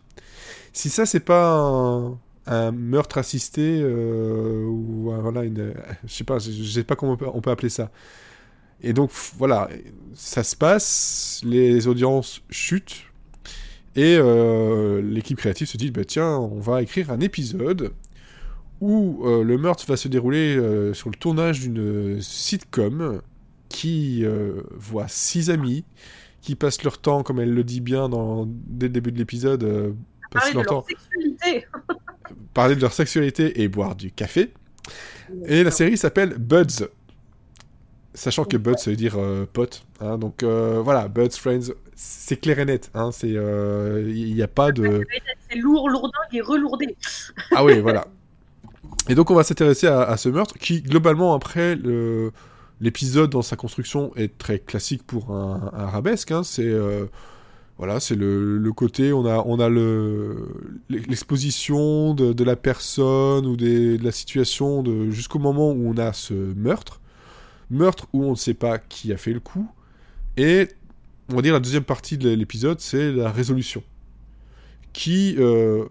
Si 0.72 0.88
ça 0.90 1.06
c'est 1.06 1.20
pas 1.20 2.10
un 2.46 2.72
meurtre 2.72 3.18
assisté 3.18 3.80
euh, 3.82 4.64
ou 4.64 5.12
euh, 5.12 5.18
voilà 5.20 5.44
une, 5.44 5.74
je 6.04 6.12
sais 6.12 6.24
pas, 6.24 6.38
je, 6.38 6.50
sais 6.50 6.84
pas 6.84 6.96
comment 6.96 7.16
on 7.20 7.40
peut, 7.40 7.50
appeler 7.50 7.68
ça. 7.68 7.90
Et 8.82 8.92
donc 8.92 9.10
voilà, 9.38 9.68
ça 10.14 10.42
se 10.42 10.56
passe, 10.56 11.40
les 11.44 11.86
audiences 11.86 12.42
chutent 12.50 13.04
et 13.94 14.16
euh, 14.18 15.02
l'équipe 15.02 15.38
créative 15.38 15.68
se 15.68 15.76
dit 15.76 15.90
bah 15.90 16.04
tiens 16.04 16.38
on 16.38 16.58
va 16.58 16.82
écrire 16.82 17.10
un 17.10 17.20
épisode 17.20 17.92
où 18.82 19.22
euh, 19.24 19.44
le 19.44 19.56
meurtre 19.58 19.86
va 19.86 19.96
se 19.96 20.08
dérouler 20.08 20.56
euh, 20.56 20.92
sur 20.92 21.08
le 21.08 21.14
tournage 21.14 21.60
d'une 21.60 22.20
sitcom 22.20 23.22
qui 23.68 24.24
euh, 24.24 24.60
voit 24.72 25.06
six 25.06 25.50
amis 25.50 25.84
qui 26.40 26.56
passent 26.56 26.82
leur 26.82 26.98
temps, 26.98 27.22
comme 27.22 27.38
elle 27.38 27.54
le 27.54 27.62
dit 27.62 27.80
bien 27.80 28.08
dans, 28.08 28.44
dès 28.48 28.86
le 28.86 28.92
début 28.92 29.12
de 29.12 29.18
l'épisode, 29.18 29.94
Parler 30.32 30.52
de 30.52 30.62
leur 30.62 30.84
sexualité. 30.86 31.66
parler 32.54 32.76
de 32.76 32.80
leur 32.80 32.92
sexualité 32.92 33.62
et 33.62 33.68
boire 33.68 33.94
du 33.94 34.10
café. 34.10 34.52
Et 35.46 35.62
la 35.64 35.70
série 35.70 35.96
s'appelle 35.96 36.34
Buds. 36.38 36.88
Sachant 38.14 38.44
que 38.44 38.56
Buds, 38.58 38.76
ça 38.78 38.90
veut 38.90 38.96
dire 38.96 39.14
euh, 39.16 39.46
pote. 39.50 39.84
hein, 40.00 40.18
donc 40.18 40.42
euh, 40.42 40.82
voilà, 40.84 41.08
Buds, 41.08 41.30
Friends, 41.38 41.72
c'est 41.94 42.36
clair 42.38 42.58
et 42.58 42.64
net. 42.66 42.90
hein, 42.94 43.10
c'est, 43.10 43.32
euh, 43.34 44.04
Il 44.14 44.34
n'y 44.34 44.42
a 44.42 44.48
pas 44.48 44.70
de... 44.70 45.06
C'est 45.50 45.56
lourd, 45.58 45.88
lourdingue 45.88 46.12
et 46.34 46.40
relourdé. 46.42 46.94
Ah 47.54 47.64
oui, 47.64 47.80
voilà. 47.80 48.06
Et 49.08 49.14
donc 49.14 49.30
on 49.30 49.34
va 49.34 49.44
s'intéresser 49.44 49.86
à, 49.86 50.02
à 50.02 50.16
ce 50.18 50.28
meurtre 50.28 50.58
qui, 50.58 50.82
globalement, 50.82 51.32
après, 51.32 51.78
l'épisode 52.80 53.30
dans 53.30 53.40
sa 53.42 53.56
construction 53.56 54.14
est 54.16 54.36
très 54.36 54.58
classique 54.58 55.04
pour 55.06 55.30
un, 55.30 55.70
un 55.72 55.84
arabesque. 55.84 56.30
hein, 56.32 56.42
c'est 56.44 56.66
euh, 56.68 57.06
voilà, 57.82 57.98
c'est 57.98 58.14
le, 58.14 58.58
le 58.58 58.72
côté, 58.72 59.12
on 59.12 59.26
a, 59.26 59.42
on 59.44 59.58
a 59.58 59.68
le, 59.68 60.46
l'exposition 60.88 62.14
de, 62.14 62.32
de 62.32 62.44
la 62.44 62.54
personne 62.54 63.44
ou 63.44 63.56
des- 63.56 63.98
de 63.98 64.04
la 64.04 64.12
situation 64.12 64.84
jusqu'au 65.10 65.40
moment 65.40 65.72
où 65.72 65.88
on 65.88 65.96
a 65.96 66.12
ce 66.12 66.32
meurtre. 66.32 67.00
Meurtre 67.70 68.06
où 68.12 68.22
on 68.22 68.30
ne 68.30 68.36
sait 68.36 68.54
pas 68.54 68.78
qui 68.78 69.12
a 69.12 69.16
fait 69.16 69.32
le 69.32 69.40
coup. 69.40 69.68
Et 70.36 70.68
on 71.28 71.34
va 71.34 71.42
dire 71.42 71.54
la 71.54 71.58
deuxième 71.58 71.82
partie 71.82 72.18
de 72.18 72.30
l'épisode, 72.30 72.78
c'est 72.78 73.10
la 73.10 73.32
résolution. 73.32 73.82
Qui, 74.92 75.34
euh, 75.40 75.86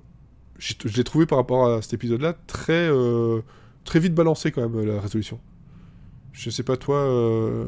je 0.59 0.95
l'ai 0.95 1.03
trouvé 1.03 1.25
par 1.25 1.39
rapport 1.39 1.67
à 1.67 1.81
cet 1.81 1.93
épisode-là 1.93 2.37
très, 2.47 2.87
euh, 2.89 3.41
très 3.83 3.99
vite 3.99 4.15
balancé 4.15 4.53
quand 4.53 4.61
même, 4.61 4.85
la 4.85 5.01
résolution. 5.01 5.41
Je 6.31 6.49
sais 6.49 6.63
pas 6.63 6.77
toi, 6.77 6.99
euh, 6.99 7.65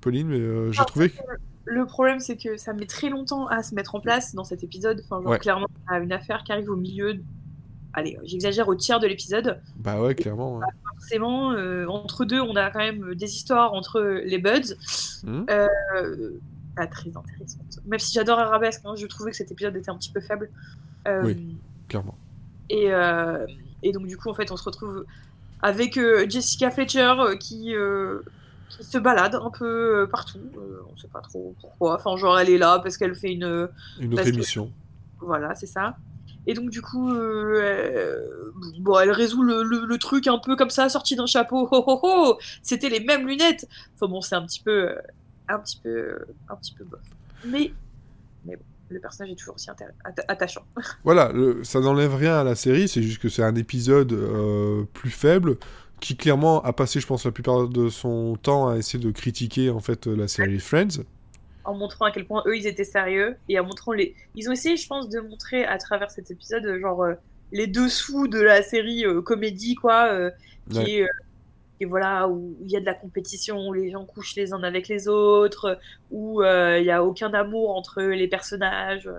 Pauline, 0.00 0.28
mais 0.28 0.72
j'ai 0.72 0.84
trouvé 0.86 1.10
que... 1.10 1.16
Le 1.66 1.84
problème, 1.84 2.20
c'est 2.20 2.36
que 2.36 2.56
ça 2.56 2.72
met 2.72 2.86
très 2.86 3.08
longtemps 3.10 3.46
à 3.48 3.62
se 3.62 3.74
mettre 3.74 3.94
en 3.96 4.00
place 4.00 4.34
dans 4.34 4.44
cet 4.44 4.62
épisode. 4.62 5.02
Enfin, 5.04 5.20
genre, 5.20 5.32
Ouais. 5.32 5.38
clairement, 5.38 5.66
on 5.90 5.92
a 5.94 5.98
une 5.98 6.12
affaire 6.12 6.42
qui 6.44 6.52
arrive 6.52 6.70
au 6.70 6.76
milieu. 6.76 7.20
Allez, 7.92 8.18
j'exagère, 8.24 8.68
au 8.68 8.74
tiers 8.74 9.00
de 9.00 9.06
l'épisode. 9.06 9.60
Bah 9.76 10.00
ouais, 10.00 10.14
clairement. 10.14 10.60
Forcément, 10.98 11.52
euh, 11.52 11.86
entre 11.86 12.24
deux, 12.24 12.40
on 12.40 12.54
a 12.54 12.70
quand 12.70 12.78
même 12.78 13.14
des 13.14 13.34
histoires 13.34 13.72
entre 13.72 14.00
les 14.00 14.38
Buds. 14.38 14.74
Hmm. 15.24 15.44
Euh, 15.50 16.30
pas 16.76 16.86
très 16.86 17.08
intéressantes. 17.08 17.80
Même 17.86 17.98
si 17.98 18.12
j'adore 18.14 18.38
Arabesque, 18.38 18.82
hein, 18.84 18.94
je 18.96 19.06
trouvais 19.06 19.30
que 19.30 19.36
cet 19.36 19.50
épisode 19.50 19.74
était 19.76 19.90
un 19.90 19.96
petit 19.96 20.12
peu 20.12 20.20
faible. 20.20 20.50
Euh, 21.08 21.22
Oui. 21.24 21.56
Clairement. 21.88 22.16
Et, 22.68 22.92
euh, 22.92 23.46
et 23.82 23.92
donc, 23.92 24.06
du 24.06 24.16
coup, 24.16 24.28
en 24.28 24.34
fait, 24.34 24.50
on 24.52 24.56
se 24.56 24.64
retrouve 24.64 25.04
avec 25.62 25.96
euh, 25.96 26.26
Jessica 26.28 26.70
Fletcher 26.70 27.14
euh, 27.18 27.36
qui, 27.36 27.74
euh, 27.74 28.20
qui 28.68 28.84
se 28.84 28.98
balade 28.98 29.34
un 29.34 29.50
peu 29.50 30.02
euh, 30.02 30.06
partout. 30.06 30.38
Euh, 30.56 30.80
on 30.92 30.96
sait 30.96 31.08
pas 31.08 31.20
trop 31.20 31.54
pourquoi. 31.60 31.94
Enfin, 31.96 32.16
genre, 32.16 32.38
elle 32.38 32.50
est 32.50 32.58
là 32.58 32.78
parce 32.80 32.96
qu'elle 32.96 33.14
fait 33.14 33.32
une. 33.32 33.68
Une 34.00 34.12
autre 34.14 34.24
que- 34.24 34.28
émission. 34.28 34.70
Voilà, 35.20 35.54
c'est 35.54 35.66
ça. 35.66 35.96
Et 36.48 36.54
donc, 36.54 36.70
du 36.70 36.80
coup, 36.82 37.10
euh, 37.10 37.60
euh, 37.60 38.52
bon, 38.78 38.98
elle 39.00 39.10
résout 39.10 39.42
le, 39.42 39.62
le- 39.64 39.84
le 39.84 39.98
truc 39.98 40.26
un 40.28 40.38
peu 40.38 40.54
comme 40.56 40.70
ça, 40.70 40.88
sorti 40.88 41.16
d'un 41.16 41.26
chapeau. 41.26 41.68
Oh, 41.72 41.84
oh, 41.86 42.00
oh 42.02 42.38
C'était 42.62 42.88
les 42.88 43.00
mêmes 43.00 43.26
lunettes. 43.26 43.66
Enfin, 43.94 44.06
bon, 44.10 44.20
c'est 44.20 44.34
un 44.36 44.42
petit 44.46 44.60
peu. 44.62 44.94
un 45.48 45.58
petit 45.58 45.80
peu. 45.82 46.18
un 46.48 46.56
petit 46.56 46.74
peu 46.74 46.84
bof. 46.84 47.00
Mais. 47.44 47.72
Mais 48.44 48.54
bon, 48.56 48.62
le 48.90 49.00
personnage 49.00 49.32
est 49.32 49.36
toujours 49.36 49.56
aussi 49.56 49.68
atta- 49.70 50.24
attachant. 50.28 50.62
Voilà, 51.04 51.32
le- 51.32 51.64
ça 51.64 51.80
n'enlève 51.80 52.14
rien 52.14 52.36
à 52.38 52.44
la 52.44 52.54
série, 52.54 52.86
c'est 52.86 53.02
juste 53.02 53.20
que 53.20 53.28
c'est 53.28 53.42
un 53.42 53.56
épisode 53.56 54.12
euh, 54.12 54.84
plus 54.92 55.10
faible 55.10 55.56
qui 56.00 56.16
clairement 56.16 56.62
a 56.62 56.72
passé, 56.72 57.00
je 57.00 57.06
pense, 57.06 57.24
la 57.24 57.32
plupart 57.32 57.68
de 57.68 57.88
son 57.88 58.36
temps 58.36 58.68
à 58.68 58.76
essayer 58.76 59.02
de 59.02 59.10
critiquer 59.10 59.70
en 59.70 59.80
fait 59.80 60.06
la 60.06 60.28
série 60.28 60.58
Friends. 60.60 61.02
en 61.64 61.74
montrant 61.74 62.04
à 62.04 62.10
quel 62.12 62.26
point 62.26 62.42
eux 62.46 62.56
ils 62.56 62.66
étaient 62.66 62.84
sérieux 62.84 63.36
et 63.48 63.58
en 63.58 63.64
montrant 63.64 63.92
les 63.92 64.14
ils 64.36 64.48
ont 64.48 64.52
essayé 64.52 64.76
je 64.76 64.86
pense 64.86 65.08
de 65.08 65.20
montrer 65.20 65.64
à 65.64 65.78
travers 65.78 66.10
cet 66.10 66.30
épisode 66.30 66.64
genre 66.80 67.02
euh, 67.02 67.14
les 67.52 67.66
dessous 67.66 68.28
de 68.28 68.40
la 68.40 68.62
série 68.62 69.04
euh, 69.04 69.20
comédie 69.22 69.74
quoi 69.74 70.12
euh, 70.12 70.30
qui 70.70 70.78
Ouais. 70.78 70.90
est 70.90 71.06
et 71.80 71.84
voilà 71.86 72.28
où 72.28 72.56
il 72.64 72.70
y 72.70 72.76
a 72.76 72.80
de 72.80 72.86
la 72.86 72.94
compétition 72.94 73.68
où 73.68 73.72
les 73.72 73.90
gens 73.90 74.04
couchent 74.04 74.34
les 74.36 74.52
uns 74.52 74.62
avec 74.62 74.88
les 74.88 75.08
autres 75.08 75.78
où 76.10 76.42
il 76.42 76.84
y 76.84 76.90
a 76.90 77.02
aucun 77.04 77.32
amour 77.34 77.76
entre 77.76 78.02
les 78.02 78.28
personnages 78.28 79.10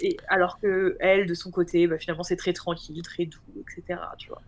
et 0.00 0.16
alors 0.28 0.58
que 0.60 0.96
elle 1.00 1.26
de 1.26 1.34
son 1.34 1.50
côté 1.50 1.86
bah, 1.86 1.98
finalement 1.98 2.22
c'est 2.24 2.36
très 2.36 2.52
tranquille 2.52 3.00
très 3.02 3.26
doux 3.26 3.38
etc 3.60 3.98
tu 4.18 4.28
vois 4.28 4.42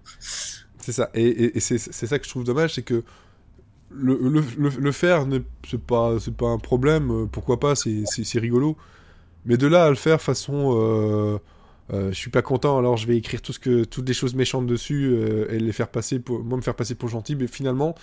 C'est 0.86 0.92
ça. 0.92 1.10
Et, 1.14 1.58
c'est 1.58 1.78
ça 1.78 2.16
que 2.16 2.24
je 2.24 2.30
trouve 2.30 2.44
dommage, 2.44 2.74
c'est 2.74 2.84
que 2.84 3.02
le, 3.90 4.16
le, 4.56 4.68
le, 4.68 4.92
faire, 4.92 5.26
c'est 5.68 5.80
pas, 5.80 6.16
pas 6.38 6.46
un 6.46 6.58
problème, 6.58 7.10
euh, 7.10 7.26
pourquoi 7.26 7.58
pas, 7.58 7.74
c'est 7.74 8.38
rigolo. 8.38 8.76
Mais 9.46 9.56
de 9.56 9.66
là 9.66 9.86
à 9.86 9.88
le 9.88 9.96
faire 9.96 10.22
façon. 10.22 10.76
euh, 10.76 11.38
euh, 11.92 12.10
je 12.10 12.14
suis 12.14 12.30
pas 12.30 12.42
content, 12.42 12.78
alors 12.78 12.96
je 12.96 13.08
vais 13.08 13.16
écrire 13.16 13.42
tout 13.42 13.52
ce 13.52 13.58
que, 13.58 13.82
toutes 13.82 14.06
les 14.06 14.14
choses 14.14 14.36
méchantes 14.36 14.68
dessus 14.68 15.06
euh, 15.06 15.52
et 15.52 15.58
les 15.58 15.72
faire 15.72 15.88
passer 15.88 16.20
pour, 16.20 16.44
moi 16.44 16.56
me 16.56 16.62
faire 16.62 16.76
passer 16.76 16.94
pour 16.94 17.08
gentil, 17.08 17.34
mais 17.34 17.48
finalement, 17.48 17.96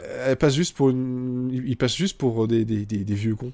euh, 0.00 0.30
elle 0.30 0.36
passe 0.36 0.54
juste 0.54 0.74
pour 0.74 0.88
une, 0.88 1.50
il 1.52 1.76
passe 1.76 1.94
juste 1.94 2.16
pour 2.16 2.48
des, 2.48 2.64
vieux 2.64 3.34
cons, 3.34 3.52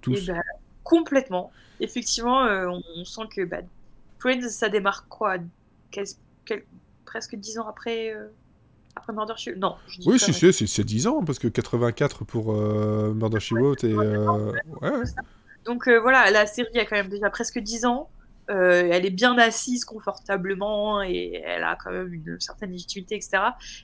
tous. 0.00 0.28
Et 0.28 0.32
bah, 0.32 0.42
complètement. 0.84 1.50
Effectivement, 1.80 2.44
on, 2.44 3.04
sent 3.04 3.22
que 3.34 3.44
bah, 3.44 3.62
ça 4.48 4.68
démarre 4.68 5.08
quoi? 5.08 5.38
Quel- 5.90 6.06
Presque 7.14 7.36
dix 7.36 7.58
ans 7.60 7.68
après, 7.68 8.12
euh, 8.12 8.26
après 8.96 9.12
Murder 9.12 9.34
She 9.36 9.50
Non, 9.56 9.76
je 9.86 10.00
dis 10.00 10.08
oui, 10.08 10.18
si, 10.18 10.32
c'est 10.32 10.52
c'est 10.66 10.82
10 10.84 11.06
ans, 11.06 11.22
parce 11.24 11.38
que 11.38 11.46
84 11.46 12.24
pour 12.24 12.52
euh, 12.52 13.14
Murder 13.14 13.38
She 13.38 13.52
Wrote 13.52 13.84
et. 13.84 13.92
euh, 13.92 14.50
ouais, 14.82 14.90
ouais. 14.90 15.04
Donc 15.64 15.86
euh, 15.86 16.00
voilà, 16.00 16.28
la 16.32 16.44
série 16.46 16.76
a 16.80 16.84
quand 16.84 16.96
même 16.96 17.08
déjà 17.08 17.30
presque 17.30 17.60
10 17.60 17.84
ans. 17.86 18.08
Euh, 18.50 18.88
elle 18.90 19.06
est 19.06 19.10
bien 19.10 19.38
assise 19.38 19.84
confortablement 19.84 21.02
et 21.02 21.40
elle 21.46 21.62
a 21.62 21.76
quand 21.82 21.92
même 21.92 22.12
une 22.12 22.38
certaine 22.40 22.72
légitimité, 22.72 23.14
etc. 23.14 23.38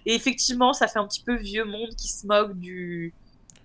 Et 0.06 0.14
effectivement, 0.16 0.72
ça 0.72 0.88
fait 0.88 0.98
un 0.98 1.06
petit 1.06 1.22
peu 1.22 1.36
vieux 1.36 1.64
monde 1.64 1.90
qui 1.96 2.08
se 2.08 2.26
moque 2.26 2.58
du, 2.58 3.14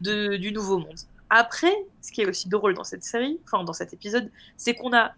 de- 0.02 0.38
du 0.38 0.52
nouveau 0.52 0.78
monde. 0.78 0.96
Après, 1.32 1.74
ce 2.04 2.12
qui 2.12 2.22
est 2.22 2.30
aussi 2.30 2.48
drôle 2.50 2.76
dans 2.76 2.84
cette 2.86 3.04
série, 3.04 3.40
enfin 3.46 3.64
dans 3.64 3.74
cet 3.74 3.94
épisode, 3.94 4.30
c'est 4.58 4.76
qu'on 4.76 4.94
a 4.94 5.14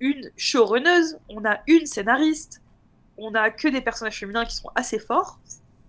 une 0.00 0.30
showrunneuse, 0.38 1.18
on 1.28 1.44
a 1.44 1.58
une 1.68 1.84
scénariste, 1.86 2.60
on 3.20 3.34
a 3.34 3.50
que 3.50 3.68
des 3.68 3.80
personnages 3.80 4.18
féminins 4.18 4.44
qui 4.44 4.56
sont 4.56 4.70
assez 4.74 4.98
forts. 4.98 5.38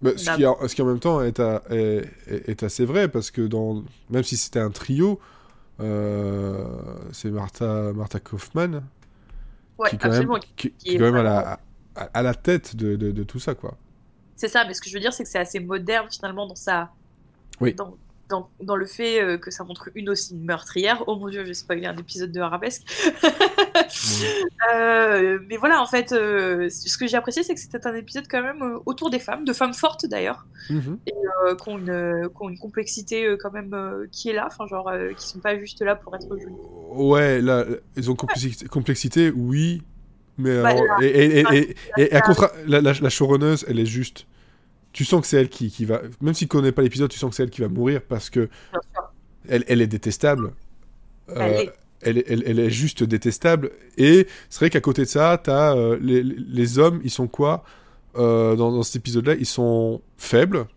Bah, 0.01 0.11
ce, 0.17 0.29
a- 0.29 0.35
qui, 0.35 0.45
a- 0.45 0.55
ce 0.67 0.75
qui 0.75 0.81
en 0.81 0.85
même 0.85 0.99
temps 0.99 1.21
est, 1.21 1.39
à- 1.39 1.61
est, 1.69 2.07
est- 2.27 2.49
est 2.49 2.63
assez 2.63 2.85
vrai 2.85 3.07
parce 3.07 3.29
que 3.31 3.41
dans, 3.41 3.83
même 4.09 4.23
si 4.23 4.35
c'était 4.37 4.59
un 4.59 4.71
trio, 4.71 5.19
euh, 5.79 6.63
c'est 7.11 7.29
Martha, 7.31 7.91
Martha 7.93 8.19
Kaufman 8.19 8.81
Ouais, 9.77 9.89
qui, 9.89 9.97
quand 9.97 10.07
absolument. 10.09 10.33
même, 10.33 10.43
qui, 10.55 10.71
qui 10.71 10.89
est 10.95 10.97
quand 10.97 11.05
même 11.05 11.15
à 11.15 11.23
la, 11.23 11.59
à, 11.95 12.03
à 12.13 12.21
la 12.21 12.33
tête 12.35 12.75
de, 12.75 12.95
de, 12.95 13.11
de 13.11 13.23
tout 13.23 13.39
ça. 13.39 13.55
quoi. 13.55 13.77
C'est 14.35 14.47
ça, 14.47 14.63
mais 14.67 14.73
ce 14.73 14.81
que 14.81 14.89
je 14.89 14.93
veux 14.95 14.99
dire, 14.99 15.13
c'est 15.13 15.23
que 15.23 15.29
c'est 15.29 15.39
assez 15.39 15.59
moderne 15.59 16.07
finalement 16.11 16.47
dans 16.47 16.55
sa. 16.55 16.89
Oui. 17.59 17.73
Dans, 17.73 17.95
dans, 18.31 18.49
dans 18.61 18.75
le 18.75 18.85
fait 18.87 19.21
euh, 19.21 19.37
que 19.37 19.51
ça 19.51 19.63
montre 19.63 19.89
une 19.95 20.09
aussi 20.09 20.35
meurtrière. 20.35 21.03
Oh 21.07 21.15
mon 21.17 21.29
dieu, 21.29 21.45
j'ai 21.45 21.53
spoilé 21.53 21.85
un 21.85 21.95
épisode 21.95 22.31
de 22.31 22.39
Arabesque. 22.41 22.83
Euh, 24.75 25.39
mais 25.49 25.57
voilà, 25.57 25.81
en 25.81 25.85
fait, 25.85 26.11
euh, 26.11 26.69
ce 26.69 26.97
que 26.97 27.07
j'ai 27.07 27.17
apprécié, 27.17 27.43
c'est 27.43 27.53
que 27.53 27.59
c'était 27.59 27.85
un 27.87 27.95
épisode 27.95 28.25
quand 28.29 28.41
même 28.41 28.79
autour 28.85 29.09
des 29.09 29.19
femmes, 29.19 29.43
de 29.45 29.53
femmes 29.53 29.73
fortes 29.73 30.05
d'ailleurs, 30.05 30.45
Mhm. 30.69 30.97
euh, 31.45 31.55
qui, 31.55 31.69
ont 31.69 31.77
une, 31.77 32.29
qui 32.29 32.35
ont 32.43 32.49
une 32.49 32.57
complexité 32.59 33.35
quand 33.39 33.51
même 33.51 33.75
qui 34.11 34.29
est 34.29 34.33
là, 34.33 34.47
enfin 34.47 34.67
genre, 34.67 34.91
qui 35.17 35.27
sont 35.27 35.39
pas 35.39 35.57
juste 35.59 35.81
là 35.81 35.95
pour 35.95 36.15
être 36.15 36.27
jolies. 36.29 36.45
Ouais, 36.91 37.41
là, 37.41 37.65
ils 37.97 38.09
ont 38.11 38.15
complexité, 38.15 38.65
complexité 38.67 39.29
oui, 39.31 39.81
mais 40.37 40.61
Bah, 40.61 40.69
alors- 40.69 40.85
là- 40.85 40.97
et, 41.01 41.07
et, 41.07 41.39
et, 41.39 41.43
là- 41.43 41.55
et, 41.55 41.75
et 41.97 42.13
à 42.13 42.19
contra- 42.21 42.51
la, 42.67 42.81
la, 42.81 42.93
la 42.93 43.09
showrunneuse, 43.09 43.65
elle 43.67 43.79
est 43.79 43.85
juste. 43.85 44.25
Tu 44.93 45.05
sens 45.05 45.21
que 45.21 45.27
c'est 45.27 45.37
elle 45.37 45.49
qui, 45.49 45.69
qui 45.71 45.85
va. 45.85 46.01
Même 46.21 46.33
si 46.33 46.45
tu 46.45 46.49
connais 46.49 46.71
pas 46.71 46.81
l'épisode, 46.81 47.09
tu 47.09 47.17
sens 47.17 47.29
que 47.29 47.35
c'est 47.35 47.43
elle 47.43 47.49
qui 47.49 47.61
va 47.61 47.69
mourir 47.69 48.01
parce 48.01 48.29
que 48.29 48.49
elle, 49.47 49.63
elle 49.67 49.81
est 49.81 49.87
détestable. 49.87 50.51
Euh, 51.29 51.35
Elle 52.01 52.17
est. 52.17 52.25
elle, 52.27 52.43
elle- 52.45 52.59
est 52.59 52.69
juste 52.69 53.03
détestable. 53.03 53.71
Et 53.97 54.27
c'est 54.49 54.59
vrai 54.59 54.69
qu'à 54.69 54.81
côté 54.81 55.03
de 55.03 55.07
ça, 55.07 55.39
t'as 55.41 55.75
euh, 55.75 55.97
les, 56.01 56.23
les 56.23 56.79
hommes, 56.79 56.99
ils 57.03 57.09
sont 57.11 57.27
quoi 57.27 57.63
Euh, 58.17 58.57
dans, 58.57 58.71
dans 58.73 58.83
cet 58.83 58.97
épisode-là? 58.97 59.35
Ils 59.35 59.45
sont 59.45 60.01
faibles, 60.17 60.67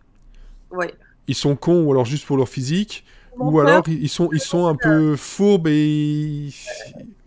Ouais. 0.71 0.93
ils 1.27 1.35
sont 1.35 1.57
cons 1.57 1.83
ou 1.83 1.91
alors 1.91 2.05
juste 2.05 2.25
pour 2.25 2.37
leur 2.37 2.47
physique, 2.47 3.03
ou 3.37 3.59
alors 3.59 3.83
ils 3.87 4.09
sont, 4.09 4.29
ils 4.31 4.39
sont 4.39 4.65
un 4.67 4.75
peu 4.75 5.15
fourbes 5.15 5.67
et 5.67 6.49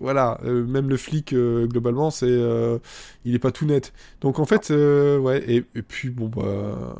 voilà. 0.00 0.38
euh, 0.44 0.64
même 0.64 0.88
le 0.88 0.96
flic 0.96 1.32
euh, 1.32 1.66
globalement, 1.66 2.10
c'est, 2.10 2.26
euh, 2.28 2.78
il 3.24 3.34
est 3.34 3.38
pas 3.38 3.50
tout 3.52 3.66
net. 3.66 3.92
Donc 4.20 4.38
en 4.38 4.44
fait, 4.44 4.70
ouais. 4.70 5.44
Et, 5.48 5.64
et 5.74 5.82
puis 5.82 6.10
bon 6.10 6.28
bah, 6.28 6.96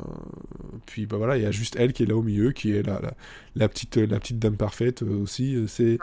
puis 0.85 1.05
bah 1.05 1.17
voilà, 1.17 1.37
il 1.37 1.43
y 1.43 1.45
a 1.45 1.51
juste 1.51 1.75
elle 1.77 1.93
qui 1.93 2.03
est 2.03 2.05
là 2.05 2.15
au 2.15 2.21
milieu, 2.23 2.51
qui 2.51 2.71
est 2.71 2.83
la, 2.83 2.99
la, 3.01 3.13
la 3.55 3.69
petite, 3.69 3.97
la 3.97 4.19
petite 4.19 4.39
dame 4.39 4.55
parfaite 4.57 5.01
aussi. 5.01 5.65
C'est, 5.67 5.97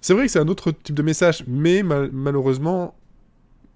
c'est 0.00 0.14
vrai 0.14 0.26
que 0.26 0.32
c'est 0.32 0.38
un 0.40 0.48
autre 0.48 0.72
type 0.72 0.94
de 0.96 1.02
message, 1.02 1.44
mais 1.46 1.82
mal- 1.82 2.10
malheureusement, 2.12 2.94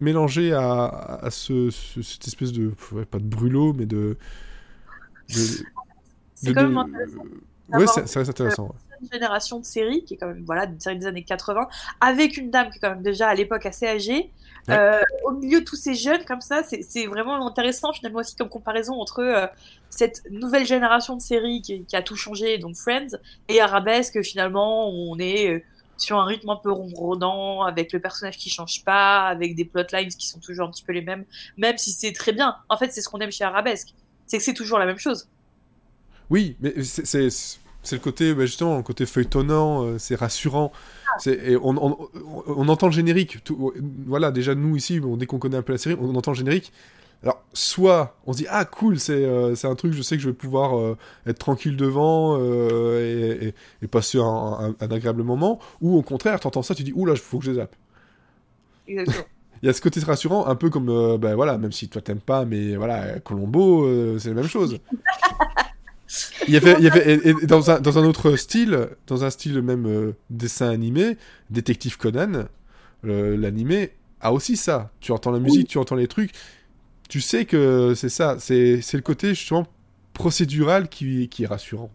mélangé 0.01 0.53
à, 0.53 0.85
à 1.23 1.31
ce, 1.31 1.71
ce- 1.71 2.03
cette 2.03 2.27
espèce 2.27 2.53
de 2.53 2.73
ouais, 2.93 3.05
pas 3.07 3.19
de 3.19 3.25
brûlot 3.25 3.73
mais 3.73 3.87
de, 3.87 4.17
de- 5.31 5.35
C'est 6.35 6.53
quand 6.53 6.63
même 6.69 6.75
de- 6.75 6.79
intéressant 6.79 7.25
d'avoir 7.69 7.95
c'est 7.95 8.19
reste 8.19 8.31
intéressant 8.31 8.75
une 9.01 9.09
génération 9.13 9.61
de 9.61 9.65
séries 9.65 10.05
qui 10.05 10.15
est 10.15 10.17
quand 10.17 10.29
même 10.29 10.45
voilà 10.45 10.65
une 10.65 10.81
série 10.81 10.99
des 10.99 11.07
années 11.07 11.23
80 11.23 11.69
avec 12.01 12.37
une 12.37 12.51
dame 12.51 12.71
qui 12.71 12.79
est 12.79 12.81
quand 12.81 12.91
même 12.91 13.03
déjà 13.03 13.29
à 13.29 13.35
l'époque 13.35 13.67
assez 13.67 13.87
âgée. 13.87 14.31
Ouais. 14.69 14.77
Euh, 14.77 15.01
au 15.25 15.33
milieu 15.33 15.61
de 15.61 15.65
tous 15.65 15.77
ces 15.77 15.95
jeunes 15.95 16.25
comme 16.25 16.41
ça 16.41 16.63
c'est 16.65 17.07
vraiment 17.07 17.47
intéressant 17.47 17.93
finalement 17.93 18.19
aussi 18.19 18.35
comme 18.35 18.49
comparaison 18.49 18.95
entre 18.95 19.21
euh, 19.21 19.47
cette 19.91 20.23
nouvelle 20.31 20.67
génération 20.67 21.15
de 21.15 21.23
séries 21.23 21.63
qui, 21.63 21.85
qui 21.85 21.95
a 21.95 22.03
tout 22.03 22.17
changé 22.17 22.59
donc 22.59 22.75
Friends 22.75 23.17
et 23.49 23.61
Arabesque 23.61 24.23
finalement 24.23 24.89
où 24.91 25.15
on 25.15 25.19
est 25.19 25.51
euh, 25.51 25.63
sur 25.99 26.19
un 26.19 26.25
rythme 26.25 26.51
un 26.51 26.57
peu 26.57 26.73
ronronnant 26.73 27.63
avec 27.63 27.93
le 27.93 28.01
personnage 28.01 28.39
qui 28.39 28.51
change 28.51 28.85
pas 28.85 29.29
avec 29.29 29.55
des 29.55 29.65
plotlines 29.65 30.09
qui 30.09 30.27
sont 30.27 30.41
toujours 30.41 30.67
un 30.67 30.71
petit 30.73 30.83
peu 30.83 30.93
les 30.93 31.03
mêmes 31.03 31.25
même 31.57 31.79
si 31.79 31.93
c'est 31.93 32.13
très 32.13 32.33
bien. 32.33 32.57
En 32.69 32.77
fait 32.77 32.93
c'est 32.93 33.03
ce 33.03 33.09
qu'on 33.09 33.19
aime 33.19 33.33
chez 33.33 33.45
Arabesque. 33.45 33.95
C'est 34.27 34.39
que 34.39 34.43
c'est 34.43 34.55
toujours 34.55 34.81
la 34.81 34.87
même 34.87 34.99
chose 34.99 35.29
Oui, 36.31 36.57
mais 36.61 36.75
c'est- 36.83 37.29
le 37.93 37.99
côté, 37.99 38.35
bah, 38.35 38.47
justement, 38.47 38.77
le 38.79 38.83
côté 38.83 39.07
feuilletonnant, 39.07 39.85
euh, 39.85 39.99
c'est 39.99 40.17
rassurant. 40.17 40.73
Et 41.27 41.57
on, 41.57 41.77
on, 41.77 41.97
on- 42.15 42.45
on 42.49 42.69
entend 42.69 42.87
le 42.89 42.93
générique. 42.93 43.45
tout- 43.45 43.73
voilà, 44.07 44.33
déjà, 44.33 44.55
nous, 44.57 44.75
ici, 44.77 44.99
bon, 44.99 45.17
dès 45.17 45.27
qu'on 45.27 45.39
connaît 45.39 45.57
un 45.57 45.63
peu 45.63 45.73
la 45.73 45.79
série, 45.79 45.97
on 46.01 46.15
entend 46.17 46.33
le 46.33 46.37
générique. 46.37 46.73
Alors, 47.23 47.43
soit 47.53 48.17
on 48.27 48.33
se 48.33 48.39
dit, 48.39 48.47
ah, 48.51 48.65
cool, 48.65 48.99
c'est 48.99 49.25
euh, 49.25 49.55
un 49.65 49.75
truc, 49.77 49.93
je 49.93 50.03
sais 50.03 50.17
que 50.17 50.23
je 50.23 50.29
vais 50.29 50.35
pouvoir 50.35 50.77
euh, 50.79 50.97
être 51.27 51.39
tranquille 51.39 51.77
devant 51.77 52.37
euh, 52.41 53.01
et, 53.41 53.47
et- 53.49 53.55
et 53.83 53.87
passer 53.89 54.19
un, 54.19 54.23
un- 54.25 54.75
un 54.81 54.91
agréable 54.91 55.23
moment, 55.23 55.59
ou 55.81 55.97
au 55.97 56.03
contraire, 56.03 56.39
t'entends 56.41 56.63
ça, 56.63 56.75
tu 56.75 56.83
dis, 56.83 56.93
ouh 56.95 57.07
là, 57.07 57.13
il 57.15 57.19
faut 57.21 57.39
que 57.39 57.45
je 57.45 57.53
zappe. 57.55 57.75
exactement 58.89 59.25
Il 59.63 59.67
y 59.67 59.69
a 59.71 59.73
ce 59.73 59.81
côté 59.81 60.01
rassurant, 60.01 60.47
un 60.47 60.55
peu 60.55 60.69
comme, 60.69 61.17
bah, 61.19 61.35
voilà, 61.35 61.57
même 61.57 61.73
si 61.73 61.89
toi 61.89 62.03
t'aimes 62.03 62.21
pas, 62.21 62.45
mais 62.45 62.77
voilà, 62.77 63.21
Colombo, 63.21 64.19
c'est 64.19 64.29
la 64.29 64.35
même 64.35 64.49
chose. 64.49 64.79
Il 66.49 66.55
y 66.55 66.57
avait, 66.57 66.75
il 66.79 66.85
y 66.85 66.89
avait 66.89 67.15
et- 67.15 67.29
et 67.29 67.47
dans, 67.47 67.71
un, 67.71 67.81
dans 67.81 67.99
un 67.99 68.05
autre 68.05 68.37
style, 68.37 68.89
dans 69.07 69.25
un 69.25 69.31
style 69.31 69.61
même 69.63 69.87
euh, 69.87 70.13
dessin 70.31 70.71
animé, 70.71 71.17
Détective 71.51 71.97
Conan, 71.99 72.45
euh, 73.05 73.37
l'animé 73.37 73.93
a 74.21 74.33
aussi 74.33 74.57
ça. 74.57 74.91
Tu 75.01 75.13
entends 75.13 75.31
la 75.31 75.39
musique, 75.41 75.69
tu 75.69 75.79
entends 75.79 75.95
les 75.97 76.09
trucs, 76.09 76.33
tu 77.09 77.21
sais 77.21 77.45
que 77.45 77.95
c'est 77.95 78.09
ça. 78.09 78.37
C'est 78.39 78.81
le 78.95 79.01
côté 79.01 79.31
justement 79.35 79.67
procédural 80.13 80.89
qui, 80.89 81.29
qui 81.29 81.45
est 81.45 81.47
rassurant. 81.47 81.91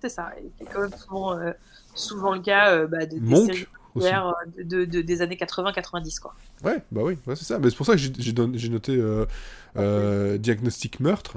C'est 0.00 0.08
ça, 0.08 0.32
c'est 0.58 0.64
quand 0.72 0.80
même 0.82 0.92
souvent, 0.96 1.38
euh, 1.38 1.52
souvent 1.94 2.34
le 2.34 2.40
cas 2.40 2.72
euh, 2.72 2.86
bah, 2.86 3.04
de, 3.04 3.18
des 3.18 3.36
séries 3.46 3.66
aussi. 3.98 4.06
populaires, 4.08 4.34
euh, 4.58 4.62
de, 4.64 4.84
de- 4.84 5.02
des 5.02 5.22
années 5.22 5.36
80-90. 5.36 6.20
quoi. 6.20 6.34
Ouais, 6.64 6.82
bah 6.90 7.02
oui, 7.04 7.16
ouais, 7.26 7.36
c'est 7.36 7.44
ça. 7.44 7.58
Mais 7.58 7.70
c'est 7.70 7.76
pour 7.76 7.86
ça 7.86 7.92
que 7.92 7.98
j'ai- 7.98 8.68
noté 8.70 8.92
euh, 8.96 9.26
euh, 9.76 10.38
Diagnostic 10.38 11.00
Meurtre, 11.00 11.36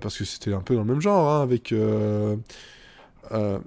parce 0.00 0.18
que 0.18 0.24
c'était 0.24 0.52
un 0.52 0.60
peu 0.60 0.74
dans 0.74 0.82
le 0.82 0.86
même 0.92 1.00
genre, 1.00 1.28
hein, 1.30 1.42
avec... 1.42 1.74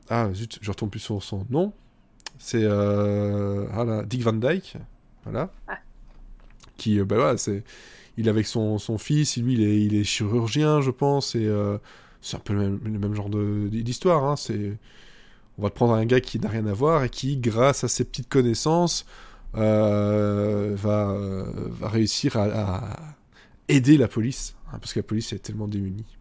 ah, 0.10 0.30
zut, 0.34 0.60
je 0.62 0.72
retombe 0.72 0.90
plus 0.90 1.00
sur 1.00 1.22
son 1.24 1.46
nom. 1.50 1.74
C'est 2.40 2.66
ah 2.66 3.84
là, 3.86 4.04
Dick 4.06 4.22
Van 4.24 4.34
Dyke, 4.34 4.78
voilà. 5.24 5.52
Ah. 5.68 5.78
Qui, 6.78 7.00
bah 7.02 7.16
voilà, 7.16 7.38
c'est... 7.38 7.64
Il 8.18 8.28
est 8.28 8.30
avec 8.30 8.46
son, 8.46 8.78
son 8.78 8.98
fils, 9.00 9.38
lui, 9.38 9.54
il 9.54 9.62
est, 9.64 9.82
il 9.82 9.96
est 9.96 10.04
chirurgien, 10.04 10.82
je 10.82 10.92
pense, 10.92 11.36
et 11.36 11.50
c'est 12.22 12.38
un 12.38 12.40
peu 12.40 12.54
le 12.54 12.60
même, 12.60 12.80
le 12.84 13.00
même 13.00 13.16
genre 13.16 13.30
de- 13.30 13.68
d'histoire, 13.70 14.24
hein, 14.26 14.36
c'est... 14.36 14.78
On 15.58 15.64
va 15.64 15.70
te 15.70 15.76
prendre 15.76 15.94
un 15.94 16.06
gars 16.06 16.20
qui 16.20 16.40
n'a 16.40 16.50
rien 16.50 16.66
à 16.66 16.74
voir 16.74 17.04
et 17.04 17.10
qui, 17.10 17.38
grâce 17.38 17.84
à 17.84 17.88
ses 17.88 18.06
petites 18.06 18.30
connaissances, 18.30 19.06
euh, 19.56 20.72
va, 20.76 21.12
euh, 21.12 21.46
va 21.70 21.90
réussir 21.90 22.38
à, 22.38 22.98
aider 23.68 23.98
la 23.98 24.08
police, 24.08 24.56
hein, 24.68 24.80
parce 24.80 24.94
que 24.94 25.00
la 25.00 25.04
police 25.04 25.32
est 25.32 25.40
tellement 25.40 25.68
démunie. 25.68 26.18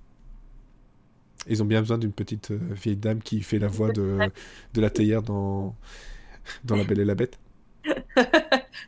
Ils 1.49 1.63
ont 1.63 1.67
bien 1.67 1.81
besoin 1.81 1.99
d'une 1.99 2.13
petite 2.13 2.51
euh, 2.51 2.59
vieille 2.71 2.97
dame 2.97 3.21
qui 3.21 3.43
fait 3.43 3.59
la 3.59 3.69
voix 3.69 3.91
de, 3.91 4.31
la 4.77 4.91
théière 4.91 5.23
dans, 5.23 5.75
dans 6.65 6.77
La 6.77 6.85
Belle 6.85 7.01
et 7.01 7.05
la 7.05 7.15
Bête. 7.15 7.39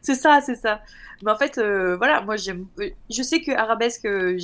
c'est 0.02 0.14
ça, 0.14 0.40
c'est 0.44 0.54
ça. 0.54 0.82
Mais 1.22 1.30
en 1.30 1.36
fait, 1.36 1.58
voilà, 1.96 2.20
moi 2.20 2.36
j'aime. 2.36 2.66
Je 3.10 3.22
sais 3.22 3.40
que 3.40 3.50
Arabesque, 3.50 4.04
euh, 4.04 4.36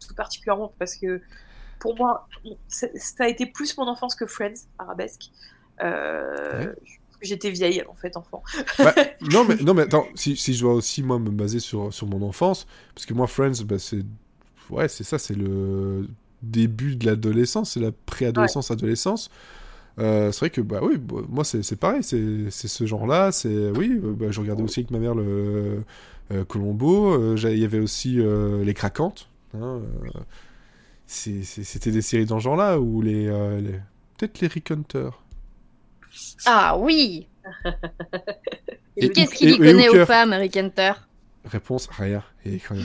tout 0.00 0.14
particulièrement 0.14 0.74
parce 0.78 0.96
que 0.96 1.22
pour 1.80 1.96
moi, 1.96 2.28
ça 2.68 2.86
a 3.24 3.28
été 3.28 3.46
plus 3.46 3.76
mon 3.76 3.88
enfance 3.88 4.14
que 4.14 4.26
Friends, 4.26 4.66
Arabesque. 4.78 5.30
Euh. 5.82 6.72
J'étais 7.22 7.50
vieille 7.50 7.82
en 7.86 7.94
fait, 7.94 8.16
enfant. 8.16 8.42
Bah, 8.78 8.94
non, 9.32 9.44
mais, 9.44 9.56
non, 9.56 9.74
mais 9.74 9.82
attends, 9.82 10.06
si, 10.14 10.36
si 10.36 10.54
je 10.54 10.60
dois 10.62 10.72
aussi, 10.72 11.02
moi, 11.02 11.18
me 11.18 11.30
baser 11.30 11.58
sur, 11.58 11.92
sur 11.92 12.06
mon 12.06 12.22
enfance, 12.22 12.66
parce 12.94 13.04
que 13.04 13.12
moi, 13.12 13.26
Friends, 13.26 13.62
bah, 13.64 13.78
c'est. 13.78 14.02
Ouais, 14.70 14.88
c'est 14.88 15.04
ça, 15.04 15.18
c'est 15.18 15.34
le 15.34 16.08
début 16.42 16.96
de 16.96 17.04
l'adolescence, 17.06 17.72
c'est 17.72 17.80
la 17.80 17.92
préadolescence, 17.92 18.70
adolescence. 18.70 19.28
Euh, 19.98 20.32
c'est 20.32 20.38
vrai 20.40 20.50
que, 20.50 20.60
bah 20.62 20.80
oui, 20.82 20.96
bah, 20.96 21.16
moi, 21.28 21.44
c'est 21.44 21.62
c'est 21.62 21.76
pareil, 21.76 22.02
c'est 22.02 22.50
c'est 22.50 22.68
ce 22.68 22.86
genre-là, 22.86 23.32
c'est. 23.32 23.70
Oui, 23.76 24.00
euh, 24.02 24.14
bah, 24.14 24.26
je 24.30 24.40
regardais 24.40 24.62
aussi 24.62 24.80
avec 24.80 24.90
ma 24.90 24.98
mère 24.98 25.14
le. 25.14 25.82
euh, 26.32 26.44
Colombo, 26.44 27.36
il 27.36 27.58
y 27.58 27.64
avait 27.64 27.80
aussi 27.80 28.18
Les 28.64 28.72
Craquantes. 28.74 29.28
hein, 29.54 29.80
C'était 31.12 31.90
des 31.90 32.02
séries 32.02 32.24
dans 32.24 32.38
ce 32.38 32.44
genre-là, 32.44 32.78
ou 32.78 33.02
les. 33.02 33.26
euh, 33.26 33.60
les- 33.60 33.80
Peut-être 34.16 34.40
les 34.40 34.46
Rick 34.48 34.70
Hunter? 34.70 35.10
Ah 36.46 36.76
oui 36.78 37.26
Et 38.96 39.10
Qu'est-ce 39.10 39.34
qu'il 39.34 39.50
y 39.50 39.58
connaît 39.58 39.88
aux 39.88 40.04
femmes, 40.06 40.32
Rick 40.32 40.56
Hunter? 40.56 40.92
Réponse 41.44 41.88
rien. 41.90 42.22
Et 42.44 42.60
rien. 42.68 42.84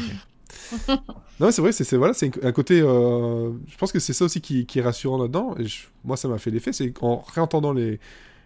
non, 1.39 1.51
c'est 1.51 1.61
vrai, 1.61 1.71
c'est 1.71 1.97
voilà, 1.97 2.13
c'est 2.13 2.43
un 2.43 2.51
côté. 2.51 2.79
euh, 2.81 3.51
je 3.67 3.77
pense 3.77 3.91
que 3.91 3.99
c'est 3.99 4.13
ça 4.13 4.25
aussi 4.25 4.41
qui, 4.41 4.65
qui 4.65 4.79
est 4.79 4.81
rassurant 4.81 5.17
là-dedans. 5.17 5.55
Et 5.59 5.65
je- 5.65 5.83
moi, 6.03 6.15
ça 6.17 6.27
m'a 6.27 6.37
fait 6.37 6.49
l'effet, 6.51 6.71
c'est 6.73 6.91
qu'en 6.91 7.17
réentendant 7.33 7.73
les, 7.73 7.99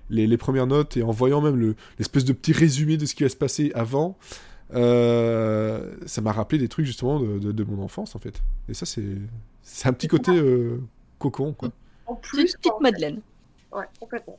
les, 0.10 0.26
les 0.28 0.38
premières 0.38 0.68
notes 0.68 0.98
et 0.98 1.04
en 1.04 1.12
voyant 1.12 1.40
même 1.42 1.56
le- 1.56 1.76
l'espèce 2.00 2.26
de 2.26 2.34
petit 2.34 2.52
résumé 2.54 2.98
de 2.98 3.06
ce 3.06 3.14
qui 3.16 3.24
va 3.24 3.30
se 3.30 3.36
passer 3.36 3.72
avant, 3.76 4.18
euh, 4.74 5.96
ça 6.06 6.22
m'a 6.22 6.32
rappelé 6.32 6.60
des 6.60 6.68
trucs 6.68 6.86
justement 6.86 7.20
de, 7.20 7.40
de- 7.40 7.52
de 7.52 7.64
mon 7.64 7.84
enfance 7.84 8.16
en 8.16 8.20
fait. 8.20 8.42
Et 8.68 8.74
ça, 8.74 8.86
c'est 8.86 9.04
c'est 9.64 9.88
un 9.90 9.94
petit 9.94 10.08
côté 10.08 10.32
euh, 10.32 10.80
cocon, 11.20 11.54
quoi. 11.54 11.70
En 12.08 12.16
plus, 12.16 12.56
petite 12.56 12.72
en- 12.72 12.80
Madeleine. 12.80 13.22
Ouais, 13.72 13.86
complètement. 14.00 14.38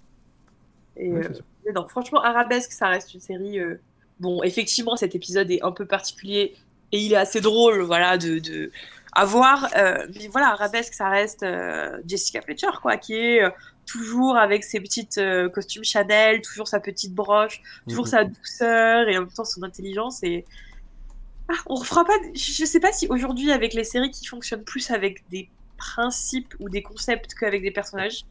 Et, 0.97 1.11
Ouais, 1.13 1.27
euh, 1.27 1.73
non, 1.75 1.87
franchement, 1.89 2.21
Arabesque, 2.23 2.73
ça 2.73 2.89
reste 2.89 3.15
une 3.15 3.21
série. 3.21 3.59
euh, 3.61 3.81
Bon, 4.19 4.43
effectivement, 4.43 4.97
cet 4.97 5.15
épisode 5.15 5.51
est 5.51 5.63
un 5.63 5.73
peu 5.73 5.87
particulier 5.87 6.55
et 6.93 6.99
il 6.99 7.13
est 7.13 7.17
assez 7.17 7.41
drôle, 7.41 7.81
voilà, 7.83 8.19
de, 8.19 8.39
de... 8.39 8.71
à 9.13 9.25
voir. 9.25 9.69
euh, 9.77 10.07
mais 10.15 10.29
voilà, 10.29 10.49
Arabesque, 10.51 10.93
ça 10.93 11.09
reste 11.09 11.43
euh, 11.43 11.99
Jessica 12.07 12.43
Fletcher, 12.43 12.71
quoi, 12.83 12.97
qui 12.99 13.15
est 13.15 13.43
euh, 13.45 13.51
toujours 13.91 14.37
avec 14.37 14.63
ses 14.65 14.81
petites 14.81 15.19
euh, 15.19 15.49
costumes 15.49 15.85
Chanel, 15.85 16.41
toujours 16.43 16.69
sa 16.69 16.81
petite 16.81 17.15
broche, 17.15 17.61
toujours 17.89 18.05
Mhm. 18.07 18.11
sa 18.11 18.25
douceur 18.25 19.09
et 19.09 19.17
en 19.17 19.23
même 19.23 19.31
temps 19.31 19.45
son 19.45 19.63
intelligence. 19.63 20.23
Et 20.23 20.45
ah, 21.49 21.55
on 21.67 21.75
refera 21.75 22.05
pas. 22.05 22.13
Je 22.35 22.53
je 22.53 22.65
sais 22.65 22.81
pas 22.81 22.93
si 22.93 23.07
aujourd'hui, 23.09 23.51
avec 23.53 23.75
les 23.75 23.85
séries 23.85 24.11
qui 24.11 24.27
fonctionnent 24.27 24.65
plus 24.65 24.91
avec 24.91 25.29
des 25.31 25.49
principes 25.77 26.55
ou 26.61 26.69
des 26.69 26.83
concepts 26.83 27.35
qu'avec 27.35 27.63
des 27.63 27.71
personnages 27.71 28.25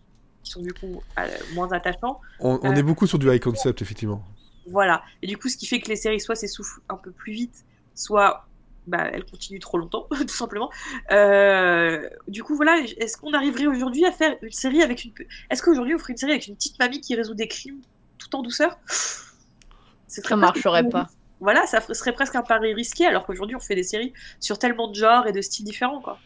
qui 0.43 0.51
sont 0.51 0.61
du 0.61 0.73
coup 0.73 1.01
euh, 1.19 1.27
moins 1.53 1.71
attachants. 1.73 2.21
On, 2.39 2.59
on 2.63 2.71
Euh, 2.71 2.75
est 2.75 2.83
beaucoup 2.83 3.07
sur 3.07 3.19
du 3.19 3.29
high 3.29 3.41
concept, 3.41 3.81
effectivement. 3.81 4.23
Voilà. 4.67 5.03
Et 5.21 5.27
du 5.27 5.37
coup, 5.37 5.49
ce 5.49 5.57
qui 5.57 5.65
fait 5.65 5.79
que 5.81 5.89
les 5.89 5.95
séries 5.97 6.19
soit 6.19 6.35
s'essoufflent 6.35 6.81
un 6.89 6.95
peu 6.95 7.11
plus 7.11 7.33
vite, 7.33 7.65
soit 7.95 8.45
bah, 8.89 9.09
elles 9.13 9.25
continuent 9.25 9.59
trop 9.59 9.77
longtemps, 9.77 10.07
tout 10.19 10.27
simplement. 10.27 10.69
Euh, 11.11 12.09
du 12.27 12.43
coup, 12.43 12.55
voilà. 12.55 12.79
Est-ce 12.97 13.17
qu'on 13.17 13.33
arriverait 13.33 13.67
aujourd'hui 13.67 14.05
à 14.05 14.11
faire 14.11 14.35
une 14.41 14.51
série 14.51 14.81
avec 14.81 15.05
une. 15.05 15.11
Est-ce 15.49 15.63
qu'aujourd'hui 15.63 15.95
on 15.95 15.99
ferait 15.99 16.13
une 16.13 16.17
série 16.17 16.31
avec 16.33 16.47
une 16.47 16.55
petite 16.55 16.77
mamie 16.79 17.01
qui 17.01 17.15
résout 17.15 17.33
des 17.33 17.47
crimes 17.47 17.79
tout 18.17 18.35
en 18.35 18.41
douceur? 18.41 18.77
Ça 18.85 20.21
très 20.21 20.35
marcherait 20.35 20.89
pas. 20.89 21.07
Voilà, 21.39 21.65
ça 21.67 21.79
serait 21.93 22.11
presque 22.11 22.35
un 22.35 22.41
pari 22.41 22.73
risqué, 22.73 23.05
alors 23.05 23.25
qu'aujourd'hui 23.25 23.55
on 23.55 23.59
fait 23.61 23.75
des 23.75 23.83
séries 23.83 24.11
sur 24.39 24.59
tellement 24.59 24.89
de 24.89 24.95
genres 24.95 25.25
et 25.27 25.31
de 25.31 25.41
styles 25.41 25.63
différents, 25.65 26.01
quoi. 26.01 26.19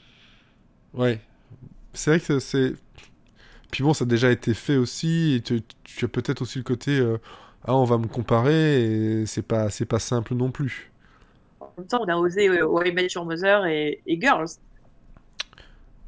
Ouais. 0.94 1.22
C'est 1.94 2.12
vrai 2.12 2.20
que 2.20 2.40
c'est. 2.40 2.74
Puis 3.72 3.84
bon, 3.84 3.94
ça 3.94 4.06
a 4.06 4.08
déjà 4.08 4.32
été 4.32 4.54
fait 4.54 4.78
aussi, 4.78 5.34
et 5.36 5.42
tu, 5.42 5.62
tu 5.84 6.06
as 6.06 6.08
peut-être 6.08 6.42
aussi 6.42 6.58
le 6.60 6.64
côté. 6.64 6.98
euh, 6.98 7.18
ah, 7.66 7.76
on 7.76 7.86
va 7.86 7.98
me 7.98 8.08
comparer, 8.08 9.22
et 9.22 9.26
c'est 9.26 9.42
pas, 9.42 9.70
c'est 9.70 9.86
pas 9.86 10.00
simple 10.00 10.34
non 10.36 10.52
plus. 10.52 10.92
Même 11.78 11.88
temps, 11.88 12.02
on 12.02 12.08
a 12.08 12.16
osé 12.18 12.50
euh, 12.50 12.84
I 12.86 12.92
Met 12.94 13.08
Your 13.16 13.26
Mother 13.26 13.66
et, 13.66 14.02
et 14.06 14.20
Girls. 14.20 14.48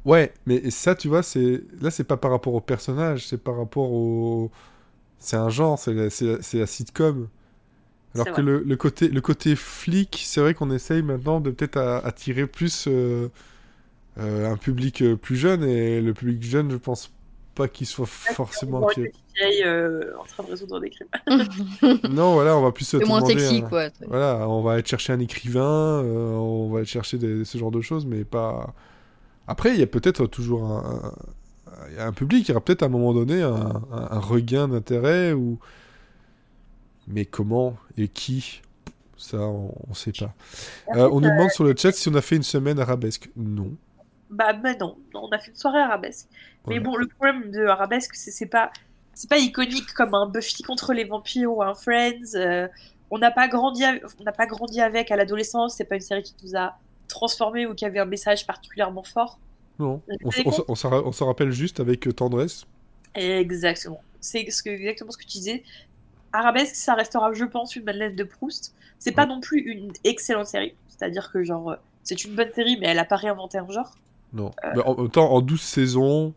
Ouais, 0.04 0.32
mais 0.46 0.70
ça, 0.70 0.94
tu 0.94 1.08
vois, 1.08 1.22
c'est 1.22 1.62
là, 1.80 1.90
c'est 1.90 2.04
pas 2.04 2.16
par 2.16 2.30
rapport 2.30 2.54
au 2.54 2.60
personnage, 2.60 3.26
c'est 3.26 3.42
par 3.42 3.56
rapport 3.56 3.90
au. 3.90 4.50
C'est 5.18 5.36
un 5.36 5.50
genre, 5.50 5.78
c'est 5.78 5.94
la, 5.94 6.10
c'est 6.10 6.58
la- 6.58 6.66
sitcom. 6.66 7.28
Alors 8.14 8.32
que 8.32 8.40
le, 8.42 8.62
le 8.64 8.76
côté, 8.76 9.08
le 9.08 9.20
côté 9.22 9.56
flic, 9.56 10.22
c'est 10.26 10.40
vrai 10.40 10.54
qu'on 10.54 10.70
essaye 10.72 11.02
maintenant 11.02 11.40
de 11.40 11.50
peut-être 11.50 11.78
attirer 11.78 12.46
plus 12.46 12.86
euh, 12.88 13.30
euh, 14.18 14.52
un 14.52 14.56
public 14.58 15.02
euh, 15.02 15.16
plus 15.16 15.36
jeune, 15.36 15.64
et 15.64 16.00
le 16.02 16.14
public 16.14 16.42
jeune, 16.44 16.70
je 16.70 16.76
pense 16.78 17.12
pas 17.56 17.66
qu'il 17.68 17.86
soit 17.86 18.06
forcément 18.06 18.86
vieille 18.96 19.62
euh, 19.64 20.12
en 20.20 20.24
train 20.24 20.44
de 20.44 20.50
résoudre 20.50 20.78
des 20.78 20.90
crimes. 20.90 21.08
Non, 22.10 22.34
voilà, 22.34 22.56
on 22.56 22.62
va 22.62 22.70
plus 22.70 22.84
se 22.84 22.98
C'est 22.98 23.04
moins 23.04 23.18
demander 23.18 23.38
sexy, 23.40 23.62
un- 23.64 23.68
quoi. 23.68 23.88
Voilà, 24.06 24.48
on 24.48 24.62
va 24.62 24.72
aller 24.74 24.84
chercher 24.84 25.12
un 25.14 25.18
écrivain, 25.20 26.02
euh, 26.04 26.34
on 26.34 26.70
va 26.70 26.78
aller 26.78 26.86
chercher 26.86 27.18
des- 27.18 27.44
ce 27.44 27.58
genre 27.58 27.70
de 27.72 27.80
choses, 27.80 28.06
mais 28.06 28.24
pas. 28.24 28.72
Après, 29.48 29.74
il 29.74 29.80
y 29.80 29.82
a 29.82 29.86
peut-être 29.86 30.26
toujours 30.26 30.64
un, 31.98 32.12
public, 32.12 32.46
il 32.46 32.52
y 32.52 32.52
aura 32.52 32.64
peut-être 32.64 32.82
à 32.82 32.86
un 32.86 32.90
moment 32.90 33.12
donné 33.14 33.42
un, 33.42 33.52
un- 33.92 34.08
un 34.10 34.18
regain 34.20 34.68
d'intérêt 34.68 35.32
ou. 35.32 35.58
Mais 37.08 37.24
comment 37.24 37.76
et 37.96 38.08
qui? 38.08 38.60
Ça, 39.16 39.38
on, 39.38 39.72
on 39.88 39.94
sait 39.94 40.12
pas. 40.12 40.34
Euh, 40.96 41.08
on 41.10 41.20
nous 41.20 41.28
demande 41.30 41.50
sur 41.50 41.64
le 41.64 41.74
chat 41.76 41.92
si 41.92 42.08
on 42.08 42.14
a 42.14 42.20
fait 42.20 42.36
une 42.36 42.42
semaine 42.42 42.78
arabesque. 42.78 43.30
Non. 43.36 43.70
Bah, 44.30 44.52
bah 44.52 44.74
non, 44.74 44.96
non, 45.14 45.24
on 45.24 45.28
a 45.30 45.38
fait 45.38 45.50
une 45.50 45.56
soirée 45.56 45.78
arabesque. 45.80 46.26
Mais 46.66 46.74
Ouais. 46.74 46.80
bon, 46.80 46.96
le 46.96 47.06
problème 47.06 47.50
de 47.50 47.64
arabesque, 47.66 48.14
c'est 48.16 48.30
c'est 48.32 48.46
pas, 48.46 48.72
c'est 49.14 49.30
pas 49.30 49.38
iconique 49.38 49.92
comme 49.94 50.14
un 50.14 50.26
Buffy 50.26 50.62
contre 50.62 50.92
les 50.92 51.04
vampires 51.04 51.52
ou 51.52 51.62
un 51.62 51.74
Friends. 51.74 52.34
euh, 52.34 52.66
on 53.10 53.18
n'a 53.18 53.30
pas 53.30 53.46
grandi, 53.46 53.84
avec- 53.84 54.02
on 54.20 54.24
n'a 54.24 54.32
pas 54.32 54.46
grandi 54.46 54.80
avec 54.80 55.10
à 55.12 55.16
l'adolescence. 55.16 55.76
C'est 55.76 55.84
pas 55.84 55.94
une 55.94 56.00
série 56.00 56.24
qui 56.24 56.34
nous 56.42 56.56
a 56.56 56.76
transformés 57.08 57.66
ou 57.66 57.74
qui 57.74 57.84
avait 57.84 58.00
un 58.00 58.04
message 58.04 58.46
particulièrement 58.48 59.04
fort. 59.04 59.38
Non. 59.78 60.02
On, 60.24 60.30
on, 60.68 60.74
on 61.06 61.12
s'en 61.12 61.26
rappelle 61.26 61.52
juste 61.52 61.78
avec 61.78 62.06
euh, 62.08 62.12
tendresse. 62.12 62.64
Exactement. 63.14 64.00
C'est 64.20 64.50
ce 64.50 64.62
que, 64.62 64.70
exactement 64.70 65.10
ce 65.12 65.18
que 65.18 65.22
tu 65.22 65.38
disais. 65.38 65.62
Arabesque, 66.32 66.74
ça 66.74 66.94
restera, 66.94 67.32
je 67.32 67.44
pense, 67.44 67.76
une 67.76 67.84
Madeleine 67.84 68.16
de 68.16 68.24
Proust. 68.24 68.74
C'est 68.98 69.12
pas 69.12 69.22
Ouais. 69.22 69.28
non 69.28 69.40
plus 69.40 69.60
une 69.60 69.92
excellente 70.04 70.46
série. 70.46 70.74
C'est-à-dire 70.88 71.30
que, 71.32 71.42
genre, 71.44 71.70
euh, 71.70 71.76
c'est 72.02 72.24
une 72.24 72.34
bonne 72.34 72.52
série, 72.54 72.76
mais 72.80 72.88
elle 72.88 72.98
a 72.98 73.04
pas 73.04 73.16
réinventé 73.16 73.58
un 73.58 73.68
genre. 73.70 73.94
Non. 74.32 74.50
Mais 74.74 74.82
en 74.82 74.96
même 74.96 75.10
temps, 75.10 75.30
en 75.32 75.40
12 75.40 75.60
saisons, 75.60 76.34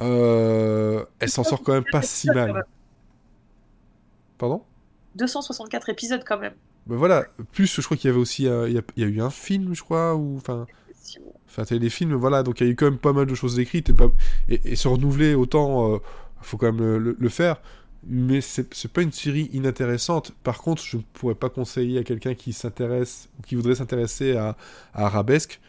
euh, 0.00 1.04
elle 1.18 1.28
s'en 1.28 1.44
sort 1.44 1.62
quand 1.62 1.72
même 1.72 1.84
pas 1.90 2.02
si 2.02 2.28
mal. 2.28 2.64
Pardon? 4.38 4.62
264 5.16 5.88
épisodes 5.90 6.22
quand 6.26 6.38
même. 6.38 6.54
Ben 6.86 6.96
voilà, 6.96 7.24
plus 7.52 7.66
je 7.76 7.82
crois 7.82 7.96
qu'il 7.96 8.08
y 8.08 8.10
avait 8.12 8.20
aussi, 8.20 8.46
euh, 8.46 8.68
il 8.68 8.74
y, 8.74 8.78
a, 8.78 8.82
il 8.96 9.02
y 9.02 9.06
a 9.06 9.08
eu 9.08 9.20
un 9.20 9.30
film, 9.30 9.74
je 9.74 9.82
crois, 9.82 10.14
ou 10.14 10.36
enfin, 10.36 10.66
enfin 11.46 11.64
téléfilm, 11.64 12.14
voilà, 12.14 12.42
donc 12.42 12.60
il 12.60 12.66
y 12.66 12.70
a 12.70 12.72
eu 12.72 12.76
quand 12.76 12.86
même 12.86 12.98
pas 12.98 13.12
mal 13.12 13.26
de 13.26 13.34
choses 13.34 13.58
écrites 13.58 13.90
et, 13.90 13.92
pas, 13.92 14.08
et, 14.48 14.60
et 14.64 14.76
se 14.76 14.88
renouveler 14.88 15.34
autant, 15.34 15.96
il 15.96 16.00
faut 16.40 16.56
quand 16.56 16.66
même 16.72 16.78
le, 16.80 16.98
le- 16.98 17.16
le 17.18 17.28
faire. 17.28 17.56
Mais 18.06 18.40
c'est 18.40 18.72
c'est 18.72 18.90
pas 18.90 19.02
une 19.02 19.12
série 19.12 19.50
inintéressante. 19.52 20.32
Par 20.42 20.58
contre, 20.62 20.82
je 20.82 20.96
ne 20.96 21.02
pourrais 21.12 21.34
pas 21.34 21.50
conseiller 21.50 21.98
à 21.98 22.02
quelqu'un 22.02 22.34
qui 22.34 22.54
s'intéresse 22.54 23.28
ou 23.38 23.42
qui 23.42 23.56
voudrait 23.56 23.74
s'intéresser 23.74 24.36
à, 24.38 24.56
à 24.94 25.04
Arabesque 25.04 25.60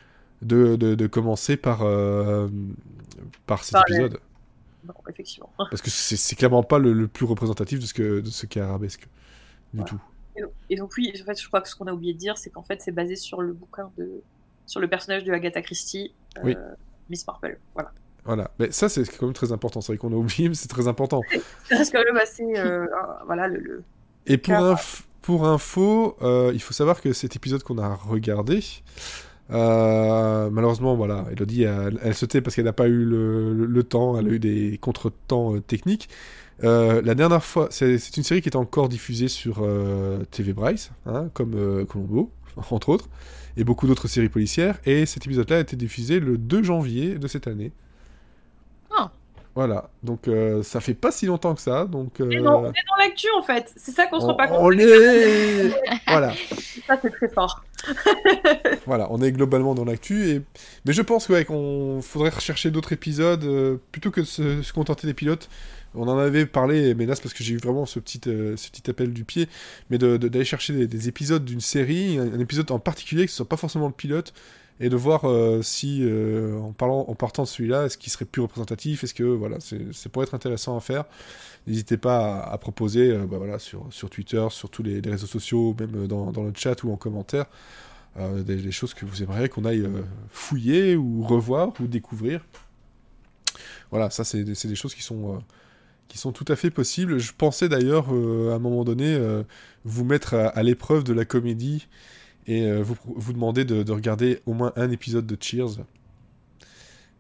de, 0.42 0.76
de, 0.76 0.96
de 0.96 1.08
commencer 1.08 1.58
par, 1.58 1.82
euh, 1.84 2.48
par 3.46 3.64
cet 3.64 3.74
Par 3.74 3.84
le- 3.88 3.96
épisode. 3.96 4.20
Non, 4.88 4.94
effectivement. 5.10 5.52
Parce 5.58 5.82
que 5.82 5.90
c'est 5.92 6.16
c'est 6.18 6.36
clairement 6.36 6.64
pas 6.64 6.80
le, 6.80 6.94
le 6.94 7.08
plus 7.08 7.26
représentatif 7.26 7.80
de 7.80 7.86
ce 7.86 7.94
que 7.94 8.20
de 8.22 8.46
qu'est 8.48 8.60
Arabesque. 8.62 9.08
Du 9.74 9.84
tout. 9.84 10.00
Et 10.36 10.42
donc, 10.42 10.52
et 10.70 10.76
donc 10.76 10.92
oui, 10.98 11.14
en 11.22 11.26
fait, 11.26 11.40
je 11.40 11.48
crois 11.48 11.62
que 11.62 11.70
ce 11.70 11.76
qu'on 11.76 11.88
a 11.88 11.94
oublié 11.94 12.14
de 12.14 12.18
dire, 12.18 12.38
c'est 12.38 12.50
qu'en 12.50 12.64
fait, 12.64 12.82
c'est 12.82 12.92
basé 12.92 13.16
sur 13.16 13.42
le 13.42 13.54
bouquin 13.54 13.92
de, 13.98 14.22
sur 14.66 14.80
le 14.80 14.88
personnage 14.88 15.24
de 15.24 15.32
Agatha 15.32 15.62
Christie, 15.62 16.14
euh, 16.38 16.42
Oui. 16.44 16.56
Miss 17.10 17.26
Marple. 17.28 17.60
Voilà. 17.74 17.92
Voilà. 18.26 18.52
Mais 18.60 18.72
ça, 18.72 18.88
c'est 18.90 19.04
quand 19.18 19.26
même 19.28 19.34
très 19.34 19.52
important. 19.52 19.82
C'est 19.82 19.92
vrai 19.94 19.98
qu'on 19.98 20.14
a 20.14 20.16
oublié, 20.16 20.48
mais 20.50 20.56
c'est 20.56 20.68
très 20.68 20.88
important. 20.88 21.22
Ça 21.70 21.78
reste 21.78 21.92
quand 21.92 22.04
même 22.04 22.18
assez, 22.18 22.44
euh, 22.58 22.86
voilà, 23.26 23.48
le, 23.48 23.60
le- 23.60 23.84
Et 24.28 24.38
pour, 24.38 24.54
inf- 24.56 25.02
pour 25.22 25.48
info, 25.48 26.16
euh, 26.22 26.52
il 26.54 26.62
faut 26.62 26.74
savoir 26.74 27.02
que 27.02 27.14
cet 27.14 27.36
épisode 27.36 27.64
qu'on 27.64 27.78
a 27.78 27.94
regardé, 27.96 28.64
euh, 29.52 30.50
malheureusement, 30.50 30.96
voilà, 30.96 31.26
Elodie, 31.32 31.64
elle, 31.64 32.00
elle 32.04 32.14
se 32.14 32.26
tait 32.26 32.42
parce 32.42 32.56
qu'elle 32.56 32.66
n'a 32.66 32.74
pas 32.74 32.88
eu 32.88 33.04
le, 33.06 33.84
temps, 33.84 34.18
elle 34.18 34.28
a 34.28 34.32
eu 34.32 34.40
des 34.40 34.78
contretemps 34.82 35.56
euh, 35.56 35.60
techniques. 35.60 36.10
Euh, 36.64 37.02
la 37.04 37.16
dernière 37.16 37.44
fois, 37.44 37.68
c'est 37.72 37.96
une 38.18 38.24
série 38.24 38.42
qui 38.42 38.50
est 38.50 38.56
encore 38.56 38.88
diffusée 38.88 39.28
sur 39.28 39.60
euh, 39.62 40.24
TV 40.32 40.54
Bryce, 40.54 40.92
hein, 41.06 41.30
comme 41.34 41.86
Colombo, 41.86 42.32
entre 42.70 42.90
autres, 42.90 43.10
et 43.58 43.64
beaucoup 43.64 43.88
d'autres 43.88 44.08
séries 44.08 44.30
policières. 44.30 44.78
Et 44.86 45.06
cet 45.06 45.26
épisode-là 45.26 45.58
a 45.58 45.60
été 45.60 45.76
diffusé 45.76 46.20
le 46.20 46.38
2 46.38 46.64
janvier 46.64 47.16
de 47.16 47.28
cette 47.28 47.48
année. 47.48 47.72
Voilà, 49.54 49.90
donc 50.02 50.30
euh, 50.30 50.64
ça 50.64 50.80
fait 50.80 50.94
pas 50.94 51.12
si 51.12 51.26
longtemps 51.26 51.54
que 51.56 51.62
ça. 51.62 51.86
Donc, 51.86 52.22
euh, 52.22 52.40
non, 52.42 52.60
on 52.60 52.70
est 52.70 52.86
dans 52.90 52.96
l'actu 52.98 53.28
en 53.38 53.44
fait. 53.44 53.72
C'est 53.76 53.92
ça 53.92 54.08
qu'on 54.08 54.22
se 54.22 54.26
rend 54.26 54.36
pas 54.36 54.48
compte. 54.48 54.60
on 54.62 54.72
est 54.72 55.74
Voilà. 56.08 56.34
Ça, 56.88 56.98
c'est 57.02 57.10
très 57.12 57.28
fort. 57.30 57.64
Voilà, 58.86 59.08
on 59.12 59.22
est 59.22 59.32
globalement 59.32 59.76
dans 59.76 59.86
l'actu. 59.86 60.30
Et... 60.30 60.42
Mais 60.86 60.94
je 60.94 61.02
pense 61.02 61.28
ouais, 61.30 61.46
qu'on 61.46 62.00
faudrait 62.02 62.30
rechercher 62.30 62.72
d'autres 62.72 62.94
épisodes 62.94 63.44
euh, 63.44 63.78
plutôt 63.92 64.12
que 64.12 64.22
de 64.22 64.26
se, 64.26 64.62
se 64.62 64.74
contenter 64.74 65.08
des 65.08 65.14
pilotes. 65.14 65.50
On 65.94 66.08
en 66.08 66.18
avait 66.18 66.46
parlé, 66.46 66.94
mais 66.96 67.06
là 67.06 67.16
c'est 67.16 67.22
parce 67.22 67.34
que 67.34 67.44
j'ai 67.44 67.54
eu 67.54 67.58
vraiment 67.58 67.86
ce 67.86 68.00
petit, 68.00 68.22
euh, 68.28 68.56
ce 68.56 68.70
petit 68.70 68.90
appel 68.90 69.12
du 69.12 69.26
pied, 69.26 69.50
mais 69.90 69.98
de- 69.98 70.16
de- 70.16 70.30
d'aller 70.30 70.46
chercher 70.46 70.72
des, 70.72 70.88
des 70.88 71.10
épisodes 71.10 71.44
d'une 71.44 71.60
série, 71.60 72.18
un, 72.18 72.34
un 72.34 72.40
épisode 72.40 72.72
en 72.72 72.80
particulier, 72.80 73.26
que 73.26 73.32
ce 73.32 73.38
soit 73.38 73.50
pas 73.50 73.58
forcément 73.58 73.88
le 73.88 73.94
pilote, 73.94 74.34
et 74.82 74.90
de 74.90 74.96
voir 74.96 75.26
euh, 75.26 75.62
si, 75.62 76.00
euh, 76.02 76.58
en, 76.58 76.74
parlant, 76.74 77.06
en 77.08 77.14
partant 77.14 77.44
de 77.44 77.48
celui-là, 77.48 77.86
est-ce 77.86 78.00
qu'il 78.00 78.12
serait 78.12 78.26
plus 78.26 78.42
représentatif, 78.42 79.04
est-ce 79.04 79.14
que, 79.14 79.24
voilà, 79.24 79.58
c'est 79.60 80.10
pourrait 80.10 80.26
être 80.26 80.34
intéressant 80.34 80.76
à 80.76 80.80
faire. 80.80 81.06
N'hésitez 81.68 81.98
pas 81.98 82.42
à, 82.42 82.58
proposer 82.58 83.12
euh, 83.12 83.28
bah, 83.28 83.38
voilà, 83.38 83.60
sur, 83.60 83.86
sur 83.92 84.10
Twitter, 84.10 84.44
sur 84.50 84.72
tous 84.72 84.82
les, 84.82 85.00
réseaux 85.00 85.28
sociaux, 85.28 85.76
même 85.80 86.08
dans, 86.08 86.32
dans 86.32 86.44
le 86.44 86.52
chat 86.56 86.84
ou 86.84 86.92
en 86.92 86.98
commentaire, 86.98 87.46
des, 88.18 88.72
choses 88.72 88.94
que 88.94 89.06
vous 89.06 89.22
aimeriez 89.24 89.48
qu'on 89.48 89.64
aille 89.64 89.88
fouiller 90.32 90.98
ou 90.98 91.24
revoir 91.24 91.72
ou 91.80 91.86
découvrir. 91.86 92.44
Voilà, 93.92 94.10
ça 94.10 94.24
c'est 94.24 94.44
des, 94.44 94.54
des 94.54 94.76
choses 94.76 94.96
qui 94.96 95.04
sont, 95.04 95.42
qui 96.10 96.18
sont 96.18 96.32
tout 96.32 96.46
à 96.48 96.56
fait 96.56 96.72
possibles. 96.72 97.20
Je 97.20 97.32
pensais 97.38 97.70
d'ailleurs 97.70 98.10
à 98.10 98.56
un 98.56 98.60
moment 98.60 98.84
donné 98.84 99.18
vous 99.86 100.04
mettre 100.04 100.34
à 100.34 100.64
l'épreuve 100.64 101.06
de 101.06 101.14
la 101.14 101.24
comédie 101.24 101.88
et 102.48 102.66
euh, 102.66 102.82
vous, 102.84 102.96
vous 103.06 103.34
demander 103.34 103.66
de, 103.66 103.84
de 103.84 103.92
regarder 103.92 104.42
au 104.46 104.54
moins 104.54 104.74
un 104.76 104.90
épisode 104.92 105.26
de 105.28 105.38
Cheers 105.40 105.84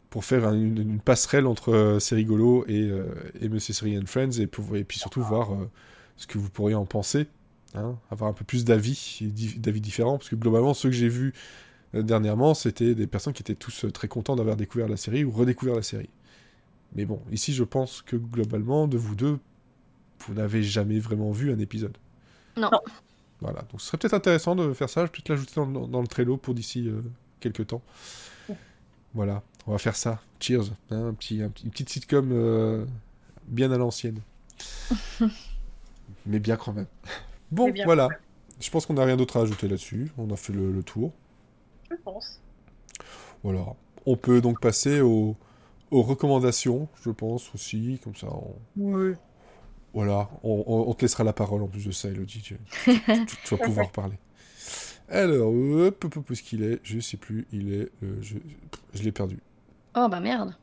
pour 0.09 0.25
faire 0.25 0.47
un- 0.47 0.53
une, 0.53 0.77
une 0.77 0.99
passerelle 0.99 1.47
entre 1.47 1.69
euh, 1.73 1.99
C'est 1.99 2.15
rigolo 2.15 2.65
et, 2.67 2.81
euh, 2.89 3.05
et 3.39 3.49
Monsieur 3.49 3.73
Seri 3.73 3.97
and 3.97 4.05
Friends 4.07 4.39
et, 4.39 4.47
pour- 4.47 4.75
et 4.75 4.83
puis 4.83 4.99
surtout 4.99 5.21
voir 5.21 5.53
euh, 5.53 5.69
ce 6.17 6.27
que 6.27 6.37
vous 6.37 6.49
pourriez 6.49 6.75
en 6.75 6.85
penser, 6.85 7.27
hein, 7.75 7.97
avoir 8.09 8.29
un 8.29 8.33
peu 8.33 8.43
plus 8.45 8.65
d'avis, 8.65 9.19
d'avis 9.57 9.81
différents, 9.81 10.17
parce 10.17 10.29
que 10.29 10.35
globalement 10.35 10.73
ceux 10.73 10.89
que 10.89 10.95
j'ai 10.95 11.07
vus 11.09 11.33
euh, 11.95 12.03
dernièrement 12.03 12.53
c'était 12.53 12.93
des 12.95 13.07
personnes 13.07 13.33
qui 13.33 13.41
étaient 13.43 13.55
tous 13.55 13.85
euh, 13.85 13.91
très 13.91 14.07
contents 14.07 14.35
d'avoir 14.35 14.55
découvert 14.57 14.87
la 14.89 14.97
série 14.97 15.23
ou 15.23 15.31
redécouvert 15.31 15.75
la 15.75 15.81
série. 15.83 16.09
Mais 16.95 17.05
bon, 17.05 17.21
ici 17.31 17.53
je 17.53 17.63
pense 17.63 18.01
que 18.01 18.17
globalement 18.17 18.87
de 18.87 18.97
vous 18.97 19.15
deux, 19.15 19.39
vous 20.27 20.33
n'avez 20.33 20.61
jamais 20.61 20.99
vraiment 20.99 21.31
vu 21.31 21.51
un 21.53 21.59
épisode. 21.59 21.97
Non. 22.57 22.69
Voilà, 23.41 23.61
donc 23.71 23.81
ce 23.81 23.87
serait 23.87 23.97
peut-être 23.97 24.13
intéressant 24.13 24.55
de 24.55 24.71
faire 24.73 24.89
ça, 24.89 25.01
je 25.01 25.05
vais 25.07 25.11
peut-être 25.11 25.29
l'ajouter 25.29 25.53
dans, 25.55 25.65
le- 25.65 25.87
dans 25.87 26.01
le 26.01 26.07
Trello 26.07 26.37
pour 26.37 26.53
d'ici 26.53 26.87
euh, 26.87 27.01
quelques 27.39 27.67
temps. 27.67 27.81
Voilà, 29.13 29.41
on 29.67 29.71
va 29.71 29.77
faire 29.77 29.95
ça. 29.95 30.21
Cheers. 30.39 30.71
hein, 30.91 31.07
un 31.07 31.13
petit, 31.13 31.41
un 31.41 31.49
petit- 31.49 31.65
une 31.65 31.71
petite 31.71 31.89
sitcom 31.89 32.29
euh, 32.31 32.85
bien 33.47 33.71
à 33.71 33.77
l'ancienne. 33.77 34.19
Mais 36.25 36.39
bien 36.39 36.55
quand 36.55 36.73
même. 36.73 36.87
Bon, 37.51 37.71
voilà. 37.83 38.07
même. 38.09 38.17
Je 38.59 38.69
pense 38.69 38.85
qu'on 38.85 38.93
n'a 38.93 39.03
rien 39.05 39.17
d'autre 39.17 39.37
à 39.37 39.41
ajouter 39.41 39.67
là-dessus. 39.67 40.11
On 40.17 40.29
a 40.31 40.35
fait 40.37 40.53
le, 40.53 40.71
le 40.71 40.83
tour. 40.83 41.11
Je 41.89 41.95
pense. 42.03 42.39
Voilà. 43.43 43.65
On 44.05 44.15
peut 44.15 44.39
donc 44.39 44.59
passer 44.61 45.01
aux, 45.01 45.35
aux 45.89 46.01
recommandations, 46.03 46.87
je 47.03 47.09
pense 47.09 47.53
aussi. 47.55 47.99
Comme 48.03 48.15
ça, 48.15 48.27
on... 48.27 48.53
Oui. 48.77 49.13
Voilà. 49.93 50.29
On, 50.43 50.63
on- 50.67 50.89
on 50.89 50.93
te 50.93 51.01
laissera 51.03 51.23
la 51.23 51.33
parole 51.33 51.61
en 51.63 51.67
plus 51.67 51.85
de 51.85 51.91
ça, 51.91 52.07
Elodie. 52.09 52.41
Tu, 52.41 52.57
tu- 52.85 52.99
tu 53.45 53.55
vas 53.55 53.57
pouvoir 53.65 53.89
parler. 53.91 54.17
Alors, 55.09 55.49
hop, 55.53 56.03
hop, 56.05 56.17
hop, 56.17 56.29
où 56.29 56.33
est-ce 56.33 56.43
qu'il 56.43 56.63
est? 56.63 56.79
Je 56.83 56.99
sais 56.99 57.17
plus. 57.17 57.45
Il 57.51 57.73
est. 57.73 57.89
euh, 58.03 58.17
je 58.21 58.35
je 58.93 59.03
l'ai 59.03 59.11
perdu. 59.11 59.37
Oh 59.95 60.07
bah 60.09 60.19
merde. 60.21 60.55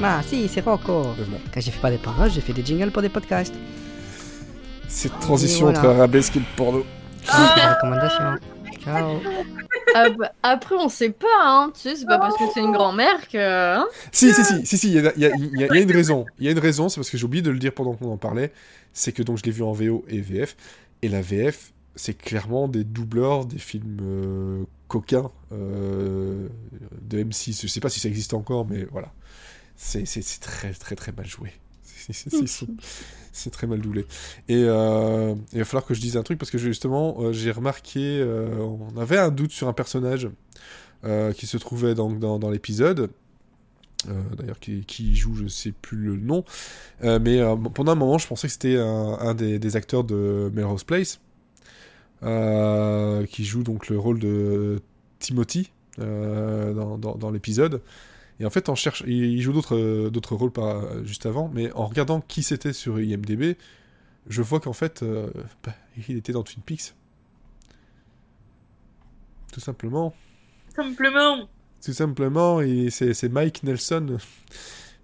Ma 0.00 0.22
si, 0.22 0.48
c'est 0.48 0.60
Rocco. 0.60 1.02
Voilà. 1.02 1.38
Quand 1.54 1.60
je 1.60 1.70
fais 1.70 1.80
pas 1.80 1.90
des 1.90 1.98
paroles, 1.98 2.30
je 2.30 2.40
fais 2.40 2.52
des 2.52 2.64
jingles 2.64 2.90
pour 2.90 3.02
des 3.02 3.08
podcasts. 3.08 3.54
Cette 4.88 5.18
transition 5.20 5.66
voilà. 5.66 5.78
entre 5.80 5.88
arabesque 5.90 6.36
et 6.36 6.40
le 6.40 6.44
porno. 6.56 6.84
Des 7.24 7.62
recommandations. 7.62 8.38
Ciao. 8.82 9.20
Ah 9.94 10.10
bah, 10.10 10.32
après, 10.42 10.74
on 10.76 10.88
sait 10.88 11.10
pas, 11.10 11.26
hein. 11.42 11.70
Tu 11.74 11.80
sais, 11.80 11.96
c'est 11.96 12.06
pas 12.06 12.18
parce 12.18 12.36
que 12.36 12.44
c'est 12.54 12.60
une 12.60 12.72
grand-mère 12.72 13.28
que. 13.28 13.38
hein. 13.78 13.86
Si, 14.12 14.32
si, 14.32 14.44
si, 14.44 14.66
si, 14.66 14.78
si, 14.78 14.88
il 14.88 14.94
y, 15.02 15.06
a- 15.06 15.12
il 15.16 15.22
y 15.22 15.26
a- 15.26 15.30
il 15.36 15.60
y 15.60 15.64
a- 15.64 15.66
il 15.68 15.74
y 15.74 15.78
a 15.78 15.80
une 15.82 15.90
raison. 15.92 16.26
Il 16.38 16.44
y 16.44 16.48
a 16.48 16.52
une 16.52 16.58
raison, 16.58 16.88
c'est 16.88 16.96
parce 17.00 17.10
que 17.10 17.16
j'ai 17.18 17.24
oublié 17.24 17.42
de 17.42 17.50
le 17.50 17.58
dire 17.58 17.72
pendant 17.72 17.94
qu'on 17.94 18.10
en 18.12 18.16
parlait. 18.18 18.52
C'est 18.92 19.12
que 19.12 19.22
donc 19.22 19.38
je 19.38 19.44
l'ai 19.44 19.50
vu 19.50 19.62
en 19.62 19.72
VO 19.72 20.04
et 20.08 20.20
VF. 20.20 20.56
Et 21.02 21.08
la 21.08 21.22
VF, 21.22 21.72
c'est 21.96 22.14
clairement 22.16 22.68
des 22.68 22.84
doubleurs 22.84 23.46
des 23.46 23.58
films 23.58 23.98
euh, 24.02 24.64
coquins 24.88 25.30
euh, 25.52 26.48
de 27.02 27.18
M6. 27.24 27.60
Je 27.62 27.66
sais 27.66 27.80
pas 27.80 27.88
si 27.88 28.00
ça 28.00 28.08
existe 28.08 28.34
encore, 28.34 28.66
mais 28.68 28.84
voilà. 28.90 29.12
C'est 29.76 30.06
c'est- 30.06 30.22
c'est 30.22 30.40
très, 30.40 30.72
très, 30.72 30.96
très 30.96 31.12
mal 31.12 31.26
joué. 31.26 31.52
C'est- 31.82 32.12
c'est- 32.12 32.30
c'est- 32.30 32.46
c'est- 32.46 32.66
C'est 33.32 33.50
très 33.50 33.66
mal 33.66 33.80
doublé. 33.80 34.06
Et 34.48 34.64
euh, 34.64 35.34
il 35.52 35.58
va 35.58 35.64
falloir 35.64 35.84
que 35.84 35.94
je 35.94 36.00
dise 36.00 36.16
un 36.16 36.22
truc 36.22 36.38
parce 36.38 36.50
que 36.50 36.58
justement, 36.58 37.16
euh, 37.20 37.32
j'ai 37.32 37.50
remarqué, 37.50 38.20
euh, 38.20 38.56
on 38.58 38.98
avait 38.98 39.18
un 39.18 39.30
doute 39.30 39.52
sur 39.52 39.68
un 39.68 39.72
personnage 39.72 40.28
qui 41.36 41.46
se 41.46 41.56
trouvait 41.56 41.94
dans, 41.94 42.10
dans, 42.10 42.50
l'épisode. 42.50 43.10
D'ailleurs, 44.36 44.58
qui, 44.58 45.14
joue, 45.14 45.32
je 45.36 45.46
sais 45.46 45.70
plus 45.70 45.96
le 45.96 46.16
nom. 46.16 46.44
Mais 47.02 47.40
pendant 47.72 47.92
un 47.92 47.94
moment, 47.94 48.18
je 48.18 48.26
pensais 48.26 48.48
que 48.48 48.52
c'était 48.52 48.76
un, 48.76 49.32
des, 49.34 49.76
acteurs 49.76 50.02
de 50.02 50.50
Melrose 50.52 50.82
Place, 50.82 51.20
qui 52.20 53.44
joue 53.44 53.62
donc 53.62 53.88
le 53.88 53.96
rôle 53.96 54.18
de 54.18 54.82
Timothy 55.20 55.70
dans 55.98 57.30
l'épisode. 57.32 57.80
Et 58.40 58.46
en 58.46 58.50
fait, 58.50 58.68
en 58.68 58.74
cherche, 58.76 59.02
il, 59.06 59.40
joue 59.40 59.52
d'autres 59.52 59.76
euh, 59.76 60.10
d'autres 60.10 60.36
rôles 60.36 60.52
par, 60.52 61.04
juste 61.04 61.26
avant, 61.26 61.50
mais 61.52 61.72
en 61.72 61.86
regardant 61.86 62.20
qui 62.20 62.42
c'était 62.42 62.72
sur 62.72 63.00
IMDb, 63.00 63.56
je 64.28 64.42
vois 64.42 64.60
qu'en 64.60 64.72
fait, 64.72 65.02
euh, 65.02 65.28
bah, 65.64 65.74
il 66.08 66.16
était 66.16 66.32
dans 66.32 66.42
Twin 66.44 66.62
Peaks. 66.64 66.94
Tout 69.52 69.60
simplement. 69.60 70.14
Simplement. 70.76 71.48
Tout 71.84 71.92
simplement, 71.92 72.60
et 72.60 72.90
c'est 72.90 73.28
Mike 73.28 73.62
Nelson 73.62 74.18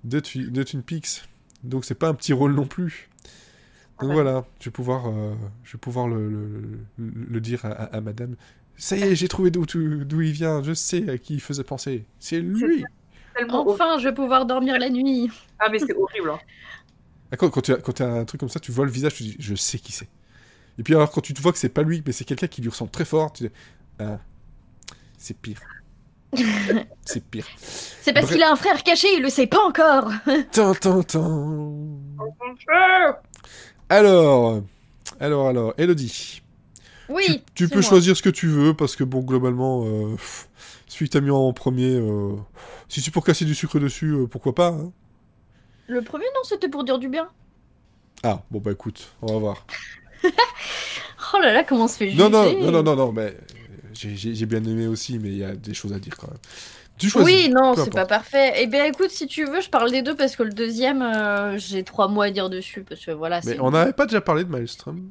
de, 0.04 0.20
Twi- 0.20 0.50
de 0.50 0.62
Twin 0.62 0.82
Peaks. 0.82 1.22
Donc 1.62 1.84
c'est 1.84 1.94
pas 1.94 2.08
un 2.08 2.14
petit 2.14 2.32
rôle 2.32 2.54
non 2.54 2.66
plus. 2.66 3.08
Donc 4.00 4.08
Ouais. 4.08 4.14
voilà, 4.14 4.44
je 4.60 4.66
vais 4.66 4.70
pouvoir, 4.72 5.06
euh, 5.06 5.34
je 5.62 5.72
vais 5.72 5.78
pouvoir 5.78 6.08
le, 6.08 6.28
le- 6.28 6.78
le- 6.98 7.12
le 7.30 7.40
dire 7.40 7.64
à, 7.64 7.68
à- 7.70 7.84
à 7.96 8.00
madame. 8.00 8.34
Ça 8.76 8.96
y 8.96 9.02
est, 9.02 9.14
j'ai 9.14 9.28
trouvé 9.28 9.50
d'où 9.52 9.64
il 10.20 10.32
vient, 10.32 10.62
je 10.64 10.74
sais 10.74 11.08
à 11.08 11.16
qui 11.16 11.34
il 11.34 11.40
faisait 11.40 11.62
penser. 11.64 12.04
C'est 12.18 12.40
lui 12.40 12.84
Tellement 13.36 13.66
horrible. 13.66 13.70
Enfin, 13.82 13.98
je 13.98 14.08
vais 14.08 14.14
pouvoir 14.14 14.46
dormir 14.46 14.78
la 14.78 14.88
nuit. 14.90 15.30
Ah, 15.58 15.68
mais 15.70 15.78
c'est 15.78 15.94
horrible. 15.94 16.30
hein. 16.30 16.38
Ah, 17.32 17.36
Quand, 17.36 17.50
quand 17.50 17.60
tu 17.62 17.72
as, 17.72 17.76
quand 17.76 17.92
tu 17.92 18.02
as 18.02 18.08
un 18.12 18.24
truc 18.24 18.38
comme 18.40 18.48
ça, 18.48 18.60
tu 18.60 18.70
vois 18.72 18.84
le 18.84 18.90
visage, 18.90 19.14
tu 19.14 19.22
dis, 19.24 19.36
je 19.38 19.54
sais 19.54 19.78
qui 19.78 19.92
c'est. 19.92 20.08
Et 20.78 20.82
puis 20.82 20.94
alors, 20.94 21.10
quand 21.10 21.20
tu 21.20 21.34
te 21.34 21.40
vois 21.40 21.52
que 21.52 21.58
c'est 21.58 21.68
pas 21.68 21.82
lui, 21.82 22.02
mais 22.06 22.12
c'est 22.12 22.24
quelqu'un 22.24 22.46
qui 22.48 22.60
lui 22.62 22.68
ressemble 22.68 22.90
très 22.90 23.04
fort, 23.04 23.32
tu 23.32 23.44
dis, 23.44 23.50
ah, 24.00 24.18
c'est 25.18 25.36
pire. 25.36 25.60
c'est 27.04 27.24
pire. 27.24 27.46
C'est 27.58 28.12
parce 28.12 28.26
Bref. 28.26 28.34
qu'il 28.36 28.42
a 28.42 28.50
un 28.50 28.56
frère 28.56 28.82
caché, 28.82 29.08
il 29.16 29.22
le 29.22 29.28
sait 29.30 29.46
pas 29.46 29.62
encore. 29.64 30.10
Tin, 30.52 30.74
tin, 30.74 31.02
tin. 31.02 31.56
Alors, 33.88 34.62
alors, 35.20 35.48
alors, 35.48 35.74
Elodie, 35.78 36.42
Oui. 37.08 37.44
tu, 37.54 37.68
peux 37.68 37.76
moi. 37.80 37.82
choisir 37.82 38.16
ce 38.16 38.22
que 38.22 38.30
tu 38.30 38.48
veux, 38.48 38.74
parce 38.74 38.96
que 38.96 39.04
bon, 39.04 39.20
globalement, 39.20 39.84
euh, 39.86 40.14
pff, 40.16 40.48
celui 40.94 41.08
que 41.08 41.12
t'as 41.12 41.20
mis 41.20 41.30
en 41.30 41.52
premier, 41.52 41.96
euh, 41.96 42.36
si 42.88 43.00
c'est 43.00 43.10
pour 43.10 43.24
casser 43.24 43.44
du 43.44 43.54
sucre 43.54 43.78
dessus, 43.78 44.12
euh, 44.12 44.26
pourquoi 44.26 44.54
pas. 44.54 44.68
hein. 44.68 44.92
Le 45.86 46.00
premier, 46.02 46.24
non, 46.34 46.40
c'était 46.44 46.68
pour 46.68 46.84
dire 46.84 46.98
du 46.98 47.08
bien. 47.08 47.28
Ah, 48.22 48.42
bon 48.50 48.58
bah 48.60 48.72
écoute, 48.72 49.12
on 49.22 49.32
va 49.34 49.38
voir. 49.38 49.66
Oh 51.36 51.38
là 51.40 51.52
là, 51.52 51.64
comment 51.64 51.84
on 51.84 51.88
se 51.88 51.96
fait 51.96 52.10
juger 52.10 52.22
Non, 52.22 52.30
non, 52.30 52.44
non, 52.60 52.70
non, 52.70 52.82
non, 52.82 52.96
non, 52.96 53.12
mais 53.12 53.36
j'ai- 53.92 54.46
bien 54.46 54.62
aimé 54.62 54.86
aussi, 54.86 55.18
mais 55.18 55.30
il 55.30 55.38
y 55.38 55.44
a 55.44 55.56
des 55.56 55.74
choses 55.74 55.92
à 55.92 55.98
dire 55.98 56.16
quand 56.16 56.28
même. 56.28 56.38
Tu 56.96 57.08
choisis. 57.08 57.34
Oui, 57.34 57.48
non, 57.48 57.74
c'est 57.74 57.90
pas 57.92 58.06
parfait. 58.06 58.52
Eh 58.58 58.66
bien, 58.68 58.84
écoute, 58.84 59.10
si 59.10 59.26
tu 59.26 59.44
veux, 59.44 59.60
je 59.60 59.68
parle 59.68 59.90
des 59.90 60.02
deux 60.02 60.14
parce 60.14 60.36
que 60.36 60.44
le 60.44 60.52
deuxième, 60.52 61.02
euh, 61.02 61.58
j'ai 61.58 61.82
trois 61.82 62.06
mots 62.08 62.20
à 62.22 62.30
dire 62.30 62.50
dessus 62.50 62.84
parce 62.84 63.04
que 63.04 63.10
voilà. 63.10 63.40
Mais 63.44 63.58
on 63.58 63.70
n'avait 63.72 63.92
pas 63.94 64.06
déjà 64.06 64.20
parlé 64.20 64.44
de 64.44 64.50
Maelstrom 64.50 65.10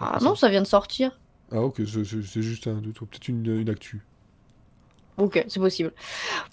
Ah 0.00 0.18
non, 0.20 0.34
ça 0.34 0.48
vient 0.48 0.62
de 0.62 0.66
sortir. 0.66 1.18
Ah 1.52 1.60
ok, 1.60 1.80
c'est 1.86 2.42
juste 2.42 2.66
un 2.66 2.74
doute, 2.80 2.98
peut-être 2.98 3.28
une, 3.28 3.46
une 3.60 3.68
actu. 3.70 4.02
Ok, 5.18 5.42
c'est 5.48 5.60
possible. 5.60 5.92